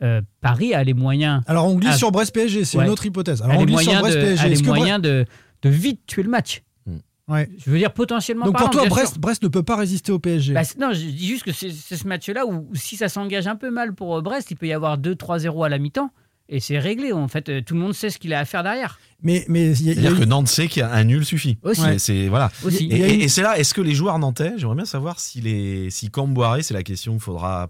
euh, 0.04 0.22
Paris 0.42 0.74
a 0.74 0.84
les 0.84 0.96
moyens... 0.96 1.42
Alors 1.46 1.68
on 1.68 1.76
glisse 1.76 1.98
sur 1.98 2.12
Brest-PSG, 2.12 2.66
c'est 2.66 2.78
Ouais. 2.80 2.86
une 2.86 2.90
autre 2.90 3.06
hypothèse. 3.06 3.42
a 3.42 3.46
Alors 3.46 3.60
on 3.60 3.66
glisse 3.66 3.82
sur 3.82 3.92
moyens, 3.94 4.16
de, 4.16 4.20
Brest-PSG. 4.22 4.46
a 4.46 4.50
les 4.50 4.62
moyens 4.64 5.02
de, 5.02 5.26
de 5.62 5.70
vite 5.70 6.02
tuer 6.08 6.24
le 6.24 6.30
match. 6.30 6.64
Ouais. 7.32 7.50
Je 7.64 7.70
veux 7.72 7.78
dire 7.78 7.94
potentiellement 7.94 8.46
Donc 8.46 8.58
pour 8.58 8.70
toi, 8.70 8.86
Brest, 8.88 9.14
sûr. 9.14 9.20
Brest 9.22 9.42
ne 9.44 9.48
peut 9.48 9.64
pas 9.64 9.76
résister 9.78 10.12
au 10.12 10.20
PSG. 10.20 10.54
Bah, 10.54 10.62
non, 10.80 10.92
je 10.94 11.00
dis 11.00 11.28
juste 11.28 11.44
que 11.44 11.52
c'est 11.52 11.72
ce 11.72 12.08
match-là 12.08 12.46
où, 12.46 12.70
si 12.74 12.98
ça 12.98 13.10
s'engage 13.10 13.48
un 13.48 13.56
peu 13.56 13.72
mal 13.72 13.94
pour 13.96 14.18
euh, 14.18 14.22
Brest, 14.22 14.52
il 14.52 14.58
peut 14.58 14.68
y 14.68 14.74
avoir 14.74 14.98
2-3-0 14.98 15.66
à 15.66 15.70
la 15.70 15.78
mi-temps. 15.80 16.12
Et 16.50 16.60
c'est 16.60 16.80
réglé, 16.80 17.14
en 17.14 17.30
fait. 17.30 17.48
Euh, 17.48 17.62
Tout 17.62 17.76
le 17.76 17.80
monde 17.80 17.94
sait 17.94 18.10
ce 18.10 18.18
qu'il 18.18 18.34
a 18.34 18.40
à 18.40 18.44
faire 18.46 18.62
derrière. 18.64 19.00
Mais 19.24 19.46
mais 19.48 19.72
il 19.72 19.86
y 19.86 19.90
a- 19.92 19.94
il 19.94 20.00
y 20.00 20.00
a 20.00 20.02
C'est-à-dire 20.10 20.20
que 20.20 20.26
Nantes 20.26 20.50
sait 20.50 20.68
qu'un 20.68 21.04
nul 21.06 21.24
suffit. 21.24 21.58
Aussi. 21.64 21.80
C'est- 21.82 22.00
C'est 22.00 22.28
voilà. 22.28 22.52
Aussi. 22.66 22.88
Et, 22.92 23.30
c'est 23.30 23.42
là, 23.44 23.58
est-ce 23.58 23.74
que 23.74 23.80
les 23.80 23.94
joueurs 23.94 24.20
nantais, 24.20 24.52
j'aimerais 24.58 24.76
bien 24.76 24.84
savoir 24.86 25.22
si 25.22 25.40
les 25.40 25.90
si 25.92 26.10
Camboiré, 26.10 26.62
c'est 26.64 26.74
la 26.74 26.84
question 26.84 27.14
qu'il 27.14 27.22
faudra 27.22 27.70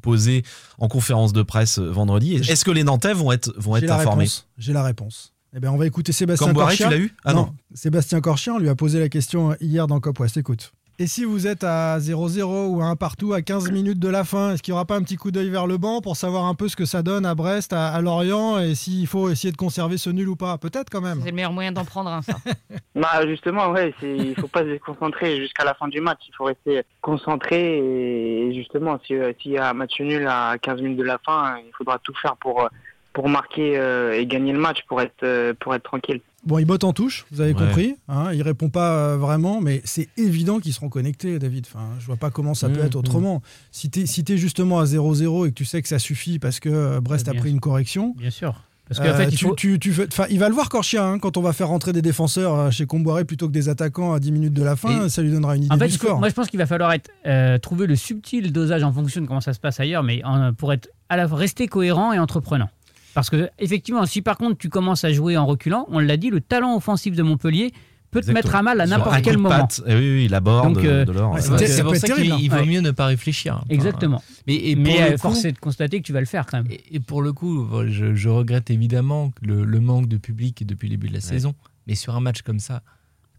poser 0.00 0.42
en 0.78 0.88
conférence 0.88 1.32
de 1.34 1.42
presse 1.42 1.78
vendredi. 1.78 2.36
Est-ce 2.36 2.64
que 2.64 2.70
les 2.70 2.84
Nantais 2.84 3.12
vont 3.12 3.30
être 3.32 3.52
vont 3.58 3.74
j'ai 3.76 3.84
être 3.84 3.90
la 3.90 3.96
informés 3.96 4.20
réponse. 4.24 4.48
J'ai 4.56 4.72
la 4.72 4.82
réponse. 4.84 5.33
Eh 5.56 5.60
bien, 5.60 5.70
on 5.70 5.76
va 5.76 5.86
écouter 5.86 6.10
Sébastien 6.12 6.48
Camboiré, 6.48 6.76
Corchia. 6.76 6.88
tu 6.88 6.92
l'as 6.94 6.98
eu 7.00 7.14
Ah 7.24 7.32
non. 7.32 7.54
Sébastien 7.74 8.20
Corchia, 8.20 8.54
on 8.54 8.58
lui 8.58 8.68
a 8.68 8.74
posé 8.74 8.98
la 8.98 9.08
question 9.08 9.54
hier 9.60 9.86
dans 9.86 10.00
Cop 10.00 10.18
West. 10.18 10.36
Écoute. 10.36 10.72
Et 10.98 11.06
si 11.08 11.24
vous 11.24 11.46
êtes 11.48 11.64
à 11.64 11.98
0-0 11.98 12.68
ou 12.68 12.80
à 12.80 12.86
un 12.86 12.94
partout 12.96 13.32
à 13.34 13.42
15 13.42 13.70
minutes 13.72 13.98
de 13.98 14.08
la 14.08 14.22
fin, 14.24 14.52
est-ce 14.52 14.62
qu'il 14.62 14.72
n'y 14.72 14.76
aura 14.76 14.84
pas 14.84 14.94
un 14.96 15.02
petit 15.02 15.16
coup 15.16 15.32
d'œil 15.32 15.50
vers 15.50 15.66
le 15.66 15.76
banc 15.76 16.00
pour 16.00 16.16
savoir 16.16 16.44
un 16.44 16.54
peu 16.54 16.68
ce 16.68 16.76
que 16.76 16.84
ça 16.84 17.02
donne 17.02 17.26
à 17.26 17.34
Brest, 17.34 17.72
à, 17.72 17.88
à 17.88 18.00
Lorient, 18.00 18.60
et 18.60 18.76
s'il 18.76 19.06
faut 19.08 19.28
essayer 19.28 19.50
de 19.50 19.56
conserver 19.56 19.96
ce 19.96 20.10
nul 20.10 20.28
ou 20.28 20.36
pas? 20.36 20.56
Peut-être 20.58 20.90
quand 20.90 21.00
même. 21.00 21.18
C'est 21.22 21.30
le 21.30 21.34
meilleur 21.36 21.52
moyen 21.52 21.72
d'en 21.72 21.84
prendre 21.84 22.10
un, 22.10 22.22
ça. 22.22 22.34
Bah 22.96 23.26
justement, 23.26 23.70
ouais, 23.70 23.92
il 24.02 24.36
faut 24.36 24.46
pas 24.46 24.60
se 24.60 24.68
déconcentrer 24.68 25.36
jusqu'à 25.40 25.64
la 25.64 25.74
fin 25.74 25.88
du 25.88 26.00
match. 26.00 26.20
Il 26.28 26.34
faut 26.36 26.44
rester 26.44 26.82
concentré 27.00 27.78
et 27.78 28.54
justement, 28.54 29.00
si, 29.04 29.14
euh, 29.14 29.32
s'il 29.42 29.52
y 29.52 29.58
a 29.58 29.70
un 29.70 29.74
match 29.74 30.00
nul 30.00 30.24
à 30.28 30.56
15 30.62 30.80
minutes 30.80 30.98
de 30.98 31.04
la 31.04 31.18
fin, 31.18 31.56
il 31.58 31.72
faudra 31.76 31.98
tout 31.98 32.14
faire 32.22 32.36
pour 32.36 32.62
euh, 32.62 32.68
pour 33.14 33.28
marquer 33.30 33.78
euh, 33.78 34.18
et 34.20 34.26
gagner 34.26 34.52
le 34.52 34.58
match 34.58 34.80
pour 34.88 35.00
être 35.00 35.22
euh, 35.22 35.54
pour 35.58 35.74
être 35.74 35.84
tranquille. 35.84 36.20
Bon, 36.44 36.58
il 36.58 36.66
botte 36.66 36.84
en 36.84 36.92
touche, 36.92 37.24
vous 37.30 37.40
avez 37.40 37.54
Ouais. 37.54 37.58
compris. 37.66 37.96
Hein, 38.08 38.32
il 38.34 38.42
répond 38.42 38.68
pas 38.68 38.90
euh, 38.92 39.16
vraiment, 39.16 39.62
mais 39.62 39.80
c'est 39.84 40.08
évident 40.18 40.60
qu'ils 40.60 40.74
seront 40.74 40.90
connectés, 40.90 41.38
David. 41.38 41.66
Enfin, 41.66 41.86
je 41.98 42.04
vois 42.04 42.16
pas 42.16 42.28
comment 42.30 42.52
ça 42.52 42.68
peut 42.68 42.82
Mmh, 42.82 42.86
être 42.86 42.96
autrement. 42.96 43.40
Si 43.70 43.88
tu 43.88 44.00
es, 44.02 44.36
justement 44.36 44.78
à 44.80 44.84
0-0 44.84 45.46
et 45.46 45.50
que 45.50 45.54
tu 45.54 45.64
sais 45.64 45.80
que 45.80 45.88
ça 45.88 45.98
suffit 45.98 46.38
parce 46.38 46.60
que 46.60 46.68
euh, 46.68 47.00
Brest 47.00 47.28
a 47.28 47.30
Bien 47.30 47.40
pris 47.40 47.48
sûr. 47.48 47.54
une 47.54 47.60
correction, 47.60 48.14
Bien 48.18 48.28
sûr. 48.30 48.60
Parce 48.86 49.00
qu'en 49.00 49.06
euh, 49.06 49.14
fait, 49.14 49.28
il 49.30 49.38
tu, 49.38 49.46
faut... 49.46 49.54
tu- 49.54 49.78
tu 49.78 49.90
veux- 49.92 50.06
enfin, 50.12 50.26
il 50.28 50.38
va 50.38 50.48
le 50.50 50.54
voir, 50.54 50.68
Corchia, 50.68 51.02
hein, 51.06 51.18
quand 51.18 51.38
on 51.38 51.40
va 51.40 51.54
faire 51.54 51.68
rentrer 51.68 51.94
des 51.94 52.02
défenseurs 52.02 52.70
chez 52.70 52.84
Comboiré 52.84 53.24
plutôt 53.24 53.46
que 53.48 53.52
des 53.54 53.70
attaquants 53.70 54.12
à 54.12 54.20
10 54.20 54.30
minutes 54.30 54.52
de 54.52 54.62
la 54.62 54.76
fin, 54.76 55.06
Et- 55.06 55.08
ça 55.08 55.22
lui 55.22 55.30
donnera 55.30 55.56
une 55.56 55.64
idée 55.64 55.74
En 55.74 55.78
fait, 55.78 55.86
du 55.86 55.92
faut- 55.92 56.08
score. 56.08 56.18
moi, 56.18 56.28
je 56.28 56.34
pense 56.34 56.48
qu'il 56.48 56.58
va 56.58 56.66
falloir 56.66 56.92
être, 56.92 57.10
euh, 57.24 57.56
trouver 57.56 57.86
le 57.86 57.96
subtil 57.96 58.52
dosage 58.52 58.82
en 58.82 58.92
fonction 58.92 59.22
de 59.22 59.26
comment 59.26 59.40
ça 59.40 59.54
se 59.54 59.60
passe 59.60 59.80
ailleurs, 59.80 60.02
mais 60.02 60.22
en- 60.24 60.52
pour 60.52 60.70
être 60.74 60.90
à 61.08 61.16
la 61.16 61.26
rester 61.26 61.66
cohérent 61.68 62.12
et 62.12 62.18
entreprenant. 62.18 62.68
Parce 63.14 63.30
que 63.30 63.48
effectivement, 63.58 64.04
si 64.06 64.22
par 64.22 64.36
contre 64.36 64.58
tu 64.58 64.68
commences 64.68 65.04
à 65.04 65.12
jouer 65.12 65.36
en 65.36 65.46
reculant, 65.46 65.86
on 65.90 65.98
l'a 66.00 66.16
dit, 66.16 66.30
le 66.30 66.40
talent 66.40 66.76
offensif 66.76 67.14
de 67.16 67.22
Montpellier 67.22 67.72
peut 68.10 68.20
te 68.20 68.30
mettre 68.30 68.54
à 68.54 68.62
mal 68.62 68.80
à 68.80 68.86
n'importe 68.86 69.22
quel 69.22 69.38
moment. 69.38 69.48
patte, 69.48 69.82
eh 69.86 69.94
oui, 69.94 70.00
oui, 70.00 70.24
il 70.26 70.34
aborde 70.34 70.74
Donc, 70.74 70.84
euh, 70.84 71.04
de 71.04 71.10
l'or. 71.12 71.32
ouais, 71.32 71.40
C'est 71.40 71.82
pour 71.82 71.96
ça 71.96 72.08
qu'il 72.08 72.26
il 72.40 72.48
vaut 72.48 72.56
hein. 72.58 72.64
mieux 72.64 72.80
ne 72.80 72.92
pas 72.92 73.06
réfléchir. 73.06 73.54
Enfin, 73.56 73.66
Exactement. 73.70 74.22
Mais, 74.46 74.54
et 74.54 74.76
pour 74.76 74.84
mais 74.84 74.98
le 74.98 75.04
euh, 75.06 75.10
coup- 75.12 75.18
force 75.18 75.44
est 75.44 75.52
de 75.52 75.58
constater 75.58 76.00
que 76.00 76.06
tu 76.06 76.12
vas 76.12 76.20
le 76.20 76.26
faire 76.26 76.46
quand 76.46 76.58
même. 76.62 76.70
Et, 76.70 76.80
et 76.96 77.00
pour 77.00 77.22
le 77.22 77.32
coup, 77.32 77.66
je, 77.88 78.14
je 78.14 78.28
regrette 78.28 78.70
évidemment 78.70 79.32
le, 79.42 79.64
le 79.64 79.80
manque 79.80 80.06
de 80.08 80.16
public 80.16 80.64
depuis 80.66 80.88
le 80.88 80.92
début 80.92 81.08
de 81.08 81.14
la 81.14 81.20
saison. 81.20 81.54
Mais 81.88 81.96
sur 81.96 82.14
un 82.14 82.20
match 82.20 82.42
comme 82.42 82.60
ça, 82.60 82.82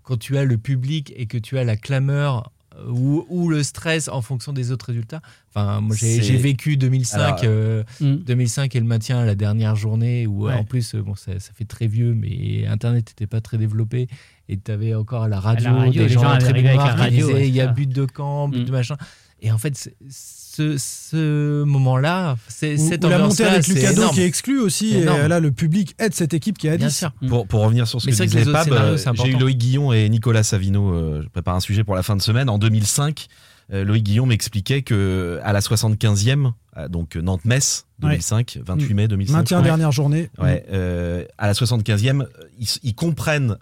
quand 0.03 0.17
tu 0.19 0.37
as 0.37 0.43
le 0.43 0.57
public 0.57 1.13
et 1.15 1.25
que 1.25 1.37
tu 1.37 1.57
as 1.57 1.63
la 1.63 1.77
clameur 1.77 2.39
euh, 2.39 2.49
ou, 2.89 3.25
ou 3.29 3.49
le 3.49 3.63
stress 3.63 4.07
en 4.09 4.21
fonction 4.21 4.53
des 4.53 4.71
autres 4.71 4.87
résultats. 4.87 5.21
Enfin, 5.53 5.79
moi 5.81 5.95
j'ai 5.95 6.19
vécu 6.37 6.77
2005, 6.77 7.19
Alors, 7.19 7.39
euh, 7.45 7.83
Mm. 8.01 8.15
2005 8.25 8.75
et 8.75 8.79
le 8.79 8.85
maintien 8.85 9.19
à 9.19 9.25
la 9.25 9.35
dernière 9.35 9.75
journée 9.75 10.27
où 10.27 10.47
euh, 10.47 10.51
Ouais. 10.51 10.57
en 10.57 10.63
plus, 10.63 10.95
euh, 10.95 11.01
bon, 11.01 11.15
ça, 11.15 11.39
ça 11.39 11.51
fait 11.53 11.65
très 11.65 11.87
vieux, 11.87 12.13
mais 12.13 12.65
Internet 12.67 13.07
n'était 13.09 13.27
pas 13.27 13.41
très 13.41 13.57
développé 13.57 14.07
et 14.49 14.57
tu 14.59 14.71
avais 14.71 14.93
encore 14.93 15.23
à 15.23 15.27
la 15.27 15.39
radio, 15.39 15.73
radio, 15.73 16.03
des 16.03 16.09
gens 16.09 16.21
gens 16.21 16.29
à 16.29 16.39
la 16.39 16.47
avec 16.49 16.65
la 16.65 16.75
radio, 16.95 17.37
il 17.37 17.49
y 17.55 17.61
a 17.61 17.67
but 17.67 17.89
de 17.89 18.05
camp, 18.05 18.47
but 18.49 18.65
de 18.65 18.71
machin. 18.71 18.97
Et 19.45 19.51
en 19.51 19.59
fait, 19.59 19.91
ce, 20.09 20.77
ce 20.77 21.63
moment-là, 21.63 22.35
c'est 22.47 22.77
cette 22.77 23.03
la 23.03 23.19
montée 23.19 23.43
avec 23.43 23.67
Lucado 23.67 24.09
qui 24.09 24.21
est 24.21 24.25
exclu 24.25 24.59
aussi. 24.59 24.95
Et 24.95 25.01
énorme. 25.01 25.27
là, 25.27 25.39
le 25.39 25.51
public 25.51 25.93
aide 25.99 26.15
cette 26.15 26.33
équipe 26.33 26.57
qui 26.57 26.65
est 26.65 26.71
à 26.71 26.77
10. 26.77 26.79
Bien 26.79 26.89
sûr. 26.89 27.11
Pour, 27.27 27.47
pour 27.47 27.61
revenir 27.61 27.87
sur 27.87 28.01
ce 28.01 28.07
Mais 28.07 28.15
que 28.15 28.23
disait 28.23 28.51
Pab, 28.51 28.71
euh, 28.71 28.97
j'ai 28.97 29.29
eu. 29.29 29.37
Loïc 29.37 29.59
Guillon 29.59 29.93
et 29.93 30.09
Nicolas 30.09 30.41
Savino, 30.41 30.89
euh, 30.89 31.21
je 31.23 31.29
prépare 31.29 31.53
un 31.53 31.59
sujet 31.59 31.83
pour 31.83 31.95
la 31.95 32.01
fin 32.01 32.15
de 32.15 32.23
semaine. 32.23 32.49
En 32.49 32.57
2005, 32.57 33.27
euh, 33.71 33.83
Loïc 33.83 34.03
Guillon 34.03 34.25
m'expliquait 34.25 34.81
que 34.81 35.39
à 35.43 35.53
la 35.53 35.59
75e, 35.59 36.51
euh, 36.77 36.87
donc 36.87 37.15
Nantes-Metz, 37.15 37.85
2005, 37.99 38.59
28 38.65 38.93
mai 38.95 39.07
2005. 39.07 39.33
Maintien 39.33 39.57
ouais. 39.59 39.63
dernière 39.63 39.91
journée. 39.91 40.31
Ouais, 40.39 40.65
euh, 40.71 41.23
à 41.37 41.45
la 41.45 41.53
75e, 41.53 42.21
euh, 42.21 42.25
ils, 42.59 42.67
ils 42.81 42.95
comprennent 42.95 43.57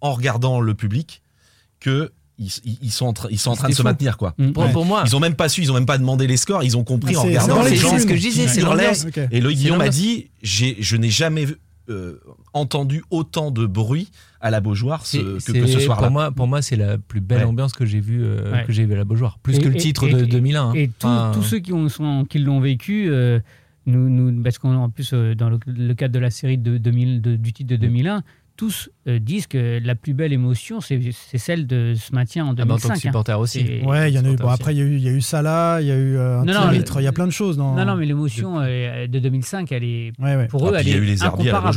en 0.00 0.12
regardant 0.14 0.60
le 0.60 0.74
public 0.74 1.22
que 1.80 2.12
ils, 2.38 2.90
sont 2.90 3.06
en, 3.06 3.12
train- 3.12 3.28
ils 3.30 3.38
sont 3.38 3.50
en 3.50 3.56
train 3.56 3.68
de 3.68 3.74
se 3.74 3.82
maintenir 3.82 4.16
quoi. 4.16 4.34
Mm. 4.38 4.52
Pour, 4.52 4.64
Ouais. 4.64 4.72
pour 4.72 4.84
moi, 4.84 5.02
Ils 5.06 5.16
ont 5.16 5.20
même 5.20 5.34
pas 5.34 5.48
su, 5.48 5.62
ils 5.62 5.70
ont 5.70 5.74
même 5.74 5.86
pas 5.86 5.98
demandé 5.98 6.26
les 6.26 6.36
scores, 6.36 6.62
ils 6.62 6.76
ont 6.76 6.84
compris 6.84 7.14
Ah, 7.16 7.20
en 7.20 7.22
regardant 7.24 7.62
les 7.62 7.76
gens. 7.76 7.90
c'est 7.90 7.98
ce 8.00 8.06
que 8.06 8.14
je 8.16 8.20
disais, 8.20 8.46
c'est 8.48 8.60
l'ambiance. 8.60 9.06
Et 9.30 9.40
Loïc 9.40 9.58
Guillon 9.58 9.76
m'a 9.76 9.88
dit 9.88 10.28
j'ai, 10.42 10.76
je 10.80 10.96
n'ai 10.96 11.10
jamais 11.10 11.44
vu, 11.46 11.56
euh, 11.90 12.20
entendu 12.52 13.02
autant 13.10 13.50
de 13.50 13.64
bruit 13.66 14.10
à 14.40 14.50
la 14.50 14.60
Beaujoire 14.60 15.04
ce- 15.06 15.38
que, 15.52 15.66
ce 15.66 15.80
soir-là. 15.80 16.06
Pour 16.06 16.12
moi, 16.12 16.30
pour 16.30 16.46
moi 16.46 16.62
c'est 16.62 16.76
la 16.76 16.98
plus 16.98 17.20
belle 17.20 17.38
Ouais. 17.38 17.44
ambiance 17.44 17.72
que 17.72 17.86
j'ai 17.86 17.98
vue 18.00 18.22
euh, 18.22 18.52
Ouais. 18.52 18.64
que 18.66 18.72
j'ai 18.72 18.84
vue 18.84 18.92
à 18.94 18.98
la 18.98 19.04
Beaujoire. 19.04 19.38
Plus 19.42 19.56
Et- 19.56 19.60
que 19.62 19.68
le 19.68 19.74
et- 19.76 19.78
titre 19.78 20.06
et- 20.06 20.12
de 20.12 20.24
et- 20.24 20.26
2001. 20.26 20.70
hein. 20.70 20.74
Et 20.74 20.88
tous- 20.88 21.06
Enfin, 21.06 21.32
tous 21.34 21.42
ceux 21.42 21.58
qui, 21.60 21.72
ont, 21.72 21.88
sont- 21.88 22.24
qui 22.28 22.38
l'ont 22.38 22.60
vécu, 22.60 23.08
euh, 23.10 23.40
nous, 23.86 24.10
nous, 24.10 24.42
parce 24.42 24.58
qu'en 24.58 24.90
plus, 24.90 25.10
euh, 25.14 25.34
dans 25.34 25.48
le, 25.48 25.58
le 25.66 25.94
cadre 25.94 26.12
de 26.12 26.18
la 26.18 26.30
série 26.30 26.58
de 26.58 26.76
2000, 26.78 27.22
de- 27.22 27.36
du 27.36 27.52
titre 27.54 27.70
de 27.70 27.76
2001, 27.76 28.22
tous 28.58 28.90
euh, 29.06 29.18
disent 29.20 29.46
que 29.46 29.78
la 29.82 29.94
plus 29.94 30.12
belle 30.12 30.32
émotion, 30.32 30.80
c'est 30.80 31.00
c'est 31.12 31.38
celle 31.38 31.66
de 31.66 31.94
ce 31.96 32.12
maintien 32.12 32.44
en 32.44 32.50
ah 32.50 32.64
bah, 32.64 32.74
en 32.74 32.76
2005. 32.76 32.82
tant 32.82 32.88
que 32.88 32.92
hein. 32.92 33.00
supporter 33.00 33.40
aussi. 33.40 33.60
Et- 33.60 33.84
Ouais, 33.86 34.10
il 34.10 34.14
y 34.14 34.18
en 34.18 34.24
a 34.24 34.28
eu. 34.30 34.36
Bon, 34.36 34.48
après, 34.48 34.74
il 34.74 34.78
y 34.78 34.82
a 34.82 34.84
eu, 34.84 34.96
il 34.96 35.02
y 35.02 35.08
a 35.08 35.12
eu 35.12 35.20
Salah, 35.20 35.78
il 35.80 35.86
y 35.86 35.92
a 35.92 35.96
eu 35.96 36.16
euh, 36.16 36.40
un 36.40 36.44
Non, 36.44 36.72
il 36.72 37.02
y 37.02 37.06
a 37.06 37.12
plein 37.12 37.26
de 37.26 37.32
choses. 37.32 37.56
Dans... 37.56 37.74
Non, 37.76 37.84
non, 37.84 37.94
mais 37.94 38.04
l'émotion 38.04 38.58
euh, 38.60 39.06
de 39.06 39.18
2005, 39.20 39.70
elle 39.72 39.84
est, 39.84 40.12
Ouais, 40.18 40.36
ouais. 40.36 40.48
pour 40.48 40.68
eux, 40.68 40.72
Ah, 40.74 40.80
elle 40.80 40.88
il 40.88 40.90
y 40.90 40.94
a 40.94 40.96
est 40.96 41.00
eu 41.00 41.04
les 41.04 41.24
Herbiers 41.24 41.50
à 41.50 41.60
la 41.62 41.72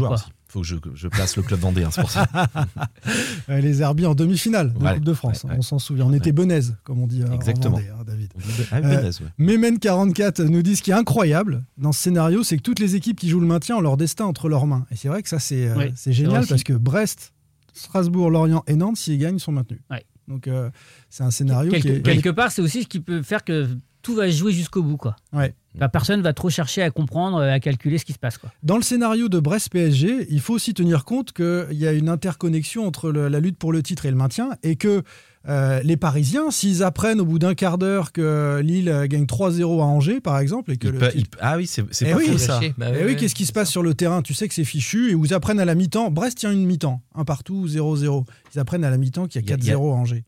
Faut 0.52 0.62
que 0.62 0.68
je, 0.68 0.76
je 0.96 1.08
place 1.08 1.38
le 1.38 1.44
club 1.44 1.62
vendéen, 1.62 1.90
c'est 1.92 2.02
pour 2.02 2.12
ça. 2.12 2.28
Les 3.48 3.82
Herbiers 3.82 4.06
en 4.08 4.16
demi-finale 4.16 4.74
de 4.74 4.80
Ouais, 4.84 4.96
Coupe 4.96 5.06
de 5.06 5.14
France. 5.14 5.44
ouais, 5.46 5.52
ouais. 5.52 5.56
On 5.60 5.62
s'en 5.62 5.80
souvient. 5.80 6.06
On 6.06 6.14
était 6.14 6.34
benaise, 6.34 6.76
comme 6.84 7.00
on 7.00 7.08
dit 7.08 7.22
euh, 7.22 7.28
en 7.30 7.34
Exactement. 7.34 7.78
Vendée, 7.78 7.90
hein, 7.90 8.04
David. 8.06 8.34
Ah, 8.72 8.78
Euh, 8.78 8.82
Benez, 8.82 9.10
ouais. 9.58 9.58
Memen44 9.58 10.44
nous 10.44 10.62
dit 10.62 10.76
ce 10.76 10.82
qui 10.82 10.92
est 10.92 10.96
incroyable 10.96 11.64
dans 11.78 11.92
ce 11.94 12.02
scénario, 12.02 12.44
c'est 12.44 12.58
que 12.58 12.62
toutes 12.64 12.80
les 12.80 12.96
équipes 12.96 13.18
qui 13.20 13.30
jouent 13.30 13.40
le 13.40 13.48
maintien 13.48 13.78
ont 13.78 13.82
leur 13.82 13.96
destin 13.98 14.26
entre 14.26 14.50
leurs 14.50 14.68
mains. 14.68 14.86
Et 14.92 14.96
c'est 14.98 15.08
vrai 15.08 15.24
que 15.24 15.30
ça, 15.30 15.40
c'est 15.40 15.68
euh, 15.70 15.90
génial 16.08 16.46
parce 16.48 16.64
que 16.64 16.74
Brest, 16.74 17.34
Strasbourg, 17.74 18.30
Lorient 18.30 18.64
et 18.68 18.76
Nantes, 18.76 18.98
s'ils 18.98 19.18
gagnent, 19.20 19.40
sont 19.40 19.54
maintenus. 19.54 19.80
Ouais. 19.90 20.04
Donc, 20.28 20.48
euh, 20.48 20.70
c'est 21.10 21.24
un 21.24 21.32
scénario 21.32 21.72
Quelque, 21.72 21.82
qui 21.88 21.94
est. 21.96 22.02
quelque 22.02 22.30
part, 22.30 22.52
c'est 22.52 22.62
aussi 22.62 22.84
ce 22.84 22.88
qui 22.88 23.00
peut 23.00 23.22
faire 23.22 23.44
que 23.46 23.68
tout 24.02 24.16
va 24.16 24.28
se 24.32 24.36
jouer 24.38 24.52
jusqu'au 24.52 24.84
bout. 24.84 24.98
Quoi. 24.98 25.16
Ouais. 25.34 25.54
La 25.76 25.88
personne 25.88 26.22
va 26.22 26.34
trop 26.34 26.50
chercher 26.50 26.82
à 26.82 26.92
comprendre, 26.92 27.40
à 27.42 27.60
calculer 27.60 27.98
ce 27.98 28.04
qui 28.06 28.12
se 28.14 28.20
passe. 28.20 28.38
Quoi. 28.38 28.52
Dans 28.64 28.76
le 28.76 28.84
scénario 28.84 29.30
de 29.30 29.40
Brest-PSG, 29.40 30.28
il 30.30 30.42
faut 30.42 30.54
aussi 30.54 30.74
tenir 30.74 31.06
compte 31.06 31.32
qu'il 31.32 31.68
y 31.78 31.88
a 31.88 31.94
une 31.94 32.10
interconnexion 32.10 32.86
entre 32.86 33.12
le- 33.12 33.30
la 33.30 33.40
lutte 33.40 33.58
pour 33.58 33.72
le 33.72 33.82
titre 33.82 34.06
et 34.06 34.10
le 34.12 34.18
maintien 34.18 34.50
et 34.64 34.76
que 34.76 35.04
euh, 35.50 35.82
les 35.84 35.98
Parisiens, 35.98 36.52
s'ils 36.52 36.84
apprennent 36.84 37.20
au 37.20 37.26
bout 37.26 37.40
d'un 37.40 37.56
quart 37.56 37.78
d'heure 37.80 38.12
que 38.12 38.60
Lille 38.64 38.90
euh, 38.90 39.08
gagne 39.08 39.26
3-0 39.26 39.82
à 39.82 39.86
Angers, 39.86 40.22
par 40.22 40.38
exemple, 40.38 40.72
et 40.72 40.78
que 40.78 40.88
Il 40.88 40.94
le 40.94 41.00
peut- 41.00 41.10
titre- 41.10 41.30
il- 41.34 41.38
ah 41.42 41.58
oui, 41.58 41.66
c'est 41.66 41.84
c'est 41.92 42.08
Eh 42.10 42.12
pas 42.12 42.18
oui, 42.18 42.28
faux 42.28 42.38
c'est 42.38 42.46
ça. 42.46 42.60
Bah 42.78 42.88
Eh 42.94 42.98
oui, 43.00 43.04
ouais. 43.06 43.16
qu'est-ce 43.16 43.34
qui 43.34 43.46
se 43.48 43.52
passe 43.54 43.70
sur 43.72 43.82
le 43.82 43.94
terrain? 43.96 44.22
Tu 44.22 44.34
sais 44.36 44.48
que 44.48 44.54
c'est 44.54 44.64
fichu 44.66 45.10
et 45.10 45.16
vous 45.16 45.34
apprennent 45.34 45.60
à 45.60 45.66
la 45.66 45.74
mi-temps. 45.74 46.12
Brest 46.12 46.38
tient 46.38 46.52
une 46.52 46.66
mi-temps, 46.66 47.02
un 47.16 47.24
partout, 47.26 47.66
0-0. 47.68 48.26
Ils 48.54 48.60
apprennent 48.60 48.84
à 48.84 48.92
la 48.92 48.98
mi-temps 48.98 49.26
qu'il 49.28 49.42
a 49.42 49.50
y 49.50 49.54
a- 49.54 49.58
4-0 49.58 49.92
à 49.92 49.96
Angers. 49.96 50.26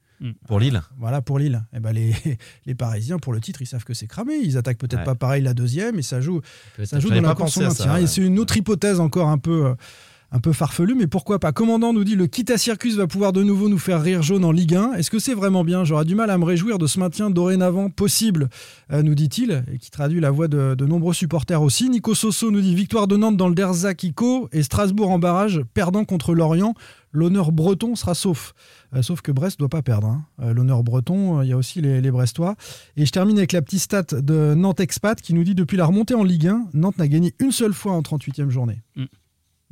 Pour 0.47 0.59
Lille 0.59 0.81
Voilà 0.97 1.21
pour 1.21 1.39
Lille. 1.39 1.63
Eh 1.75 1.79
ben 1.79 1.91
les, 1.91 2.13
les 2.65 2.75
Parisiens, 2.75 3.17
pour 3.19 3.33
le 3.33 3.39
titre, 3.41 3.61
ils 3.61 3.65
savent 3.67 3.83
que 3.83 3.93
c'est 3.93 4.07
cramé. 4.07 4.35
Ils 4.43 4.57
attaquent 4.57 4.77
peut-être 4.77 4.99
Ouais. 4.99 5.05
pas 5.05 5.15
pareil 5.15 5.41
la 5.41 5.53
deuxième 5.53 5.99
et 5.99 6.03
ça 6.03 6.21
joue, 6.21 6.41
ça 6.83 6.99
joue 6.99 7.09
dans 7.09 7.21
la 7.21 7.35
course 7.35 7.57
à 7.57 7.61
maintien. 7.61 7.97
Et 7.97 8.07
c'est 8.07 8.21
une 8.21 8.39
autre 8.39 8.55
hypothèse 8.57 8.99
encore 8.99 9.27
un 9.29 9.37
peu, 9.37 9.65
euh, 9.67 9.73
un 10.31 10.39
peu 10.39 10.51
farfelue, 10.53 10.95
mais 10.95 11.05
pourquoi 11.07 11.37
pas 11.39 11.51
Commandant 11.51 11.93
nous 11.93 12.03
dit 12.03 12.15
le 12.15 12.25
Kita 12.27 12.57
Circus 12.57 12.95
va 12.95 13.05
pouvoir 13.05 13.33
de 13.33 13.43
nouveau 13.43 13.69
nous 13.69 13.77
faire 13.77 14.01
rire 14.01 14.23
jaune 14.23 14.43
en 14.45 14.51
Ligue 14.51 14.73
1. 14.75 14.93
Est-ce 14.93 15.11
que 15.11 15.19
c'est 15.19 15.35
vraiment 15.35 15.63
bien? 15.63 15.83
J'aurais 15.83 16.05
du 16.05 16.15
mal 16.15 16.29
à 16.31 16.37
me 16.39 16.43
réjouir 16.45 16.77
de 16.79 16.87
ce 16.87 16.99
maintien 16.99 17.29
dorénavant 17.29 17.89
possible, 17.91 18.49
euh, 18.91 19.03
nous 19.03 19.13
dit-il, 19.15 19.63
et 19.71 19.77
qui 19.77 19.91
traduit 19.91 20.19
la 20.19 20.31
voix 20.31 20.47
de, 20.47 20.73
de 20.73 20.85
nombreux 20.87 21.13
supporters 21.13 21.61
aussi. 21.61 21.89
Nico 21.89 22.15
Soso 22.15 22.49
nous 22.49 22.61
dit 22.61 22.73
victoire 22.73 23.07
de 23.07 23.15
Nantes 23.17 23.37
dans 23.37 23.47
le 23.49 23.55
Derzak 23.55 24.03
ICO 24.03 24.49
et 24.51 24.63
Strasbourg 24.63 25.11
en 25.11 25.19
barrage, 25.19 25.61
perdant 25.75 26.03
contre 26.05 26.33
Lorient. 26.33 26.73
L'honneur 27.13 27.51
breton 27.51 27.95
sera 27.95 28.15
sauf. 28.15 28.53
Euh, 28.93 29.01
sauf 29.01 29.21
que 29.21 29.31
Brest 29.31 29.59
doit 29.59 29.69
pas 29.69 29.81
perdre. 29.81 30.07
hein. 30.07 30.25
Euh, 30.41 30.53
L'honneur 30.53 30.83
breton, 30.83 31.39
euh, 31.39 31.45
il 31.45 31.49
y 31.49 31.53
a 31.53 31.57
aussi 31.57 31.79
les, 31.81 32.01
les 32.01 32.11
Brestois. 32.11 32.55
Et 32.97 33.05
je 33.05 33.11
termine 33.11 33.37
avec 33.37 33.51
la 33.53 33.61
petite 33.61 33.79
stat 33.79 34.03
de 34.11 34.53
Nantes 34.55 34.79
Expat 34.81 35.21
qui 35.21 35.33
nous 35.33 35.43
dit 35.43 35.55
depuis 35.55 35.77
la 35.77 35.85
remontée 35.85 36.15
en 36.15 36.23
Ligue 36.23 36.47
1, 36.47 36.69
Nantes 36.73 36.97
n'a 36.97 37.07
gagné 37.07 37.33
une 37.39 37.51
seule 37.51 37.73
fois 37.73 37.93
en 37.93 38.01
38e 38.01 38.49
journée. 38.49 38.81
Mm. 38.95 39.05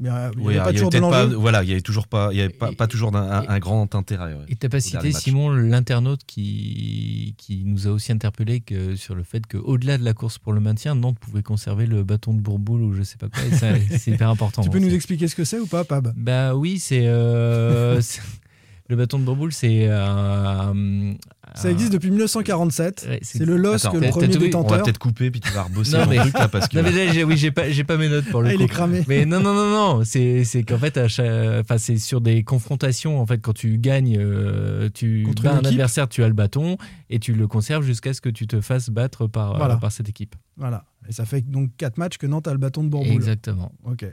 Mais 0.01 0.09
euh, 0.09 0.31
il 0.33 0.39
n'y 0.39 0.45
Oui, 0.47 0.53
avait 0.57 0.63
pas 0.65 0.73
toujours 0.73 0.89
de 0.89 0.99
pas, 0.99 1.25
voilà, 1.27 1.61
il 1.63 1.69
y 1.69 1.71
avait 1.73 1.81
toujours 1.81 2.07
pas, 2.07 2.29
il 2.31 2.37
y 2.37 2.41
avait 2.41 2.49
pas, 2.51 2.71
Et- 2.71 2.75
pas 2.75 2.87
toujours 2.87 3.15
un, 3.15 3.45
un 3.47 3.59
grand 3.59 3.93
intérêt. 3.93 4.33
ouais. 4.33 4.45
Et 4.49 4.55
t'as 4.55 4.67
pas 4.67 4.77
Au 4.77 4.79
cité. 4.79 5.11
Simon, 5.11 5.49
l'internaute 5.51 6.21
qui, 6.25 7.35
qui 7.37 7.63
nous 7.65 7.87
a 7.87 7.91
aussi 7.91 8.11
interpellé 8.11 8.61
que, 8.61 8.95
sur 8.95 9.13
le 9.13 9.21
fait 9.23 9.45
qu'au-delà 9.45 9.97
de 9.99 10.03
la 10.03 10.13
course 10.13 10.39
pour 10.39 10.53
le 10.53 10.59
maintien, 10.59 10.95
Nantes 10.95 11.19
pouvait 11.19 11.43
conserver 11.43 11.85
le 11.85 12.03
bâton 12.03 12.33
de 12.33 12.41
Bourboule 12.41 12.81
ou 12.81 12.93
je 12.93 13.03
sais 13.03 13.17
pas 13.17 13.27
quoi. 13.29 13.43
c'est 13.97 14.11
hyper 14.11 14.29
important. 14.29 14.63
Tu 14.63 14.69
peux 14.71 14.77
hein, 14.77 14.81
nous 14.81 14.93
expliquer 14.93 15.27
ce 15.27 15.35
que 15.35 15.43
c'est 15.43 15.59
ou 15.59 15.67
pas, 15.67 15.83
Pab? 15.83 16.13
Bah 16.17 16.55
oui, 16.55 16.79
c'est. 16.79 17.05
euh, 17.07 18.01
c'est- 18.01 18.21
le 18.91 18.95
bâton 18.97 19.17
de 19.17 19.23
Bourboule, 19.23 19.51
c'est. 19.51 19.88
euh, 19.89 21.13
Ça 21.56 21.67
un- 21.67 21.71
existe 21.71 21.91
depuis 21.91 22.10
1947. 22.12 23.08
Ouais, 23.10 23.19
c'est 23.23 23.43
le 23.43 23.58
LOSC, 23.58 23.86
Attends, 23.86 23.97
le 23.97 24.10
premier 24.10 24.27
vu 24.27 24.34
On 24.36 24.39
va 24.39 24.45
détenteur. 24.45 24.84
peut-être 24.84 24.97
couper, 24.99 25.32
puis 25.32 25.41
tu 25.41 25.51
vas 25.51 25.63
rebosser 25.63 25.93
Non, 25.97 26.06
mais- 26.08 26.17
truc 26.17 26.34
là 26.38 26.47
parce 26.47 26.67
que. 26.67 26.77
Non, 26.77 26.84
mais 26.84 26.91
là, 26.91 27.12
j'ai- 27.12 27.23
oui, 27.23 27.36
j'ai 27.38 27.51
pas, 27.51 27.97
mes 27.97 28.08
notes 28.10 28.25
pour 28.30 28.41
le 28.41 28.49
Ah, 28.49 28.51
coup. 28.54 28.60
il 28.60 28.63
est 28.63 28.67
cramé. 28.67 29.04
Mais 29.08 29.25
non, 29.25 29.39
non, 29.41 29.54
non, 29.54 29.69
non. 29.97 30.04
C'est, 30.06 30.43
qu'en 30.63 30.77
fait, 30.77 31.08
chaque- 31.08 31.25
enfin, 31.62 31.77
c'est 31.77 31.97
sur 31.97 32.21
des 32.21 32.43
confrontations. 32.43 33.19
En 33.19 33.25
fait, 33.25 33.39
quand 33.39 33.54
tu 33.54 33.77
gagnes, 33.80 34.17
euh, 34.19 34.89
tu 34.93 35.23
Contre 35.25 35.43
bats 35.43 35.54
un 35.54 35.58
adversaire, 35.65 36.08
tu 36.08 36.23
as 36.23 36.27
le 36.27 36.34
bâton 36.34 36.77
et 37.10 37.19
tu 37.19 37.34
le 37.34 37.47
conserves 37.47 37.84
jusqu'à 37.84 38.13
ce 38.13 38.21
que 38.21 38.30
tu 38.30 38.45
te 38.47 38.62
fasses 38.62 38.89
battre 38.89 39.27
par, 39.27 39.62
euh, 39.62 39.75
par 39.77 39.91
cette 39.91 40.10
équipe. 40.10 40.36
Voilà. 40.58 40.84
Et 41.10 41.13
ça 41.13 41.25
fait 41.25 41.41
donc 41.41 41.71
4 41.77 41.97
matchs 41.97 42.17
que 42.17 42.27
Nantes 42.27 42.47
a 42.47 42.51
le 42.51 42.60
bâton 42.60 42.84
de 42.84 42.89
Bourboule. 42.89 43.13
Exactement. 43.13 43.71
Ok. 43.86 44.06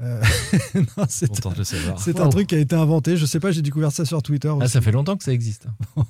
Euh, 0.00 0.20
c'est 1.08 2.20
un 2.20 2.28
truc 2.28 2.48
qui 2.48 2.54
a 2.54 2.58
été 2.58 2.74
inventé. 2.74 3.16
Je 3.16 3.26
sais 3.26 3.40
pas, 3.40 3.52
j'ai 3.52 3.62
découvert 3.62 3.92
ça 3.92 4.04
sur 4.04 4.22
Twitter. 4.22 4.52
Ah, 4.60 4.68
ça 4.68 4.80
fait 4.80 4.92
longtemps 4.92 5.16
que 5.16 5.24
ça 5.24 5.32
existe. 5.32 5.66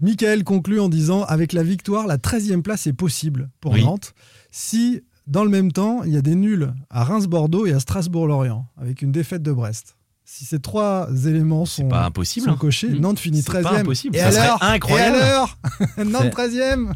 Michael 0.00 0.44
conclut 0.44 0.80
en 0.80 0.88
disant 0.88 1.22
Avec 1.24 1.52
la 1.52 1.62
victoire, 1.62 2.06
la 2.06 2.18
13e 2.18 2.62
place 2.62 2.86
est 2.86 2.92
possible 2.92 3.50
pour 3.60 3.72
Oui. 3.72 3.84
Nantes. 3.84 4.14
Si, 4.50 5.02
dans 5.26 5.44
le 5.44 5.50
même 5.50 5.72
temps, 5.72 6.02
il 6.02 6.12
y 6.12 6.16
a 6.16 6.22
des 6.22 6.34
nuls 6.34 6.72
à 6.90 7.04
Reims-Bordeaux 7.04 7.66
et 7.66 7.72
à 7.72 7.80
Strasbourg-Lorient, 7.80 8.66
avec 8.76 9.02
une 9.02 9.12
défaite 9.12 9.42
de 9.42 9.52
Brest. 9.52 9.96
Si 10.34 10.46
ces 10.46 10.60
trois 10.60 11.08
éléments 11.26 11.66
sont, 11.66 11.88
pas 11.88 12.06
impossible, 12.06 12.46
sont 12.46 12.52
hein. 12.52 12.56
cochés, 12.58 12.88
Mm. 12.88 13.00
Nantes 13.00 13.18
finit 13.18 13.42
C'est 13.42 13.50
13e. 13.52 13.62
pas 13.64 13.78
impossible, 13.78 14.16
Et 14.16 14.20
ça 14.20 14.32
serait 14.32 14.46
alors 14.46 14.62
incroyable. 14.62 15.16
Et 15.18 15.20
alors 15.20 15.58
Nantes 16.06 16.22
C'est- 16.22 16.30
13e 16.30 16.92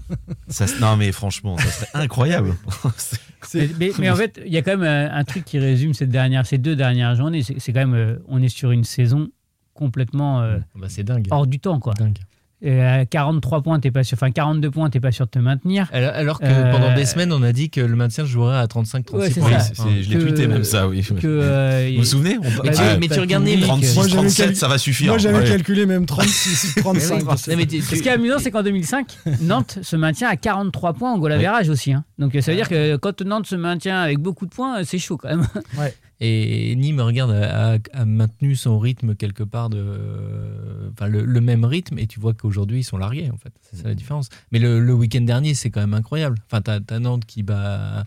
Ça, 0.49 0.67
se- 0.67 0.81
non 0.81 0.97
mais 0.97 1.13
franchement, 1.13 1.59
ça 1.59 1.71
serait 1.71 1.89
incroyable. 1.93 2.55
C'est- 2.97 3.21
Mais, 3.53 3.69
mais- 3.79 3.93
mais 3.99 4.11
en 4.11 4.17
fait, 4.17 4.41
il 4.47 4.51
y 4.51 4.57
a 4.57 4.63
quand 4.63 4.79
même 4.79 4.83
un, 4.89 5.15
un 5.15 5.25
truc 5.25 5.45
qui 5.45 5.59
résume 5.59 5.93
cette 5.93 6.09
dernière, 6.09 6.47
ces 6.47 6.57
deux 6.57 6.77
dernières 6.77 7.15
journées. 7.15 7.43
C'est 7.43 7.61
c'est 7.61 7.75
quand 7.75 7.81
même, 7.81 7.95
euh, 7.95 8.17
on 8.27 8.41
est 8.43 8.49
sur 8.49 8.71
une 8.71 8.85
saison 8.85 9.29
complètement 9.75 10.41
euh, 10.41 10.57
Bah, 10.75 10.87
dingue. 11.05 11.27
hors 11.31 11.47
du 11.47 11.61
temps. 11.61 11.79
Quoi. 11.79 11.93
dingue. 11.93 12.17
Et 12.63 12.81
à 12.81 13.05
43 13.05 13.61
points, 13.63 13.79
t'es 13.81 13.91
pas 13.91 14.03
sûr, 14.03 14.17
enfin 14.17 14.31
42 14.31 14.71
points, 14.71 14.89
t'es 14.89 14.99
pas 14.99 15.13
sûr 15.13 15.27
de 15.27 15.31
te 15.31 15.39
maintenir. 15.39 15.91
Alors, 15.93 16.41
que 16.41 16.47
Euh, 16.47 16.73
pendant 16.73 16.95
des 16.95 17.05
semaines, 17.05 17.31
on 17.31 17.43
a 17.43 17.53
dit 17.53 17.69
que 17.69 17.83
le 17.83 17.95
maintien 17.97 18.25
se 18.25 18.31
jouerait 18.31 18.57
à 18.57 18.67
35-36 18.67 19.13
Ouais, 19.15 19.31
points. 19.51 19.59
c'est- 19.59 19.75
c'est- 19.77 20.03
je 20.03 20.09
l'ai 20.11 20.19
tweeté 20.19 20.47
même 20.47 20.65
ça, 20.65 20.89
oui. 20.89 21.03
Que, 21.03 21.13
euh, 21.27 21.91
Vous 21.93 21.99
vous 21.99 22.05
souvenez 22.07 22.39
On- 22.39 22.43
Mais 22.65 22.71
tu- 22.71 22.81
Ouais, 22.81 22.99
mais 22.99 23.09
tu 23.09 23.21
mis. 23.57 23.61
36, 23.61 23.95
Moi, 23.95 24.05
j'avais 24.09 24.17
37, 24.17 24.37
calculé- 24.47 24.55
ça 24.59 24.69
va 24.69 24.79
suffire. 24.79 25.09
Moi, 25.09 25.19
j'avais 25.19 25.39
Ouais. 25.41 25.45
calculé 25.45 25.85
même 25.85 26.07
36, 26.07 26.75
35. 26.77 27.25
Non, 27.25 27.57
mais 27.59 27.67
tu- 27.67 27.83
Ce 27.83 27.95
tu- 27.95 28.01
qui 28.01 28.09
est 28.09 28.13
amusant, 28.13 28.39
c'est 28.39 28.51
qu'en 28.51 28.63
2005, 28.63 29.07
Nantes 29.43 29.79
se 29.83 29.97
maintient 29.97 30.29
à 30.29 30.37
43 30.37 30.95
points 30.95 31.13
en 31.13 31.19
goal 31.19 31.33
average 31.33 31.69
aussi. 31.69 31.93
hein. 31.93 32.05
Donc 32.19 32.33
ça 32.41 32.51
veut 32.53 32.57
dire 32.57 32.71
que 32.71 32.97
quand 32.97 33.21
Nantes 33.21 33.47
se 33.47 33.57
maintient 33.57 34.01
avec 34.01 34.19
beaucoup 34.19 34.47
de 34.47 34.51
points, 34.55 34.83
c'est 34.85 34.99
chaud 34.99 35.19
quand 35.19 35.29
même. 35.29 35.47
Et 36.21 36.75
Nîmes, 36.77 37.01
regarde, 37.01 37.31
a, 37.33 38.05
maintenu 38.07 38.57
son 38.57 38.79
rythme 38.79 39.15
quelque 39.15 39.43
part 39.43 39.69
de. 39.69 40.91
Enfin, 40.93 41.09
le, 41.09 41.25
le 41.25 41.41
même 41.41 41.65
rythme, 41.65 41.99
et 41.99 42.07
tu 42.07 42.21
vois 42.21 42.33
qu'aujourd'hui, 42.33 42.81
ils 42.81 42.85
sont 42.85 42.97
largués, 42.97 43.31
en 43.31 43.37
fait. 43.37 43.53
C'est 43.63 43.77
ça 43.83 43.89
la 43.89 43.95
différence. 43.95 44.29
Mais 44.53 44.59
le, 44.59 44.81
le 44.81 44.95
week-end 44.95 45.21
dernier, 45.21 45.55
c'est 45.55 45.71
quand 45.71 45.81
même 45.81 45.95
incroyable. 45.95 46.39
Enfin, 46.51 46.63
t'as 46.63 46.79
as 46.95 46.99
Nantes 46.99 47.25
qui 47.27 47.43
bat. 47.43 48.05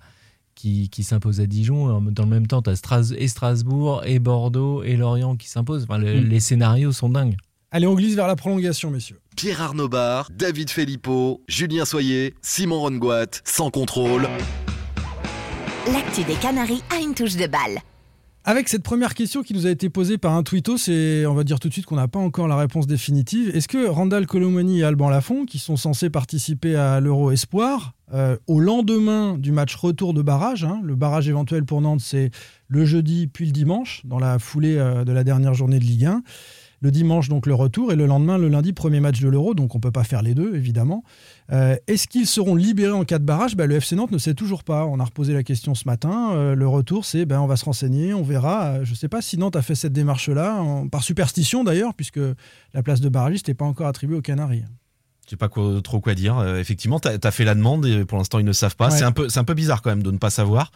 Qui, 0.56 0.89
qui 0.89 1.04
s'impose 1.04 1.39
à 1.39 1.45
Dijon. 1.45 2.02
Dans 2.02 2.24
le 2.24 2.30
même 2.30 2.45
temps, 2.45 2.62
tu 2.62 2.69
as 2.69 3.13
et 3.17 3.28
Strasbourg, 3.30 4.02
et 4.06 4.19
Bordeaux, 4.19 4.84
et 4.84 4.98
Lorient 4.98 5.38
qui 5.38 5.48
s'imposent. 5.48 5.84
Enfin, 5.84 5.98
le- 6.00 6.19
Mm. 6.19 6.28
Les 6.28 6.39
scénarios 6.41 6.91
sont 6.91 7.08
dingues. 7.08 7.38
Allez, 7.72 7.88
on 7.88 7.95
glisse 7.95 8.15
vers 8.15 8.28
la 8.28 8.36
prolongation, 8.36 8.91
messieurs. 8.91 9.22
Pierre 9.38 9.62
Arnaud 9.62 9.88
Bar, 9.88 10.30
David 10.36 10.70
Filippo, 10.70 11.41
Julien 11.47 11.86
Soyer, 11.86 12.34
Simon 12.41 12.82
Rongoat, 12.82 13.28
sans 13.45 13.70
contrôle. 13.70 14.28
L'actu 15.93 16.24
des 16.26 16.36
Canaries 16.36 16.84
a 16.93 16.99
une 17.01 17.14
touche 17.14 17.36
de 17.38 17.47
balle. 17.47 17.80
Avec 18.45 18.69
cette 18.69 18.83
première 18.83 19.15
question 19.15 19.43
qui 19.43 19.53
nous 19.53 19.67
a 19.67 19.69
été 19.69 19.89
posée 19.89 20.17
par 20.17 20.33
un 20.33 20.43
tweeto, 20.43 20.77
c'est, 20.77 21.25
on 21.25 21.33
va 21.33 21.43
dire 21.43 21.59
tout 21.59 21.67
de 21.67 21.73
suite 21.73 21.85
qu'on 21.85 21.97
n'a 21.97 22.07
pas 22.07 22.19
encore 22.19 22.47
la 22.47 22.55
réponse 22.55 22.87
définitive. 22.87 23.53
Est-ce 23.55 23.67
que 23.67 23.85
Randall 23.87 24.25
Colomani 24.25 24.79
et 24.79 24.83
Alban 24.83 25.09
Lafont, 25.09 25.45
qui 25.45 25.59
sont 25.59 25.75
censés 25.75 26.09
participer 26.09 26.75
à 26.75 27.01
l'Euro 27.01 27.31
Espoir, 27.31 27.93
euh, 28.13 28.37
au 28.47 28.61
lendemain 28.61 29.37
du 29.37 29.51
match 29.51 29.75
retour 29.75 30.13
de 30.13 30.21
barrage, 30.21 30.63
hein, 30.63 30.79
le 30.83 30.95
barrage 30.95 31.27
éventuel 31.27 31.65
pour 31.65 31.81
Nantes, 31.81 31.99
c'est 32.01 32.31
le 32.69 32.85
jeudi 32.85 33.27
puis 33.27 33.45
le 33.45 33.51
dimanche, 33.51 34.01
dans 34.05 34.19
la 34.19 34.39
foulée 34.39 34.77
euh, 34.77 35.03
de 35.03 35.11
la 35.11 35.25
dernière 35.25 35.53
journée 35.53 35.77
de 35.77 35.83
Ligue 35.83 36.05
1. 36.05 36.23
Le 36.82 36.91
dimanche, 36.91 37.27
donc 37.27 37.45
le 37.45 37.53
retour, 37.53 37.91
et 37.91 37.97
le 37.97 38.05
lendemain, 38.05 38.38
le 38.38 38.47
lundi, 38.47 38.71
premier 38.71 39.01
match 39.01 39.19
de 39.19 39.27
l'Euro, 39.27 39.53
donc 39.53 39.75
on 39.75 39.80
ne 39.80 39.82
peut 39.82 39.91
pas 39.91 40.05
faire 40.05 40.21
les 40.21 40.34
deux, 40.34 40.55
évidemment. 40.55 41.03
Euh, 41.51 41.75
Est-ce 41.88 42.07
qu'ils 42.07 42.25
seront 42.25 42.55
libérés 42.55 42.93
en 42.93 43.03
cas 43.03 43.19
de 43.19 43.25
barrage? 43.25 43.55
Bah, 43.57 43.65
Le 43.65 43.75
FC 43.75 43.97
Nantes 43.97 44.11
ne 44.11 44.17
sait 44.17 44.34
toujours 44.34 44.63
pas. 44.63 44.86
On 44.86 44.97
a 44.99 45.03
reposé 45.03 45.34
la 45.34 45.43
question 45.43 45.75
ce 45.75 45.84
matin. 45.86 46.32
Euh, 46.34 46.55
le 46.55 46.67
retour, 46.67 47.03
c'est 47.03 47.25
ben, 47.25 47.41
on 47.41 47.47
va 47.47 47.57
se 47.57 47.65
renseigner, 47.65 48.13
on 48.13 48.23
verra. 48.23 48.65
Euh, 48.65 48.86
Je 48.86 48.91
ne 48.91 48.95
sais 48.95 49.09
pas 49.09 49.21
si 49.21 49.38
Nantes 49.38 49.57
a 49.57 49.61
fait 49.61 49.75
cette 49.75 49.91
démarche-là, 49.93 50.63
par 50.91 51.03
superstition 51.03 51.65
d'ailleurs, 51.65 51.93
puisque 51.93 52.19
la 52.73 52.82
place 52.84 53.01
de 53.01 53.09
barragiste 53.09 53.49
n'est 53.49 53.53
pas 53.55 53.65
encore 53.65 53.88
attribuée 53.88 54.15
aux 54.15 54.21
Canaries. 54.21 54.63
Je 55.25 55.32
sais 55.32 55.38
pas 55.38 55.49
quoi- 55.49 55.82
trop 55.84 55.99
quoi 55.99 56.15
dire. 56.15 56.38
Euh, 56.39 56.59
effectivement, 56.59 56.99
tu 56.99 57.07
as, 57.09 57.32
fait 57.32 57.43
la 57.45 57.55
demande 57.55 57.86
et 57.86 58.05
pour 58.05 58.17
l'instant, 58.17 58.39
ils 58.39 58.45
ne 58.45 58.53
savent 58.53 58.75
pas. 58.77 58.89
Ouais. 58.89 58.97
C'est 58.97 59.03
un, 59.03 59.11
peu- 59.11 59.27
c'est 59.30 59.39
un 59.39 59.43
peu 59.43 59.53
bizarre 59.53 59.82
quand 59.82 59.89
même 59.91 60.01
de 60.01 60.11
ne 60.11 60.17
pas 60.17 60.30
savoir. 60.30 60.71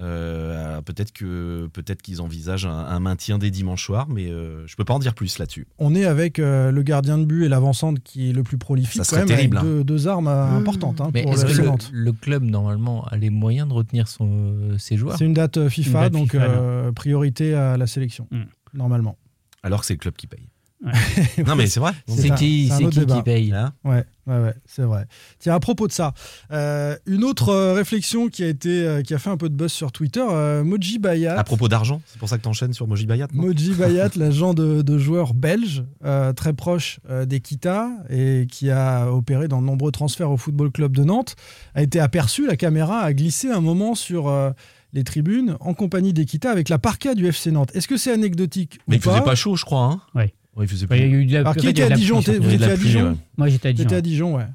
Euh, 0.00 0.80
peut-être 0.82 1.12
que 1.12 1.68
peut-être 1.72 2.02
qu'ils 2.02 2.20
envisagent 2.20 2.66
un, 2.66 2.70
un 2.78 2.98
maintien 3.00 3.38
des 3.38 3.50
dimanches 3.52 3.84
soirs, 3.84 4.08
mais 4.08 4.28
euh, 4.28 4.66
je 4.66 4.74
peux 4.74 4.84
pas 4.84 4.94
en 4.94 4.98
dire 4.98 5.14
plus 5.14 5.38
là-dessus. 5.38 5.68
On 5.78 5.94
est 5.94 6.04
avec 6.04 6.38
euh, 6.38 6.72
le 6.72 6.82
gardien 6.82 7.16
de 7.18 7.24
but 7.24 7.44
et 7.44 7.48
l'avant-centre 7.48 8.00
qui 8.02 8.30
est 8.30 8.32
le 8.32 8.42
plus 8.42 8.58
prolifique, 8.58 8.94
Ça 8.94 8.98
quand 9.04 9.04
serait 9.10 9.18
même, 9.20 9.28
terrible, 9.28 9.56
avec 9.58 9.68
hein. 9.68 9.72
deux, 9.76 9.84
deux 9.84 10.08
armes 10.08 10.26
euh, 10.28 10.44
Mmh. 10.50 10.56
importantes 10.56 11.00
hein, 11.00 11.10
Mais 11.14 11.22
pour 11.22 11.34
est-ce 11.34 11.46
que 11.46 11.92
le, 11.92 12.12
club, 12.12 12.42
normalement, 12.42 13.04
a 13.06 13.16
les 13.16 13.30
moyens 13.30 13.68
de 13.68 13.72
retenir 13.72 14.08
son, 14.08 14.28
euh, 14.30 14.78
ses 14.78 14.96
joueurs? 14.96 15.16
C'est 15.16 15.24
une 15.26 15.32
date 15.34 15.68
FIFA, 15.68 16.00
date 16.02 16.12
donc 16.12 16.32
FIFA, 16.32 16.44
euh, 16.44 16.92
priorité 16.92 17.54
à 17.54 17.76
la 17.76 17.86
sélection, 17.86 18.26
Mm. 18.30 18.42
normalement. 18.74 19.16
Alors 19.62 19.80
que 19.80 19.86
c'est 19.86 19.94
le 19.94 19.98
club 19.98 20.14
qui 20.14 20.26
paye. 20.26 20.48
Ouais. 20.84 21.44
non 21.46 21.56
mais 21.56 21.66
c'est 21.66 21.80
vrai. 21.80 21.92
C'est 22.08 22.34
qui, 22.34 22.68
c'est 22.68 22.84
un 22.84 22.90
qui 22.90 22.98
débat. 23.00 23.16
qui 23.16 23.22
paye 23.22 23.52
Hein 23.52 23.72
Ouais, 23.84 24.04
ouais, 24.26 24.38
ouais, 24.38 24.54
c'est 24.66 24.82
vrai. 24.82 25.06
Tiens, 25.38 25.54
à 25.54 25.60
propos 25.60 25.86
de 25.88 25.92
ça, 25.92 26.12
euh, 26.52 26.94
une 27.06 27.24
autre 27.24 27.48
euh, 27.48 27.72
réflexion 27.72 28.28
qui 28.28 28.44
a 28.44 28.48
été, 28.48 28.86
euh, 28.86 29.02
qui 29.02 29.14
a 29.14 29.18
fait 29.18 29.30
un 29.30 29.36
peu 29.36 29.48
de 29.48 29.54
buzz 29.54 29.72
sur 29.72 29.92
Twitter, 29.92 30.24
euh, 30.28 30.62
Moji 30.62 30.98
Bayat. 30.98 31.38
À 31.38 31.44
propos 31.44 31.68
d'argent, 31.68 32.02
c'est 32.06 32.18
pour 32.18 32.28
ça 32.28 32.36
que 32.36 32.42
tu 32.42 32.48
enchaînes 32.48 32.74
sur 32.74 32.86
Moji 32.86 33.06
Bayat. 33.06 33.28
Moji 33.32 33.72
Bayat, 33.78 34.10
l'agent 34.16 34.52
de, 34.52 34.82
de 34.82 34.98
joueurs 34.98 35.32
belges, 35.34 35.84
euh, 36.04 36.32
très 36.32 36.52
proche 36.52 37.00
euh, 37.08 37.24
d'Equita 37.24 37.88
et 38.10 38.46
qui 38.50 38.70
a 38.70 39.10
opéré 39.10 39.48
dans 39.48 39.62
de 39.62 39.66
nombreux 39.66 39.90
transferts 39.92 40.30
au 40.30 40.36
Football 40.36 40.70
Club 40.70 40.94
de 40.94 41.04
Nantes, 41.04 41.34
a 41.74 41.82
été 41.82 41.98
aperçu, 42.00 42.46
la 42.46 42.56
caméra 42.56 43.00
a 43.00 43.12
glissé 43.14 43.50
un 43.50 43.60
moment 43.60 43.94
sur 43.94 44.28
euh, 44.28 44.50
les 44.92 45.02
tribunes 45.02 45.56
en 45.60 45.74
compagnie 45.74 46.12
d'Equita 46.12 46.50
avec 46.50 46.68
la 46.68 46.78
parka 46.78 47.14
du 47.14 47.26
FC 47.26 47.50
Nantes. 47.50 47.70
Est-ce 47.74 47.88
que 47.88 47.96
c'est 47.96 48.12
anecdotique 48.12 48.78
Mais 48.86 48.96
ou 48.96 48.98
il 48.98 49.02
faisait 49.02 49.16
pas 49.16 49.22
pas 49.22 49.34
chaud, 49.34 49.56
je 49.56 49.64
crois. 49.64 49.84
Hein 49.86 50.00
Ouais. 50.14 50.32
Ouais, 50.56 50.64
il 50.64 50.68
faisait 50.68 50.86
Ouais, 50.88 50.98
il 50.98 51.02
y 51.02 51.06
a 51.06 51.08
plus. 51.08 51.22
eu 51.22 51.26
de 51.26 51.32
la- 51.34 51.40
Alors, 51.40 51.56
qui 51.56 51.68
était 51.68 51.82
a 51.82 51.86
à 51.86 51.90
Dijon. 51.90 52.20
Vous 52.20 52.30
étiez 52.30 52.64
à 52.70 52.76
Dijon 52.76 53.10
ouais. 53.10 53.16
Moi, 53.36 53.48
j'étais 53.48 53.68
à 53.68 53.72
Dijon. 53.72 53.88
à 53.96 54.00
Dijon, 54.00 54.36
ouais. 54.36 54.46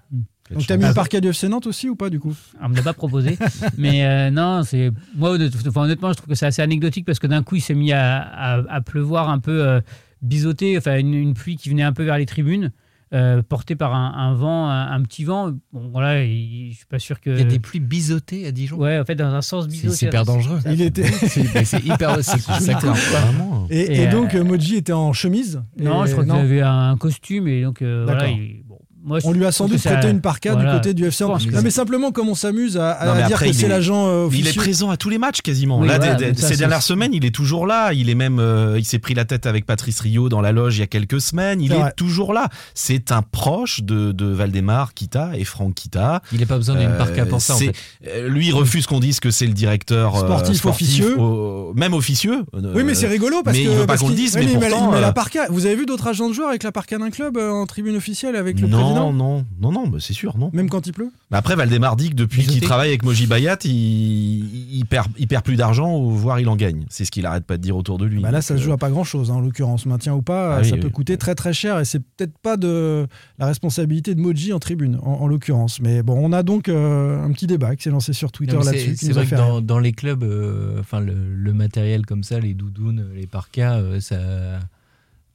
Quelle 0.47 0.57
Donc 0.57 0.65
t'as 0.65 0.77
mis 0.77 0.83
Ah, 0.85 0.87
une 0.89 0.93
parka 0.95 1.19
du 1.21 1.27
FC 1.27 1.47
Nantes 1.49 1.67
aussi 1.67 1.89
ou 1.89 1.95
pas 1.95 2.09
du 2.09 2.19
coup? 2.19 2.35
On 2.61 2.69
me 2.69 2.75
l'a 2.75 2.81
pas 2.81 2.93
proposé. 2.93 3.37
mais 3.77 4.03
euh, 4.05 4.31
non, 4.31 4.63
c'est 4.63 4.91
moi 5.15 5.37
enfin, 5.67 5.81
honnêtement, 5.83 6.09
je 6.09 6.17
trouve 6.17 6.29
que 6.29 6.35
c'est 6.35 6.45
assez 6.47 6.61
anecdotique 6.61 7.05
parce 7.05 7.19
que 7.19 7.27
d'un 7.27 7.43
coup, 7.43 7.55
il 7.55 7.61
s'est 7.61 7.75
mis 7.75 7.91
à, 7.91 8.17
à- 8.19 8.63
à 8.75 8.81
pleuvoir 8.81 9.29
un 9.29 9.39
peu 9.39 9.63
euh, 9.67 9.81
biseauté, 10.23 10.77
enfin 10.77 10.97
une, 10.97 11.13
une 11.13 11.33
pluie 11.35 11.55
qui 11.55 11.69
venait 11.69 11.83
un 11.83 11.93
peu 11.93 12.03
vers 12.03 12.17
les 12.17 12.25
tribunes, 12.25 12.71
euh, 13.13 13.41
portée 13.41 13.75
par 13.75 13.95
un, 13.95 14.13
un 14.15 14.33
vent, 14.35 14.67
un, 14.69 14.91
un 14.91 15.01
petit 15.01 15.23
vent. 15.23 15.51
Bon, 15.73 15.89
voilà, 15.91 16.23
je 16.23 16.29
suis 16.75 16.85
pas 16.89 16.99
sûr 16.99 17.19
que. 17.19 17.29
Il 17.31 17.37
y 17.39 17.41
a 17.41 17.45
des 17.45 17.59
pluies 17.59 17.79
biseautées 17.79 18.45
à 18.45 18.51
Dijon 18.51 18.77
Ouais, 18.77 18.99
en 18.99 19.05
fait, 19.05 19.15
dans 19.15 19.33
un 19.33 19.41
sens 19.41 19.63
C'est 19.65 19.71
biseauté. 19.71 19.95
super 19.95 20.25
dangereux. 20.25 20.59
Il 20.67 20.81
était... 20.81 21.03
C'est 21.03 21.65
c'est 21.65 21.83
hyper. 21.85 22.23
C'est 22.23 22.39
vraiment. 22.73 23.67
Et, 23.69 23.79
Et, 23.79 24.01
et 24.03 24.07
donc 24.07 24.35
euh, 24.35 24.43
Moji 24.43 24.75
était 24.75 24.93
en 24.93 25.11
chemise 25.13 25.61
Non, 25.79 26.03
et- 26.05 26.07
je 26.07 26.11
crois 26.13 26.23
qu'il 26.25 26.33
avait 26.33 26.61
un 26.61 26.95
costume 26.97 27.47
et 27.47 27.63
donc 27.63 27.81
euh, 27.81 28.03
voilà. 28.05 28.27
Il- 28.27 28.63
moi, 29.09 29.19
je 29.19 29.25
On 29.27 29.31
lui 29.31 29.43
a 29.45 29.51
sans 29.51 29.67
doute 29.67 29.79
ça- 29.79 29.91
prêté 29.93 30.07
une 30.09 30.21
parka 30.21 30.53
voilà, 30.53 30.69
du 30.71 30.77
côté 30.77 30.93
du 30.93 31.03
FC 31.05 31.23
Non, 31.25 31.35
mais 31.63 31.71
simplement 31.71 32.11
comme 32.11 32.29
on 32.29 32.35
s'amuse 32.35 32.77
à, 32.77 32.91
à 32.91 33.05
Non, 33.07 33.11
mais 33.15 33.17
dire 33.25 33.35
après, 33.35 33.45
que 33.47 33.51
il 33.51 33.53
c'est 33.55 33.65
est- 33.65 33.69
l'agent 33.69 34.07
euh, 34.07 34.29
il 34.31 34.47
est 34.47 34.55
présent 34.55 34.91
à 34.91 34.97
tous 34.97 35.09
les 35.09 35.17
matchs 35.17 35.41
quasiment. 35.41 35.79
Oui, 35.79 35.87
Là, 35.87 35.97
voilà, 35.97 36.13
des- 36.15 36.25
donc 36.27 36.35
des- 36.35 36.41
ça, 36.41 36.47
ces 36.49 36.57
dernières 36.57 36.83
semaines, 36.83 37.11
il 37.13 37.25
est 37.25 37.33
toujours 37.33 37.65
là. 37.65 37.91
Il 37.93 38.09
est 38.09 38.15
même, 38.15 38.39
euh, 38.39 38.75
il 38.77 38.85
s'est 38.85 38.99
pris 38.99 39.15
la 39.15 39.25
tête 39.25 39.47
avec 39.47 39.65
Patrice 39.65 39.99
Rio 39.99 40.29
dans 40.29 40.41
la 40.41 40.51
loge 40.51 40.77
il 40.77 40.81
y 40.81 40.83
a 40.83 40.87
quelques 40.87 41.19
semaines. 41.19 41.59
Il 41.59 41.73
est 41.73 41.91
toujours 41.97 42.33
là. 42.33 42.49
C'est 42.75 43.11
un 43.11 43.23
proche 43.23 43.81
de, 43.81 44.11
de 44.11 44.25
Valdemar 44.27 44.93
Kita 44.93 45.31
et 45.35 45.43
Franck 45.43 45.73
Kita. 45.73 46.21
Il 46.31 46.39
n'a 46.39 46.45
pas 46.45 46.57
besoin 46.57 46.75
d'une 46.75 46.89
Euh, 46.91 46.97
parka 46.97 47.25
pour 47.25 47.41
ça, 47.41 47.55
en 47.55 47.57
fait. 47.57 47.73
euh, 48.07 48.29
Lui, 48.29 48.47
il 48.47 48.53
refuse 48.53 48.85
qu'on 48.85 48.99
dise 48.99 49.19
que 49.19 49.31
c'est 49.31 49.47
le 49.47 49.53
directeur 49.53 50.15
euh, 50.15 50.19
Sportif 50.19 50.65
officieux. 50.67 51.19
au- 51.19 51.73
même 51.73 51.93
officieux. 51.95 52.43
Euh, 52.55 52.73
Oui, 52.75 52.83
mais 52.83 52.93
c'est 52.93 53.07
rigolo 53.07 53.37
parce 53.43 53.57
mais 53.57 53.63
que. 53.65 53.69
il 53.71 53.75
veut 53.75 53.85
pas 53.87 53.97
qu'on 53.97 54.09
le 54.09 54.13
dise, 54.15 54.35
mais 54.35 54.43
il 54.45 54.59
met 54.59 54.69
la- 54.69 54.75
pourtant, 54.77 54.91
la 54.91 55.07
euh, 55.07 55.11
parka. 55.11 55.47
Vous 55.49 55.65
avez 55.65 55.75
vu 55.75 55.85
d'autres 55.87 56.07
agents 56.07 56.29
de 56.29 56.33
joueurs 56.33 56.49
avec 56.49 56.61
la 56.63 56.71
parka 56.71 56.97
d'un 56.99 57.09
club 57.09 57.37
euh, 57.37 57.49
en 57.49 57.65
tribune 57.65 57.95
officielle 57.95 58.35
avec 58.35 58.59
le 58.59 58.67
président 58.67 58.98
non, 58.99 59.45
non, 59.59 59.71
non, 59.71 59.87
bah, 59.87 59.97
c'est 59.99 60.13
sûr, 60.13 60.37
non. 60.37 60.49
Même 60.53 60.69
quand 60.69 60.85
il 60.87 60.93
pleut? 60.93 61.11
Mais 61.31 61.37
après, 61.37 61.55
Valdemar 61.55 61.95
dit 61.95 62.09
que 62.09 62.15
depuis 62.15 62.45
qu'il 62.45 62.61
travaille 62.61 62.89
avec 62.89 63.03
Moji 63.03 63.27
Bayat, 63.27 63.57
il, 63.65 64.77
il 64.77 64.85
perd, 64.85 65.07
il 65.17 65.27
perd 65.27 65.43
plus 65.43 65.55
d'argent, 65.55 65.97
ou 65.97 66.11
voire 66.11 66.39
il 66.39 66.49
en 66.49 66.55
gagne. 66.55 66.85
C'est 66.89 67.05
ce 67.05 67.11
qu'il 67.11 67.25
arrête 67.25 67.45
pas 67.45 67.57
de 67.57 67.61
dire 67.61 67.75
autour 67.77 67.97
de 67.97 68.05
lui. 68.05 68.21
Bah 68.21 68.31
là, 68.31 68.41
ça 68.41 68.55
se 68.55 68.61
euh, 68.61 68.65
joue 68.65 68.71
à 68.73 68.77
pas 68.77 68.89
grand 68.89 69.03
chose, 69.03 69.31
en 69.31 69.39
l'occurrence. 69.39 69.85
Maintien 69.85 70.13
ou 70.13 70.21
pas, 70.21 70.57
Ah 70.57 70.63
ça 70.63 70.75
oui. 70.75 70.79
peut 70.79 70.89
coûter 70.89 71.17
très 71.17 71.35
très 71.35 71.53
cher 71.53 71.79
et 71.79 71.85
c'est 71.85 71.99
peut-être 71.99 72.37
pas 72.39 72.57
de 72.57 73.07
la 73.37 73.45
responsabilité 73.45 74.15
de 74.15 74.19
Moji 74.21 74.53
en 74.53 74.59
tribune, 74.59 74.97
en, 75.03 75.13
en 75.21 75.27
l'occurrence. 75.27 75.79
Mais 75.81 76.03
bon, 76.03 76.17
on 76.19 76.31
a 76.33 76.43
donc 76.43 76.69
euh, 76.69 77.23
un 77.23 77.31
petit 77.31 77.47
débat 77.47 77.75
qui 77.75 77.83
s'est 77.83 77.89
lancé 77.89 78.13
sur 78.13 78.31
Twitter 78.31 78.55
Non, 78.55 78.63
là-dessus. 78.63 78.95
C'est 78.97 79.11
vrai 79.13 79.25
que 79.25 79.59
dans, 79.61 79.79
les 79.79 79.91
clubs, 79.91 80.23
euh, 80.23 80.79
enfin 80.79 80.99
le, 80.99 81.13
le 81.35 81.53
matériel 81.53 82.05
comme 82.05 82.23
ça, 82.23 82.39
les 82.39 82.53
doudounes, 82.53 83.09
les 83.15 83.27
parkas, 83.27 83.77
euh, 83.79 83.99
ça, 83.99 84.17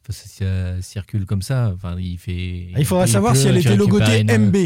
enfin, 0.08 0.12
ça, 0.12 0.28
ça 0.28 0.82
circule 0.82 1.26
comme 1.26 1.42
ça. 1.42 1.72
Enfin, 1.74 1.96
il 1.98 2.18
fait. 2.18 2.68
Ah, 2.74 2.78
il 2.80 2.84
faudrait 2.84 3.06
savoir 3.06 3.32
pleut, 3.32 3.40
si 3.42 3.48
elle 3.48 3.56
était 3.56 3.76
logotée 3.76 4.24
MB. 4.24 4.56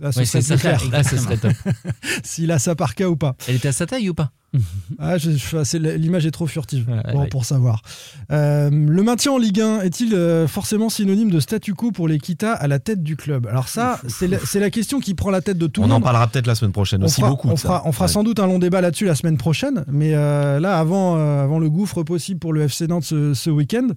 Ça, 0.00 0.10
ce 0.12 0.18
Ouais, 0.20 0.24
serait 0.24 0.42
c'est 0.42 0.54
plus 0.54 0.62
ça. 0.62 0.76
clair. 0.76 0.90
Là, 0.90 1.04
ce 1.04 1.16
serait 1.16 1.36
top. 1.36 1.52
S'il 2.24 2.50
a 2.50 2.58
sa 2.58 2.74
parka 2.74 3.08
ou 3.08 3.16
pas. 3.16 3.36
Elle 3.46 3.56
était 3.56 3.68
à 3.68 3.72
sa 3.72 3.86
taille 3.86 4.08
ou 4.08 4.14
pas? 4.14 4.32
Ah, 4.98 5.18
je- 5.18 5.30
je- 5.32 5.64
c'est- 5.64 5.78
L'image 5.78 6.26
est 6.26 6.30
trop 6.30 6.46
furtive 6.46 6.88
Ouais, 6.88 7.12
bon, 7.12 7.20
ouais. 7.22 7.28
pour 7.28 7.44
savoir. 7.44 7.82
Euh, 8.30 8.70
le 8.70 9.02
maintien 9.02 9.32
en 9.32 9.38
Ligue 9.38 9.60
1 9.60 9.80
est-il 9.80 10.14
euh, 10.14 10.46
forcément 10.46 10.88
synonyme 10.90 11.30
de 11.30 11.40
statu 11.40 11.74
quo 11.74 11.90
pour 11.90 12.06
les 12.08 12.18
Kita 12.18 12.52
à 12.52 12.66
la 12.68 12.78
tête 12.78 13.02
du 13.02 13.16
club? 13.16 13.46
Alors 13.46 13.68
ça, 13.68 14.00
c'est 14.08 14.28
la, 14.28 14.38
c'est 14.38 14.60
la 14.60 14.70
question 14.70 15.00
qui 15.00 15.14
prend 15.14 15.30
la 15.30 15.40
tête 15.40 15.58
de 15.58 15.66
tout 15.66 15.80
on 15.80 15.86
le 15.86 15.90
en 15.92 15.94
monde. 15.96 16.02
parlera 16.04 16.26
peut-être 16.28 16.46
la 16.46 16.54
semaine 16.54 16.72
prochaine 16.72 17.02
On 17.02 17.06
aussi 17.06 17.20
fera, 17.20 17.30
beaucoup. 17.30 17.48
on 17.48 17.56
fera, 17.56 17.82
on 17.86 17.92
fera 17.92 18.04
Ouais. 18.06 18.10
sans 18.12 18.24
doute 18.24 18.40
un 18.40 18.46
long 18.46 18.58
débat 18.58 18.80
là-dessus 18.80 19.06
la 19.06 19.14
semaine 19.14 19.38
prochaine, 19.38 19.84
mais 19.88 20.12
euh, 20.14 20.60
là, 20.60 20.78
avant, 20.78 21.16
euh, 21.16 21.42
avant 21.44 21.58
le 21.58 21.70
gouffre 21.70 22.02
possible 22.02 22.38
pour 22.38 22.52
le 22.52 22.62
FC 22.62 22.86
Nantes 22.86 23.04
ce, 23.04 23.34
ce 23.34 23.50
week-end, 23.50 23.88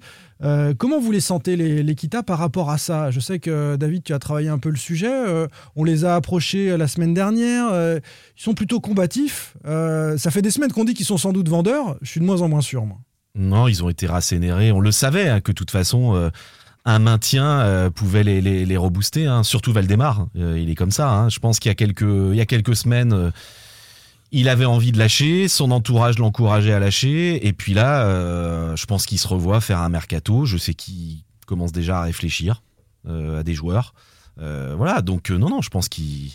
euh, 0.43 0.73
comment 0.77 0.99
vous 0.99 1.11
les 1.11 1.21
sentez, 1.21 1.55
les, 1.55 1.81
les 1.83 1.95
Kita, 1.95 2.21
par 2.23 2.39
rapport 2.39 2.69
à 2.69 2.77
ça? 2.77 3.09
Je 3.11 3.19
sais 3.19 3.39
que, 3.39 3.75
David, 3.77 4.03
tu 4.03 4.13
as 4.13 4.19
travaillé 4.19 4.49
un 4.49 4.57
peu 4.57 4.69
le 4.69 4.75
sujet. 4.75 5.09
euh, 5.11 5.47
on 5.75 5.83
les 5.83 6.03
a 6.05 6.15
approchés 6.15 6.75
la 6.77 6.87
semaine 6.87 7.13
dernière. 7.13 7.67
euh, 7.71 7.99
ils 8.37 8.43
sont 8.43 8.53
plutôt 8.53 8.79
combatifs. 8.79 9.55
euh, 9.65 10.17
ça 10.17 10.31
fait 10.31 10.41
des 10.45 10.51
semaines 10.51 10.71
qu'on 10.71 10.85
dit 10.85 10.93
qu'ils 10.93 11.05
sont 11.05 11.17
sans 11.17 11.33
doute 11.33 11.49
vendeurs. 11.49 11.97
Je 12.01 12.09
suis 12.09 12.19
de 12.19 12.25
moins 12.25 12.41
en 12.41 12.47
moins 12.47 12.61
sûr, 12.61 12.85
moi. 12.85 12.97
Non, 13.35 13.67
ils 13.67 13.83
ont 13.83 13.89
été 13.89 14.07
rassénérés. 14.07 14.71
On 14.71 14.79
le 14.79 14.91
savait 14.91 15.27
hein, 15.27 15.41
que 15.41 15.51
de 15.51 15.55
toute 15.55 15.71
façon, 15.71 16.15
euh, 16.15 16.29
un 16.85 16.99
maintien 16.99 17.45
euh, 17.61 17.89
pouvait 17.89 18.23
les, 18.23 18.41
les, 18.41 18.77
rebooster. 18.77 19.25
hein. 19.25 19.43
Surtout 19.43 19.73
Valdemar, 19.73 20.27
Euh, 20.37 20.57
il 20.59 20.69
est 20.69 20.75
comme 20.75 20.91
ça. 20.91 21.09
hein. 21.11 21.29
Je 21.29 21.39
pense 21.39 21.59
qu'il 21.59 21.69
y 21.69 21.71
a 21.71 21.75
quelques, 21.75 22.01
il 22.01 22.35
y 22.35 22.41
a 22.41 22.45
quelques 22.45 22.75
semaines, 22.75 23.31
il 24.31 24.47
avait 24.49 24.65
envie 24.65 24.91
de 24.91 24.99
lâcher. 24.99 25.47
Son 25.47 25.71
entourage 25.71 26.19
l'encourageait 26.19 26.73
à 26.73 26.79
lâcher. 26.79 27.45
Et 27.47 27.51
puis 27.53 27.73
là, 27.73 28.75
je 28.75 28.85
pense 28.85 29.05
qu'il 29.05 29.17
se 29.19 29.27
revoit 29.27 29.61
faire 29.61 29.79
un 29.79 29.89
mercato. 29.89 30.45
Je 30.45 30.57
sais 30.57 30.73
qu'il 30.75 31.23
commence 31.47 31.71
déjà 31.71 31.99
à 31.99 32.03
réfléchir 32.03 32.61
à 33.07 33.43
des 33.43 33.53
joueurs. 33.53 33.93
Voilà. 34.37 35.01
Donc 35.01 35.29
non, 35.29 35.49
non, 35.49 35.61
je 35.61 35.69
pense 35.69 35.89
qu'il 35.89 36.31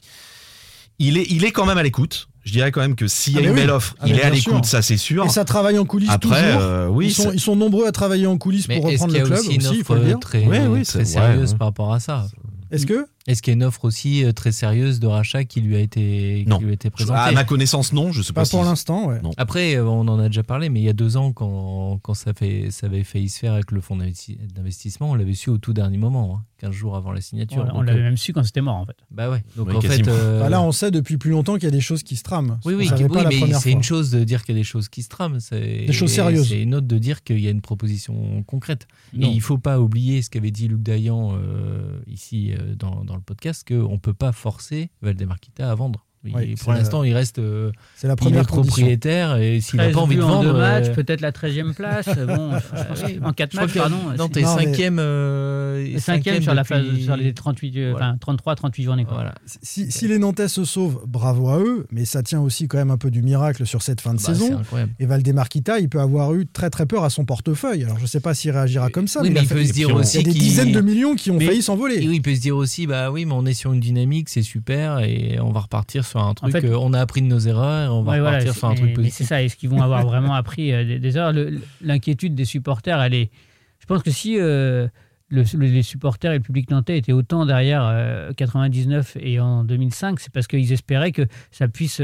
il 0.98 1.16
est, 1.16 1.26
il 1.30 1.44
est 1.44 1.52
quand 1.52 1.66
même 1.66 1.78
à 1.78 1.82
l'écoute. 1.82 2.28
Je 2.43 2.53
dirais 2.53 2.72
quand 2.72 2.80
même 2.80 2.95
que 2.97 3.07
s'il 3.07 3.34
y 3.34 3.36
a 3.36 3.41
Ah, 3.41 3.45
une 3.45 3.51
oui. 3.51 3.57
belle 3.57 3.70
offre, 3.70 3.95
Ah, 4.01 4.09
il 4.09 4.16
est 4.18 4.22
à 4.22 4.30
l'écoute, 4.30 4.64
ça 4.64 4.80
c'est 4.82 4.97
sûr. 4.97 5.24
Et 5.26 5.28
ça 5.28 5.45
travaille 5.45 5.78
en 5.78 5.84
coulisses 5.84 6.09
Après, 6.11 6.53
toujours. 6.53 6.61
euh, 6.62 6.88
oui, 6.88 7.07
ils, 7.09 7.12
sont, 7.12 7.22
ça- 7.24 7.34
ils 7.34 7.41
sont 7.41 7.57
nombreux 7.57 7.86
à 7.86 7.93
travailler 7.93 8.26
en 8.26 8.38
coulisses 8.38 8.66
Mais 8.68 8.76
pour 8.80 8.86
reprendre 8.91 9.12
le 9.12 9.20
a 9.20 9.22
club 9.24 9.38
aussi 9.38 9.55
une 9.55 9.66
aussi, 9.66 9.78
il 9.78 9.84
faut 9.84 9.93
offre 9.95 10.03
le 10.03 10.09
dire. 10.09 10.20
très, 10.20 10.47
Oui, 10.47 10.82
très 10.84 11.05
sérieuse 11.05 11.53
ouais. 11.53 11.59
par 11.59 11.68
rapport 11.68 11.93
à 11.93 12.01
ça 12.01 12.26
Est-ce 12.70 12.86
que 12.86 13.07
Est-ce 13.26 13.43
qu'il 13.43 13.51
y 13.53 13.55
a 13.55 13.57
une 13.57 13.64
offre 13.64 13.84
aussi 13.84 14.24
euh, 14.24 14.32
très 14.32 14.53
sérieuse 14.53 15.01
de 15.01 15.07
rachat 15.07 15.45
qui 15.45 15.61
lui 15.61 15.76
a 15.76 15.80
été, 15.80 16.45
Non. 16.49 16.57
qui 16.59 16.64
lui 16.64 16.70
a 16.70 16.74
été 16.74 16.88
présentée 16.88 17.18
À 17.18 17.32
ma 17.32 17.45
connaissance, 17.45 17.93
non. 17.93 18.11
Je 18.12 18.22
sais 18.22 18.32
pas, 18.32 18.45
Pas 18.45 18.49
pour 18.49 18.64
l'instant, 18.64 19.09
ouais. 19.09 19.20
Non. 19.22 19.32
Après, 19.36 19.74
euh, 19.74 19.84
on 19.84 20.07
en 20.09 20.18
a 20.18 20.28
déjà 20.28 20.43
parlé, 20.43 20.68
mais 20.70 20.80
il 20.80 20.84
y 20.84 20.88
a 20.88 20.93
deux 20.95 21.16
ans, 21.16 21.32
quand, 21.32 21.99
quand 22.03 22.14
ça, 22.14 22.32
fait, 22.32 22.68
ça 22.70 22.86
avait 22.86 23.03
failli 23.05 23.28
se 23.28 23.38
faire 23.41 23.53
avec 23.55 23.70
le 23.72 23.80
fonds 23.80 23.97
d'investi- 23.97 24.38
d'investissement, 24.55 25.11
on 25.11 25.14
l'avait 25.14 25.34
su 25.34 25.51
au 25.51 25.59
tout 25.59 25.72
dernier 25.72 25.99
moment, 25.99 26.36
hein, 26.41 26.45
15 26.61 26.72
jours 26.72 26.94
avant 26.96 27.12
la 27.12 27.20
signature. 27.20 27.64
Ouais, 27.64 27.70
on 27.74 27.82
l'avait 27.82 28.00
euh, 28.00 28.04
même 28.04 28.16
su 28.16 28.32
quand 28.32 28.44
c'était 28.44 28.61
mort 28.61 28.76
en 28.76 28.84
fait. 28.86 28.96
Bah 29.11 29.30
ouais. 29.30 29.42
Donc 29.56 29.68
Oui, 29.68 29.76
en 29.76 29.80
fait, 29.80 30.06
euh, 30.08 30.40
Bah 30.40 30.48
là, 30.48 30.62
on 30.62 30.72
sait 30.72 30.90
depuis 30.90 31.16
plus 31.16 31.30
longtemps 31.30 31.54
qu'il 31.54 31.64
y 31.64 31.68
a 31.68 31.70
des 31.70 31.80
choses 31.80 32.02
qui 32.02 32.16
se 32.16 32.22
trament. 32.22 32.58
oui, 32.64 32.74
oui, 32.74 32.88
oui, 32.90 33.06
mais 33.48 33.52
c'est 33.54 33.72
une 33.72 33.82
chose 33.82 34.11
de 34.11 34.22
dire 34.24 34.44
qu'il 34.44 34.54
y 34.54 34.58
a 34.58 34.61
des 34.61 34.64
choses 34.64 34.88
qui 34.88 35.02
se 35.02 35.08
trament. 35.08 35.40
c'est- 35.40 35.86
Des 35.86 35.92
choses 35.92 36.11
sérieuses. 36.12 36.48
C'est 36.48 36.61
une 36.62 36.74
autre 36.74 36.86
de 36.86 36.98
dire 36.98 37.22
qu'il 37.24 37.40
y 37.40 37.46
a 37.46 37.50
une 37.50 37.62
proposition 37.62 38.42
concrète. 38.44 38.86
Non. 39.14 39.28
Et 39.28 39.32
il 39.32 39.40
faut 39.40 39.58
pas 39.58 39.80
oublier 39.80 40.22
ce 40.22 40.30
qu'avait 40.30 40.50
dit 40.50 40.68
Luc 40.68 40.82
Dayan 40.82 41.32
euh, 41.34 41.98
ici 42.06 42.52
euh, 42.52 42.74
dans, 42.74 43.04
dans 43.04 43.14
le 43.16 43.22
podcast, 43.22 43.66
qu'on 43.66 43.92
ne 43.92 43.96
peut 43.98 44.14
pas 44.14 44.32
forcer 44.32 44.90
Valdemar 45.02 45.40
Kita 45.40 45.70
à 45.70 45.74
vendre. 45.74 46.06
Il- 46.22 46.36
Oui, 46.36 46.54
pour 46.62 46.72
l'instant, 46.74 47.02
il 47.02 47.14
reste 47.14 47.38
euh, 47.38 47.72
C'est 47.96 48.06
la 48.06 48.12
il 48.12 48.16
première 48.16 48.42
est 48.42 48.46
propriétaire 48.46 49.36
et 49.36 49.60
s'il 49.62 49.78
n'a 49.78 49.84
13 49.84 49.94
pas 49.94 50.00
envie 50.02 50.16
de 50.16 50.20
buts 50.20 50.26
en 50.26 50.28
vendre. 50.28 50.52
deux 50.52 50.58
matchs, 50.58 50.88
euh, 50.88 50.94
peut-être 50.94 51.22
la 51.22 51.32
13e 51.32 51.72
place. 51.74 52.06
Bon, 52.26 52.52
euh, 52.52 52.58
en 53.24 53.32
4 53.32 53.52
je 53.52 53.56
crois 53.56 53.66
matchs, 53.66 53.74
pardon. 53.74 53.96
Non, 54.18 54.28
t'es 54.28 54.42
Non, 54.42 54.56
mais- 54.56 54.64
cinquième. 54.66 54.98
euh, 54.98 55.88
c'est 55.94 56.00
cinquième 56.00 56.42
sur, 56.42 56.52
la 56.54 56.62
depuis- 56.62 57.04
sur 57.04 57.16
les 57.16 57.32
38, 57.32 57.76
euh, 57.78 57.90
Voilà. 57.92 58.08
enfin, 58.08 58.18
33, 58.18 58.54
38 58.54 58.82
journées. 58.84 59.04
Quoi. 59.04 59.14
Voilà. 59.14 59.34
Si, 59.62 59.90
si 59.90 60.08
les 60.08 60.18
Nantais 60.18 60.48
se 60.48 60.64
sauvent, 60.64 61.00
bravo 61.06 61.48
à 61.48 61.58
eux, 61.58 61.86
mais 61.90 62.04
ça 62.04 62.22
tient 62.22 62.40
aussi 62.40 62.68
quand 62.68 62.76
même 62.76 62.90
un 62.90 62.98
peu 62.98 63.10
du 63.10 63.22
miracle 63.22 63.64
sur 63.66 63.80
cette 63.80 64.02
fin 64.02 64.12
de 64.12 64.18
Bah, 64.18 64.24
saison. 64.34 64.60
Et 64.98 65.06
Valdemar 65.06 65.48
Kita, 65.48 65.78
il 65.78 65.88
peut 65.88 66.00
avoir 66.00 66.34
eu 66.34 66.46
très 66.46 66.68
très 66.68 66.84
peur 66.84 67.02
à 67.04 67.08
son 67.10 67.24
portefeuille. 67.24 67.82
Alors 67.84 67.96
je 67.96 68.02
ne 68.02 68.08
sais 68.08 68.20
pas 68.20 68.34
s'il 68.34 68.50
réagira 68.50 68.90
comme 68.90 69.08
ça, 69.08 69.22
Oui, 69.22 69.28
mais, 69.30 69.36
mais 69.40 69.46
il, 69.46 69.48
peut 69.48 69.64
se 69.64 69.72
dire 69.72 69.88
il 69.88 69.92
y 69.92 69.96
a 69.96 70.00
aussi 70.00 70.22
des 70.22 70.32
dizaines 70.32 70.72
de 70.72 70.80
millions 70.82 71.14
qui 71.14 71.30
ont 71.30 71.40
failli 71.40 71.62
s'envoler. 71.62 71.98
Oui, 72.06 72.16
il 72.16 72.22
peut 72.22 72.34
se 72.34 72.40
dire 72.40 72.56
aussi, 72.56 72.86
bah 72.86 73.10
oui, 73.10 73.24
mais 73.24 73.32
on 73.32 73.46
est 73.46 73.54
sur 73.54 73.72
une 73.72 73.80
dynamique, 73.80 74.28
c'est 74.28 74.42
super, 74.42 74.98
et 75.00 75.38
on 75.40 75.50
va 75.50 75.60
repartir 75.60 76.04
sur 76.11 76.20
un 76.22 76.34
truc. 76.34 76.52
fait- 76.52 76.64
euh, 76.64 76.76
on 76.78 76.92
a 76.92 77.00
appris 77.00 77.22
de 77.22 77.26
nos 77.26 77.38
erreurs, 77.38 77.86
et 77.86 77.88
on 77.88 78.02
va 78.02 78.12
Ouais, 78.12 78.20
voilà, 78.20 78.38
repartir 78.38 78.52
c'est- 78.52 78.58
sur 78.58 78.68
un 78.68 78.74
truc 78.74 78.88
mais 78.88 78.92
positif. 78.94 79.16
c'est 79.16 79.24
ça. 79.24 79.42
Est-ce 79.42 79.56
qu'ils 79.56 79.68
vont 79.70 79.80
avoir 79.82 80.04
vraiment 80.04 80.34
appris 80.34 80.72
euh, 80.72 80.98
des, 80.98 81.16
erreurs? 81.16 81.32
L'inquiétude 81.80 82.34
des 82.34 82.44
supporters, 82.44 83.00
elle 83.00 83.14
est. 83.14 83.30
Je 83.78 83.86
pense 83.86 84.02
que 84.02 84.11
si 84.11 84.38
euh, 84.38 84.88
le- 85.28 85.44
le- 85.54 85.66
les 85.66 85.82
supporters 85.82 86.32
et 86.32 86.36
le 86.36 86.42
public 86.42 86.70
nantais 86.70 86.98
étaient 86.98 87.12
autant 87.12 87.46
derrière 87.46 87.82
euh, 87.84 88.32
99 88.36 89.16
et 89.20 89.40
en 89.40 89.64
2005, 89.64 90.20
c'est 90.20 90.32
parce 90.32 90.46
qu'ils 90.46 90.72
espéraient 90.72 91.12
que 91.12 91.26
ça 91.50 91.68
puisse. 91.68 92.02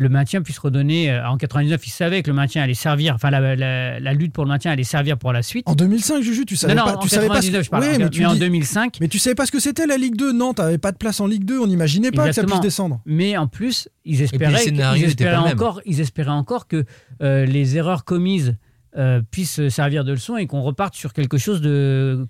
Le 0.00 0.08
maintien 0.08 0.40
puisse 0.40 0.58
redonner. 0.58 1.10
euh, 1.10 1.28
en 1.28 1.36
99, 1.36 1.86
ils 1.86 1.90
savaient 1.90 2.22
que 2.22 2.30
le 2.30 2.34
maintien 2.34 2.62
allait 2.62 2.72
servir. 2.72 3.14
Enfin, 3.14 3.28
la, 3.30 3.54
la- 3.54 4.00
la 4.00 4.12
lutte 4.14 4.32
pour 4.32 4.44
le 4.44 4.48
maintien 4.48 4.72
allait 4.72 4.82
servir 4.82 5.18
pour 5.18 5.32
la 5.34 5.42
suite. 5.42 5.68
En 5.68 5.74
2005, 5.74 6.22
Juju, 6.22 6.46
tu 6.46 6.56
savais 6.56 6.74
non, 6.74 6.86
non, 6.86 6.92
pas, 6.92 6.96
en 6.96 7.00
tu 7.00 7.08
savais 7.10 7.28
pas 7.28 7.42
ce 7.42 7.50
99, 7.50 7.60
que- 7.60 7.64
je 7.66 7.70
parle. 7.70 7.82
Ouais, 7.82 7.98
mais, 7.98 8.04
mais, 8.04 8.10
tu 8.10 8.24
en 8.24 8.32
dis- 8.32 8.38
2005, 8.40 8.96
mais 9.00 9.08
tu 9.08 9.18
savais 9.18 9.34
pas 9.34 9.44
ce 9.44 9.52
que 9.52 9.60
c'était 9.60 9.86
la 9.86 9.98
Ligue 9.98 10.16
2. 10.16 10.32
Nantes 10.32 10.58
avait 10.58 10.78
pas 10.78 10.92
de 10.92 10.96
place 10.96 11.20
en 11.20 11.26
Ligue 11.26 11.44
2. 11.44 11.58
On 11.60 11.66
n'imaginait 11.66 12.10
pas 12.12 12.26
que 12.28 12.32
ça 12.32 12.44
puisse 12.44 12.60
descendre. 12.60 13.02
Mais 13.04 13.36
en 13.36 13.46
plus, 13.46 13.88
ils 14.06 14.22
espéraient, 14.22 14.64
ils 14.64 15.04
espéraient 15.04 15.36
le 15.36 15.42
même. 15.42 15.52
encore, 15.52 15.82
ils 15.84 16.00
espéraient 16.00 16.30
encore 16.30 16.66
que 16.66 16.84
euh, 17.22 17.44
les 17.44 17.76
erreurs 17.76 18.04
commises 18.06 18.56
euh, 18.96 19.20
puissent 19.30 19.68
servir 19.68 20.04
de 20.04 20.12
leçon 20.12 20.36
et 20.38 20.46
qu'on 20.46 20.62
reparte 20.62 20.94
sur 20.94 21.12
quelque 21.12 21.36
chose 21.36 21.60
de 21.60 22.26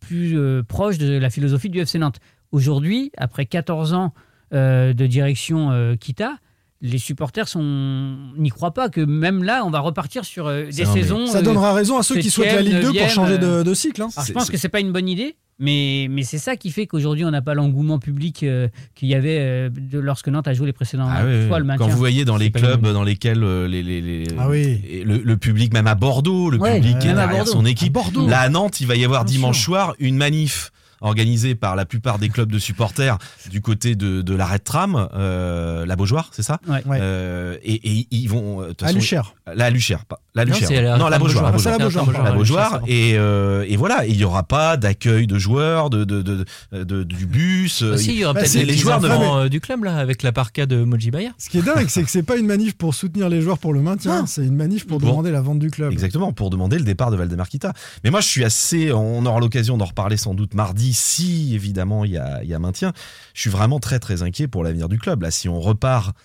plus 0.00 0.36
euh, 0.36 0.62
proche 0.64 0.98
de 0.98 1.16
la 1.16 1.30
philosophie 1.30 1.70
du 1.70 1.78
FC 1.78 1.98
Nantes. 2.00 2.18
Aujourd'hui, 2.50 3.12
après 3.16 3.46
14 3.46 3.94
ans 3.94 4.12
euh, 4.52 4.92
de 4.92 5.06
direction 5.06 5.70
euh, 5.70 5.94
Kita, 5.94 6.36
les 6.84 6.98
supporters 6.98 7.46
sont 7.48 8.16
n'y 8.36 8.50
croient 8.50 8.74
pas 8.74 8.88
que 8.88 9.00
même 9.00 9.44
là, 9.44 9.62
on 9.64 9.70
va 9.70 9.78
repartir 9.80 10.24
sur 10.24 10.48
euh, 10.48 10.64
des 10.66 10.84
saisons. 10.84 11.26
Ça 11.26 11.38
euh, 11.38 11.42
donnera 11.42 11.72
raison 11.72 11.96
à 11.96 12.02
ceux 12.02 12.16
qui 12.16 12.28
souhaitent 12.28 12.54
la 12.56 12.62
Ligue 12.62 12.80
2 12.80 12.92
pour 12.92 13.08
changer 13.08 13.38
de, 13.38 13.46
euh, 13.46 13.62
de 13.64 13.72
cycle. 13.74 14.02
hein. 14.02 14.08
alors, 14.16 14.26
je 14.26 14.32
pense 14.32 14.50
que 14.50 14.56
c'est 14.56 14.68
pas 14.68 14.80
une 14.80 14.90
bonne 14.90 15.08
idée, 15.08 15.36
mais, 15.60 16.08
mais 16.10 16.24
c'est 16.24 16.38
ça 16.38 16.56
qui 16.56 16.70
fait 16.72 16.88
qu'aujourd'hui 16.88 17.24
on 17.24 17.30
n'a 17.30 17.40
pas 17.40 17.54
l'engouement 17.54 18.00
public 18.00 18.42
euh, 18.42 18.66
qu'il 18.96 19.06
y 19.08 19.14
avait 19.14 19.38
euh, 19.38 19.70
de, 19.70 20.00
lorsque 20.00 20.26
Nantes 20.26 20.48
a 20.48 20.54
joué 20.54 20.66
les 20.66 20.72
précédents 20.72 21.06
Ah 21.08 21.22
oui, 21.24 21.46
fois 21.46 21.60
le 21.60 21.64
maintien. 21.64 21.86
Quand 21.86 21.92
vous 21.92 21.98
voyez 21.98 22.24
dans 22.24 22.36
les 22.36 22.50
clubs 22.50 22.82
dans 22.84 23.04
lesquels 23.04 23.44
euh, 23.44 23.68
les, 23.68 23.82
les- 23.84 24.00
les- 24.00 24.26
Ah 24.36 24.48
oui. 24.48 25.02
le, 25.06 25.18
le 25.18 25.36
public, 25.36 25.72
même 25.72 25.86
à 25.86 25.94
Bordeaux, 25.94 26.50
le 26.50 26.58
Ouais, 26.58 26.76
public 26.80 26.96
est 26.96 27.14
derrière 27.14 27.28
Bordeaux. 27.28 27.52
son 27.52 27.64
équipe. 27.64 27.96
À 27.96 28.00
Bordeaux. 28.00 28.26
Là 28.26 28.40
à 28.40 28.48
Nantes, 28.48 28.80
il 28.80 28.88
va 28.88 28.96
y 28.96 29.04
avoir 29.04 29.24
Bien 29.24 29.34
dimanche 29.34 29.58
sûr. 29.58 29.66
soir 29.66 29.94
une 30.00 30.16
manif 30.16 30.72
organisée 31.02 31.54
par 31.54 31.76
la 31.76 31.84
plupart 31.84 32.18
des 32.18 32.28
clubs 32.28 32.50
de 32.50 32.58
supporters 32.58 33.18
du 33.50 33.60
côté 33.60 33.94
de, 33.94 34.22
de 34.22 34.34
l'arrêt 34.34 34.58
de 34.58 34.64
tram, 34.64 35.08
euh, 35.14 35.84
la 35.86 35.96
Beaujoire, 35.96 36.30
c'est 36.32 36.42
ça 36.42 36.58
Ouais. 36.68 36.80
Euh, 37.00 37.56
et, 37.62 37.74
et 38.00 38.06
ils 38.10 38.28
vont. 38.28 38.62
euh, 38.62 38.72
À 38.82 38.92
Luchère. 38.92 39.34
La 39.54 39.70
Luchère, 39.70 40.04
pas 40.04 40.20
la 40.34 40.44
Non, 40.44 40.52
Luchère. 40.54 40.68
c'est 40.68 40.80
la- 40.82 40.96
non, 40.96 41.04
la 41.04 41.10
la 41.10 41.18
Beaujoire. 41.18 41.52
Beaujoire. 41.52 41.54
Ah, 41.54 41.58
c'est 41.58 41.70
la 41.78 41.84
Beaujoire. 41.84 42.04
Beaujoire. 42.06 42.24
La 42.24 42.30
Ah, 42.30 42.34
Beaujoire 42.34 42.80
Luchère, 42.86 42.96
et, 42.96 43.18
euh, 43.18 43.64
et 43.68 43.76
voilà, 43.76 44.06
il 44.06 44.16
y 44.16 44.24
aura 44.24 44.44
pas 44.44 44.76
d'accueil 44.78 45.26
de 45.26 45.38
joueurs, 45.38 45.90
de, 45.90 46.04
de, 46.04 46.22
de, 46.22 46.44
de- 46.72 47.02
du 47.02 47.26
bus. 47.26 47.84
Ah, 47.92 47.98
si, 47.98 48.12
il 48.12 48.18
y 48.20 48.24
aura 48.24 48.32
Bah, 48.34 48.40
peut-être 48.40 48.54
les 48.66 48.74
joueurs 48.76 49.00
devant- 49.00 49.38
euh, 49.40 49.48
du 49.48 49.60
club 49.60 49.84
là, 49.84 49.96
avec 49.98 50.22
la 50.22 50.32
parka 50.32 50.64
de 50.66 50.84
Moji 50.84 51.10
Bayer. 51.10 51.30
Ce 51.38 51.50
qui 51.50 51.58
est 51.58 51.62
dingue, 51.62 51.86
c'est 51.88 52.02
que 52.02 52.10
c'est 52.10 52.22
pas 52.22 52.36
une 52.36 52.46
manif 52.46 52.76
pour 52.76 52.94
soutenir 52.94 53.28
les 53.28 53.40
joueurs 53.42 53.58
pour 53.58 53.72
le 53.74 53.82
maintien, 53.82 54.20
Non. 54.20 54.26
c'est 54.26 54.44
une 54.44 54.56
manif 54.56 54.86
pour 54.86 55.00
Bon. 55.00 55.08
demander 55.10 55.30
la 55.30 55.40
vente 55.42 55.58
du 55.58 55.70
club. 55.70 55.92
Exactement, 55.92 56.32
pour 56.32 56.48
demander 56.50 56.78
le 56.78 56.84
départ 56.84 57.10
de 57.10 57.16
Valdemar 57.16 57.48
Kita. 57.48 57.72
Mais 58.04 58.10
moi, 58.10 58.20
je 58.20 58.28
suis 58.28 58.44
assez. 58.44 58.92
On 58.92 59.26
aura 59.26 59.40
l'occasion 59.40 59.76
d'en 59.76 59.84
reparler 59.84 60.16
sans 60.16 60.34
doute 60.34 60.54
mardi, 60.54 60.91
si 60.92 61.54
évidemment 61.54 62.04
il 62.04 62.12
y 62.12 62.18
a, 62.18 62.58
maintien. 62.58 62.92
Je 63.34 63.40
suis 63.40 63.50
vraiment 63.50 63.80
très 63.80 63.98
très 63.98 64.22
inquiet 64.22 64.48
pour 64.48 64.64
l'avenir 64.64 64.88
du 64.88 64.98
club. 64.98 65.22
Là, 65.22 65.30
si 65.30 65.48
on 65.48 65.60
repart 65.60 66.16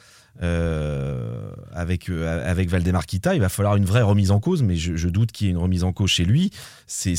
euh, 0.43 1.51
avec 1.71 2.09
euh, 2.09 2.49
avec 2.49 2.69
Valdemar 2.69 3.05
Kita, 3.05 3.33
il 3.33 3.41
va 3.41 3.49
falloir 3.49 3.75
une 3.75 3.85
vraie 3.85 4.01
remise 4.01 4.31
en 4.31 4.39
cause. 4.39 4.63
Mais 4.63 4.75
je, 4.75 5.07
doute 5.09 5.31
qu'il 5.31 5.47
y 5.47 5.49
ait 5.49 5.51
une 5.51 5.57
remise 5.57 5.83
en 5.83 5.93
cause 5.93 6.09
chez 6.09 6.25
lui. 6.25 6.51
C'est 6.85 7.15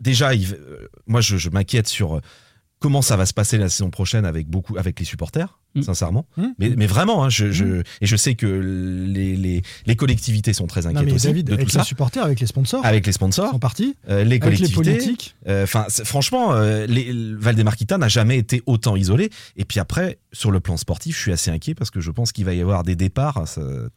déjà, 0.00 0.32
euh, 0.32 0.88
moi, 1.06 1.20
je, 1.20 1.36
je 1.36 1.50
m'inquiète 1.50 1.88
sur 1.88 2.20
comment 2.78 3.02
ça 3.02 3.16
va 3.16 3.26
se 3.26 3.34
passer 3.34 3.58
la 3.58 3.68
saison 3.68 3.90
prochaine 3.90 4.24
avec 4.24 4.48
beaucoup 4.48 4.76
avec 4.76 4.98
les 4.98 5.04
supporters, 5.04 5.58
Mm. 5.78 5.82
sincèrement. 5.82 6.26
Mm. 6.36 6.46
Mais, 6.58 6.70
mais 6.76 6.86
vraiment, 6.86 7.24
hein, 7.24 7.28
je, 7.28 7.50
je- 7.50 7.82
et 8.00 8.06
je 8.06 8.16
sais 8.16 8.34
que 8.34 8.46
les, 8.46 9.36
les, 9.36 9.62
les 9.86 9.96
collectivités 9.96 10.52
sont 10.52 10.66
très 10.66 10.82
Non 10.82 10.90
inquiètes 10.90 11.04
mais 11.06 11.12
aussi 11.12 11.26
David, 11.26 11.46
de 11.46 11.52
avec 11.54 11.66
tout 11.66 11.72
les 11.74 11.78
ça. 11.80 11.84
supporters, 11.84 12.24
avec 12.24 12.40
les 12.40 12.46
sponsors, 12.46 12.84
Avec 12.84 13.06
les 13.06 13.12
sponsors, 13.12 13.50
sont 13.50 13.58
partis, 13.58 13.96
euh, 14.08 14.24
les 14.24 14.36
avec 14.36 14.44
les 14.44 14.56
collectivités. 14.70 14.92
politiques. 14.94 15.34
Euh, 15.48 15.64
Enfin, 15.64 15.84
c'est- 15.88 16.04
franchement, 16.04 16.52
euh, 16.54 16.86
les, 16.86 17.10
Valdemar 17.38 17.76
Kita 17.76 17.98
n'a 17.98 18.08
jamais 18.08 18.38
été 18.38 18.62
autant 18.66 18.96
isolé. 18.96 19.30
Et 19.56 19.64
puis 19.64 19.80
après, 19.80 20.18
sur 20.32 20.50
le 20.50 20.60
plan 20.60 20.76
sportif, 20.76 21.16
je 21.16 21.20
suis 21.22 21.32
assez 21.32 21.50
inquiet 21.50 21.74
parce 21.74 21.90
que 21.90 22.00
je 22.00 22.10
pense 22.10 22.32
qu'il 22.32 22.44
va 22.44 22.54
y 22.54 22.60
avoir 22.60 22.82
des 22.82 22.96
départs 22.96 23.44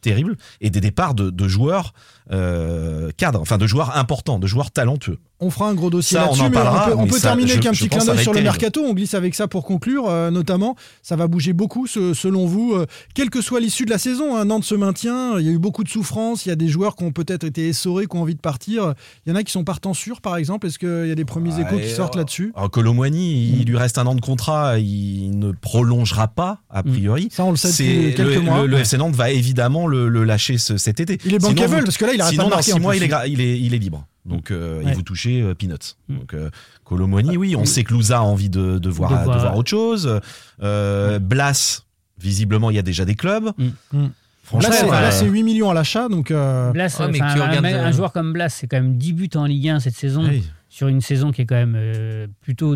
terribles 0.02 0.38
et 0.62 0.70
des 0.70 0.80
départs 0.82 1.14
de, 1.14 1.30
de 1.30 1.48
joueurs 1.48 1.94
euh, 2.32 3.10
cadres, 3.18 3.42
enfin 3.42 3.58
de 3.58 3.68
joueurs 3.68 3.98
importants, 3.98 4.40
de 4.40 4.48
joueurs 4.48 4.72
talentueux. 4.72 5.18
On 5.44 5.50
fera 5.50 5.70
un 5.70 5.74
gros 5.74 5.90
dossier 5.90 6.18
là-dessus, 6.20 6.44
mais 6.52 6.58
on 6.58 6.86
peut, 6.86 6.94
on 6.98 7.08
peut 7.08 7.18
ça, 7.18 7.30
terminer 7.30 7.54
un 7.54 7.74
je 7.74 7.86
petit 7.86 7.90
clin 7.90 8.06
d'œil 8.06 8.20
sur 8.22 8.32
le 8.32 8.42
mercato. 8.44 8.82
On 8.86 8.94
glisse 8.94 9.16
avec 9.16 9.34
ça 9.34 9.48
pour 9.48 9.66
conclure, 9.66 10.08
euh, 10.08 10.30
notamment. 10.30 10.76
Ça 11.02 11.16
va 11.16 11.26
bouger 11.26 11.52
beaucoup, 11.52 11.88
ce- 11.88 12.14
selon 12.14 12.46
vous, 12.46 12.74
euh, 12.76 12.86
quelle 13.16 13.32
que 13.32 13.42
soit 13.42 13.60
l'issue 13.60 13.86
de 13.86 13.90
la 13.90 13.98
saison. 13.98 14.38
hein, 14.38 14.46
Nantes 14.46 14.66
se 14.66 14.76
maintient. 14.76 15.40
Il 15.40 15.46
y 15.48 15.50
a 15.50 15.52
eu 15.52 15.58
beaucoup 15.58 15.84
de 15.84 15.90
souffrance. 15.90 16.46
Il 16.46 16.50
y 16.50 16.52
a 16.52 16.56
des 16.56 16.68
joueurs 16.68 16.96
qui 16.96 17.06
ont 17.06 17.12
peut-être 17.12 17.44
été 17.44 17.68
essorés, 17.70 18.06
qui 18.06 18.16
ont 18.16 18.22
envie 18.22 18.36
de 18.36 18.40
partir. 18.40 18.94
Il 19.26 19.32
y 19.32 19.34
en 19.34 19.36
a 19.36 19.42
qui 19.44 19.52
sont 19.52 19.64
partants 19.64 19.96
sûrs, 19.96 20.22
par 20.22 20.38
exemple. 20.38 20.68
Est-ce 20.68 20.78
qu'il 20.78 21.08
y 21.08 21.12
a 21.12 21.16
des 21.16 21.26
premiers 21.26 21.60
échos 21.60 21.80
qui 21.80 21.90
sortent 21.90 22.16
euh, 22.18 22.20
là-dessus? 22.20 22.54
Alors 22.56 22.70
Colomboigny, 22.70 23.62
il 23.62 23.66
lui 23.68 23.78
reste 23.78 23.98
un 23.98 24.06
an 24.06 24.14
de 24.14 24.22
contrat, 24.22 24.78
il 24.78 25.40
ne 25.40 25.54
prolongera 25.54 26.21
pas 26.28 26.60
a 26.70 26.84
priori. 26.84 27.30
Ça, 27.32 27.44
on 27.46 27.52
le 27.52 27.58
sait 27.58 27.70
C'est 27.72 27.84
depuis 27.86 28.14
quelques 28.16 28.36
le, 28.36 28.42
mois. 28.42 28.62
le- 28.62 28.68
le 28.68 28.76
Ouais. 28.76 28.82
FC 28.82 28.98
Nantes 28.98 29.16
va 29.16 29.32
évidemment 29.32 29.88
le, 29.88 30.08
le 30.10 30.24
lâcher 30.24 30.58
ce- 30.58 30.78
cet 30.78 31.00
été. 31.00 31.20
Il 31.26 31.34
est 31.36 31.40
Sinon, 31.40 31.50
bankable 31.54 31.76
vous- 31.80 31.84
parce 31.86 31.98
que 31.98 32.06
là, 32.06 32.14
il 32.14 32.22
arrête 32.22 32.32
Sinon, 32.34 32.44
dans 32.46 32.50
marquer. 32.50 32.64
six 32.64 32.74
en 32.74 32.80
mois, 32.80 32.94
plus. 32.94 33.06
il 33.06 33.12
est, 33.14 33.30
il 33.30 33.42
est, 33.42 33.60
il 33.60 33.74
est 33.74 33.78
libre. 33.80 34.06
Donc, 34.26 34.52
euh, 34.52 34.78
Ouais. 34.80 34.86
il 34.90 34.94
vous 34.96 35.02
touchez 35.02 35.42
euh, 35.42 35.56
peanuts. 35.56 35.96
Mm. 36.08 36.18
Donc, 36.18 36.34
euh, 36.34 36.50
Colomboigny, 36.84 37.38
oui, 37.38 37.56
on 37.56 37.66
sait 37.66 37.84
que 37.84 37.94
Louza 37.94 38.18
a 38.20 38.22
envie 38.22 38.50
de, 38.50 38.78
de 38.78 38.90
voir, 38.90 39.12
De 39.12 39.18
de 39.18 39.24
voir- 39.24 39.40
voir 39.40 39.58
autre 39.58 39.70
chose. 39.70 40.20
Euh, 40.62 41.20
Blas, 41.20 41.84
visiblement, 42.20 42.70
il 42.70 42.76
y 42.76 42.80
a 42.80 42.84
déjà 42.84 43.06
des 43.06 43.16
clubs. 43.16 43.52
Mm. 43.58 43.66
Mm. 43.94 44.10
Franchement, 44.44 44.70
Là, 44.70 44.76
c'est- 44.76 44.86
euh, 44.88 44.92
là, 44.92 45.12
c'est 45.12 45.26
8 45.28 45.44
millions 45.44 45.70
à 45.70 45.74
l'achat. 45.74 46.10
Donc, 46.10 46.30
euh, 46.30 46.72
Blas, 46.72 46.96
Ouais, 47.00 47.08
mais 47.12 47.22
un, 47.22 47.64
euh, 47.64 47.86
un 47.86 47.92
joueur 47.92 48.12
comme 48.12 48.34
Blas, 48.34 48.50
c'est 48.50 48.68
quand 48.68 48.78
même 48.78 48.98
10 48.98 49.14
buts 49.14 49.30
en 49.36 49.46
Ligue 49.46 49.70
1 49.70 49.80
cette 49.80 49.96
saison, 49.96 50.26
oui. 50.28 50.44
sur 50.70 50.88
une 50.88 51.02
saison 51.02 51.32
qui 51.32 51.42
est 51.42 51.46
quand 51.46 51.56
même 51.56 51.76
euh, 51.78 52.28
plutôt 52.42 52.76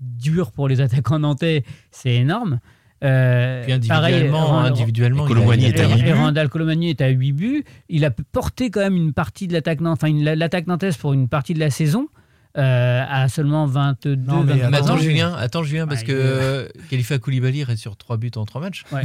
dure 0.00 0.52
pour 0.52 0.68
les 0.68 0.80
attaquants 0.82 1.18
nantais, 1.18 1.64
c'est 1.90 2.14
énorme. 2.14 2.60
Euh, 3.04 3.62
Puis 3.64 3.72
individuellement, 3.72 4.46
pareil, 4.46 4.68
individuellement, 4.70 5.26
est 5.28 5.78
à 5.80 5.84
Et, 5.84 5.88
huit 5.94 6.00
et 6.00 6.02
buts. 6.04 6.12
Randall 6.12 6.48
Colomani 6.48 6.90
est 6.90 7.00
à 7.02 7.08
8 7.08 7.32
buts. 7.32 7.64
Il 7.90 8.04
a 8.04 8.10
porté 8.10 8.70
quand 8.70 8.80
même 8.80 8.96
une 8.96 9.12
partie 9.12 9.46
de 9.46 9.52
l'attaque 9.52 9.80
nantes, 9.80 9.98
enfin 10.02 10.12
l'attaque 10.12 10.66
nantaise 10.66 10.96
pour 10.96 11.12
une 11.12 11.28
partie 11.28 11.52
de 11.54 11.60
la 11.60 11.70
saison 11.70 12.08
euh, 12.56 13.02
à 13.08 13.28
seulement 13.28 13.66
22, 13.66 14.14
Non, 14.16 14.42
mais 14.42 14.52
23 14.54 14.70
Mais 14.70 14.76
attends 14.78 14.94
ans. 14.94 14.96
Julien, 14.98 15.34
attends 15.34 15.62
Julien, 15.64 15.86
parce 15.86 16.00
Ouais, 16.02 16.06
que 16.06 16.12
est- 16.12 16.16
euh, 16.16 16.68
Khalifa 16.88 17.18
Koulibaly 17.18 17.64
reste 17.64 17.82
sur 17.82 17.96
3 17.96 18.16
buts 18.16 18.30
en 18.36 18.44
3 18.46 18.60
matchs. 18.60 18.84
Ouais. 18.92 19.02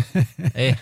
Eh, 0.55 0.73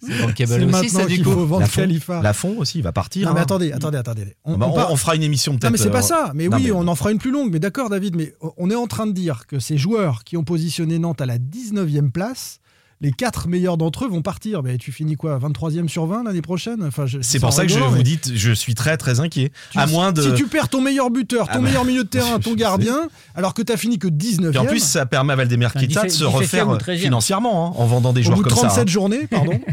c'est 0.00 0.44
aussi 0.44 0.66
maintenant 0.66 0.82
ça 0.88 1.06
du 1.06 1.14
qu'il 1.14 1.24
coup. 1.24 1.30
faut 1.32 1.46
vendre 1.46 1.70
Khalifa. 1.70 2.20
Lafont 2.22 2.56
aussi, 2.58 2.78
il 2.78 2.82
va 2.82 2.92
partir. 2.92 3.28
Non, 3.28 3.34
mais 3.34 3.40
hein. 3.40 3.44
attendez, 3.44 3.72
attendez, 3.72 3.98
attendez. 3.98 4.34
On, 4.44 4.56
Bah, 4.56 4.66
on 4.68 4.72
on, 4.72 4.74
part- 4.74 4.90
on 4.92 4.96
fera 4.96 5.16
une 5.16 5.22
émission 5.22 5.52
peut-être. 5.52 5.64
Non, 5.64 5.70
mais 5.70 5.78
c'est 5.78 5.90
pas 5.90 5.98
euh, 5.98 6.02
ça. 6.02 6.32
Mais 6.34 6.48
non, 6.48 6.56
oui, 6.56 6.64
mais- 6.64 6.72
on 6.72 6.88
en 6.88 6.94
fera 6.94 7.12
une 7.12 7.18
plus 7.18 7.30
longue. 7.30 7.52
Mais 7.52 7.58
d'accord, 7.60 7.88
David, 7.88 8.16
mais 8.16 8.34
on 8.56 8.70
est 8.70 8.74
en 8.74 8.86
train 8.86 9.06
de 9.06 9.12
dire 9.12 9.46
que 9.46 9.58
ces 9.58 9.78
joueurs 9.78 10.24
qui 10.24 10.36
ont 10.36 10.44
positionné 10.44 10.98
Nantes 10.98 11.20
à 11.20 11.26
la 11.26 11.38
19e 11.38 12.10
place, 12.10 12.58
les 13.04 13.12
quatre 13.12 13.46
meilleurs 13.48 13.76
d'entre 13.76 14.06
eux 14.06 14.08
vont 14.08 14.22
partir. 14.22 14.62
Mais 14.62 14.78
tu 14.78 14.90
finis 14.90 15.14
quoi 15.16 15.38
23e 15.38 15.88
sur 15.88 16.06
20 16.06 16.24
l'année 16.24 16.42
prochaine? 16.42 16.82
Enfin, 16.82 17.06
je- 17.06 17.18
C'est 17.20 17.38
pour 17.38 17.52
ça 17.52 17.64
que 17.66 17.72
je 17.72 17.78
vous 17.78 18.02
dis, 18.02 18.18
je 18.34 18.50
suis 18.52 18.74
très 18.74 18.96
très 18.96 19.20
inquiet. 19.20 19.52
tu- 19.70 19.78
à 19.78 19.86
moins 19.86 20.10
de. 20.12 20.22
Si 20.22 20.34
tu 20.34 20.46
perds 20.46 20.68
ton 20.68 20.80
meilleur 20.80 21.10
buteur, 21.10 21.46
ton 21.46 21.52
Ah 21.54 21.58
bah, 21.58 21.64
meilleur 21.64 21.84
milieu 21.84 22.02
de 22.04 22.08
terrain, 22.08 22.38
ton 22.40 22.50
sais. 22.50 22.56
gardien, 22.56 23.08
alors 23.34 23.54
que 23.54 23.62
tu 23.62 23.72
as 23.72 23.76
fini 23.76 23.98
que 23.98 24.08
19e. 24.08 24.50
Puis 24.50 24.58
en 24.58 24.64
plus, 24.66 24.82
ça 24.82 25.06
permet 25.06 25.34
à 25.34 25.36
Valdemar 25.36 25.70
Enfin, 25.70 25.80
Kita 25.86 26.02
de 26.02 26.06
17, 26.08 26.10
se 26.18 26.24
17e 26.24 26.34
refaire 26.36 26.66
13e. 26.78 26.98
financièrement 26.98 27.68
hein, 27.68 27.74
en 27.76 27.86
vendant 27.86 28.12
des 28.12 28.20
au 28.22 28.24
joueurs 28.24 28.36
bout 28.38 28.42
de 28.44 28.48
comme 28.48 28.56
37 28.58 28.74
ça. 28.74 28.80
hein. 28.82 28.86
journées, 28.86 29.26
pardon. 29.26 29.60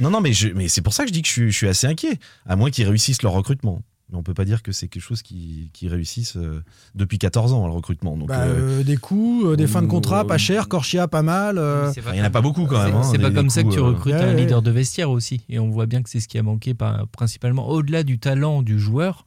Non, 0.00 0.10
non, 0.10 0.20
mais, 0.20 0.32
je- 0.32 0.48
mais 0.48 0.68
c'est 0.68 0.80
pour 0.80 0.94
ça 0.94 1.02
que 1.02 1.08
je 1.08 1.12
dis 1.12 1.22
que 1.22 1.28
je 1.28 1.50
suis 1.50 1.68
assez 1.68 1.86
inquiet. 1.86 2.18
À 2.46 2.56
moins 2.56 2.70
qu'ils 2.70 2.86
réussissent 2.86 3.22
leur 3.22 3.32
recrutement. 3.32 3.82
Mais 4.12 4.18
on 4.18 4.22
peut 4.22 4.34
pas 4.34 4.44
dire 4.44 4.62
que 4.62 4.72
c'est 4.72 4.88
quelque 4.88 5.02
chose 5.02 5.22
qui, 5.22 5.70
qui 5.72 5.88
réussisse 5.88 6.36
euh, 6.36 6.62
depuis 6.94 7.18
14 7.18 7.54
ans, 7.54 7.66
le 7.66 7.72
recrutement. 7.72 8.16
Donc, 8.18 8.28
Bah, 8.28 8.42
euh, 8.42 8.80
euh, 8.80 8.82
des 8.84 8.98
coups, 8.98 9.46
euh, 9.46 9.56
des 9.56 9.66
fins 9.66 9.80
de 9.82 9.86
contrat 9.86 10.20
euh, 10.20 10.24
pas 10.24 10.36
cher, 10.38 10.68
Corchia 10.68 11.08
pas 11.08 11.22
mal. 11.22 11.56
euh, 11.58 11.90
il 12.12 12.18
y 12.18 12.20
en 12.20 12.24
a 12.24 12.30
pas 12.30 12.42
beaucoup 12.42 12.66
quand 12.66 12.84
même. 12.84 12.94
hein, 12.94 13.02
C'est 13.02 13.18
pas 13.18 13.30
des 13.30 13.34
comme 13.36 13.48
ça 13.50 13.62
que 13.64 13.70
tu 13.72 13.80
recrutes 13.80 14.12
Ouais, 14.14 14.20
un 14.20 14.34
leader 14.34 14.60
de 14.62 14.70
vestiaire 14.70 15.10
aussi. 15.10 15.40
Et 15.48 15.58
on 15.58 15.70
voit 15.70 15.86
bien 15.86 16.02
que 16.02 16.10
c'est 16.10 16.20
ce 16.20 16.28
qui 16.28 16.36
a 16.38 16.42
manqué 16.42 16.74
principalement. 17.10 17.68
Au-delà 17.68 18.02
du 18.02 18.18
talent 18.18 18.62
du 18.62 18.78
joueur, 18.78 19.24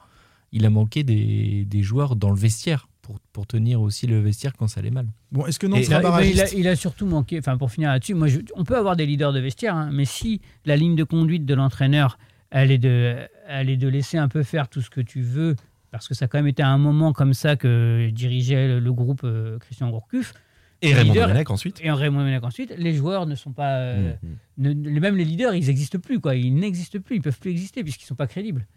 il 0.51 0.65
a 0.65 0.69
manqué 0.69 1.03
des, 1.03 1.65
des 1.65 1.81
joueurs 1.81 2.15
dans 2.15 2.29
le 2.29 2.37
vestiaire 2.37 2.87
pour, 3.01 3.19
pour 3.33 3.47
tenir 3.47 3.81
aussi 3.81 4.05
le 4.07 4.19
vestiaire 4.19 4.53
quand 4.57 4.67
ça 4.67 4.79
allait 4.81 4.91
mal. 4.91 5.07
Bon, 5.31 5.45
est-ce 5.47 5.57
que 5.59 5.65
mais 5.67 5.83
il, 5.83 5.93
a, 5.93 5.99
barragiste 6.01 6.53
il 6.57 6.67
a 6.67 6.75
surtout 6.75 7.05
manqué, 7.07 7.37
enfin 7.39 7.57
pour 7.57 7.71
finir 7.71 7.89
là-dessus, 7.89 8.13
moi 8.13 8.27
je- 8.27 8.39
on 8.55 8.63
peut 8.63 8.77
avoir 8.77 8.95
des 8.95 9.05
leaders 9.05 9.33
de 9.33 9.39
vestiaire, 9.39 9.75
hein, 9.75 9.89
mais 9.91 10.05
si 10.05 10.41
la 10.65 10.75
ligne 10.75 10.95
de 10.95 11.03
conduite 11.03 11.45
de 11.45 11.53
l'entraîneur, 11.53 12.17
elle 12.51 12.71
est, 12.71 12.77
de, 12.79 13.15
elle 13.47 13.69
est 13.69 13.77
de 13.77 13.87
laisser 13.87 14.17
un 14.17 14.27
peu 14.27 14.43
faire 14.43 14.67
tout 14.69 14.81
ce 14.81 14.89
que 14.89 15.01
tu 15.01 15.21
veux, 15.21 15.55
parce 15.91 16.07
que 16.07 16.13
ça 16.13 16.25
a 16.25 16.27
quand 16.27 16.37
même 16.37 16.47
été 16.47 16.63
à 16.63 16.69
un 16.69 16.77
moment 16.77 17.13
comme 17.13 17.33
ça 17.33 17.55
que 17.55 18.09
dirigeait 18.11 18.67
le, 18.67 18.79
le 18.79 18.93
groupe 18.93 19.21
euh, 19.23 19.57
Christian 19.59 19.89
Gourcuff. 19.89 20.33
Et 20.81 20.93
Raymond 20.93 21.13
Domenech 21.13 21.49
ensuite. 21.49 21.79
Et 21.83 21.89
Raymond 21.89 22.19
Domenech 22.19 22.43
ensuite, 22.43 22.73
les 22.77 22.93
joueurs 22.93 23.25
ne 23.25 23.35
sont 23.35 23.53
pas. 23.53 23.77
euh, 23.77 24.13
Mhm. 24.57 24.75
ne- 24.83 24.99
même 24.99 25.15
les 25.15 25.23
leaders, 25.25 25.55
ils 25.55 25.65
n'existent 25.67 25.99
plus, 25.99 26.19
quoi. 26.19 26.35
Ils 26.35 26.53
n'existent 26.53 26.99
plus, 26.99 27.15
ils 27.15 27.21
peuvent 27.21 27.39
plus 27.39 27.51
exister 27.51 27.81
puisqu'ils 27.83 28.03
ne 28.05 28.09
sont 28.09 28.15
pas 28.15 28.27
crédibles. 28.27 28.67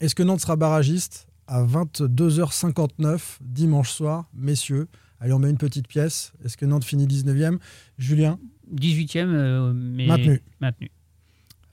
Est-ce 0.00 0.14
que 0.14 0.22
Nantes 0.22 0.40
sera 0.40 0.56
barragiste 0.56 1.26
à 1.48 1.62
22h59 1.64 3.38
dimanche 3.40 3.90
soir, 3.90 4.28
messieurs? 4.34 4.88
Allez, 5.20 5.32
on 5.32 5.38
met 5.38 5.50
une 5.50 5.56
petite 5.58 5.88
pièce. 5.88 6.32
Est-ce 6.44 6.56
que 6.56 6.64
Nantes 6.66 6.84
finit 6.84 7.06
19e 7.06 7.58
Julien? 7.98 8.38
18e, 8.72 9.34
euh, 9.34 9.72
mais. 9.74 10.06
Maintenu. 10.06 10.40
Maintenu. 10.60 10.90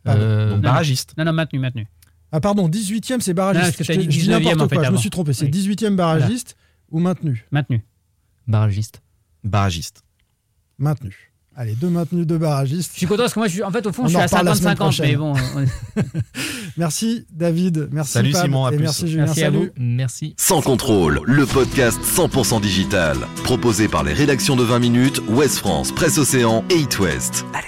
Euh, 0.07 0.51
non. 0.51 0.57
barragiste. 0.59 1.13
Non, 1.17 1.25
non, 1.25 1.33
maintenu, 1.33 1.59
maintenu. 1.59 1.87
Ah 2.37 2.41
pardon, 2.41 2.67
18e 2.67 3.21
c'est 3.21 3.31
Non, 3.31 3.35
barragiste. 3.35 3.65
parce 3.65 3.77
que 3.77 3.83
je 3.85 3.87
t'as 3.87 3.95
te- 3.95 3.99
dit 3.99 4.05
je 4.05 4.09
dis 4.25 4.27
19e, 4.27 4.31
n'importe 4.43 4.61
en 4.61 4.67
fait, 4.69 4.75
quoi, 4.75 4.83
je 4.83 4.89
me 4.89 4.93
avant. 4.95 5.01
suis 5.01 5.09
trompé. 5.09 5.31
C'est 5.33 5.45
Oui. 5.45 5.51
18e 5.51 5.95
barragiste 5.95 6.57
ou 6.91 6.99
maintenu 6.99 7.45
Maintenu. 7.51 7.81
barragiste. 8.45 9.01
Barragiste. 9.45 10.01
Maintenu. 10.77 11.15
Allez, 11.55 11.75
deux 11.75 11.87
maintenus, 11.89 12.27
deux 12.27 12.37
barragistes. 12.37 12.91
Je 12.93 12.97
suis 12.97 13.07
content 13.07 13.21
parce 13.23 13.33
que 13.33 13.39
moi, 13.39 13.47
je 13.47 13.53
suis, 13.53 13.63
en 13.63 13.71
fait, 13.71 13.87
au 13.87 13.93
fond, 13.93 14.03
On 14.03 14.07
je 14.07 14.09
suis 14.09 14.17
en 14.17 14.21
à 14.21 14.25
reparle 14.25 14.45
la 14.47 14.55
semaine 14.55 14.75
50-50, 14.75 15.01
mais 15.01 15.13
prochaine. 15.15 15.17
bon. 15.17 15.33
on- 15.55 16.01
Merci 16.77 17.25
David, 17.31 17.87
merci 17.93 18.11
Salut, 18.11 18.33
Simon, 18.33 18.65
à 18.65 18.73
et 18.73 18.75
plus. 18.75 18.83
merci 18.83 19.07
Julien. 19.07 19.25
Merci 19.25 19.41
à 19.43 19.45
salut. 19.45 19.57
vous. 19.57 19.69
Merci. 19.77 20.35
Sans 20.37 20.61
contrôle, 20.61 21.21
le 21.23 21.45
podcast 21.45 21.97
100% 22.03 22.59
digital. 22.59 23.15
Proposé 23.45 23.87
par 23.87 24.03
les 24.03 24.11
rédactions 24.11 24.57
de 24.57 24.63
20 24.63 24.79
minutes, 24.79 25.21
Ouest 25.29 25.57
France, 25.59 25.93
Presse 25.93 26.17
Océan 26.17 26.65
et 26.69 26.75
It 26.81 26.99
West. 26.99 27.45
Allez, 27.53 27.67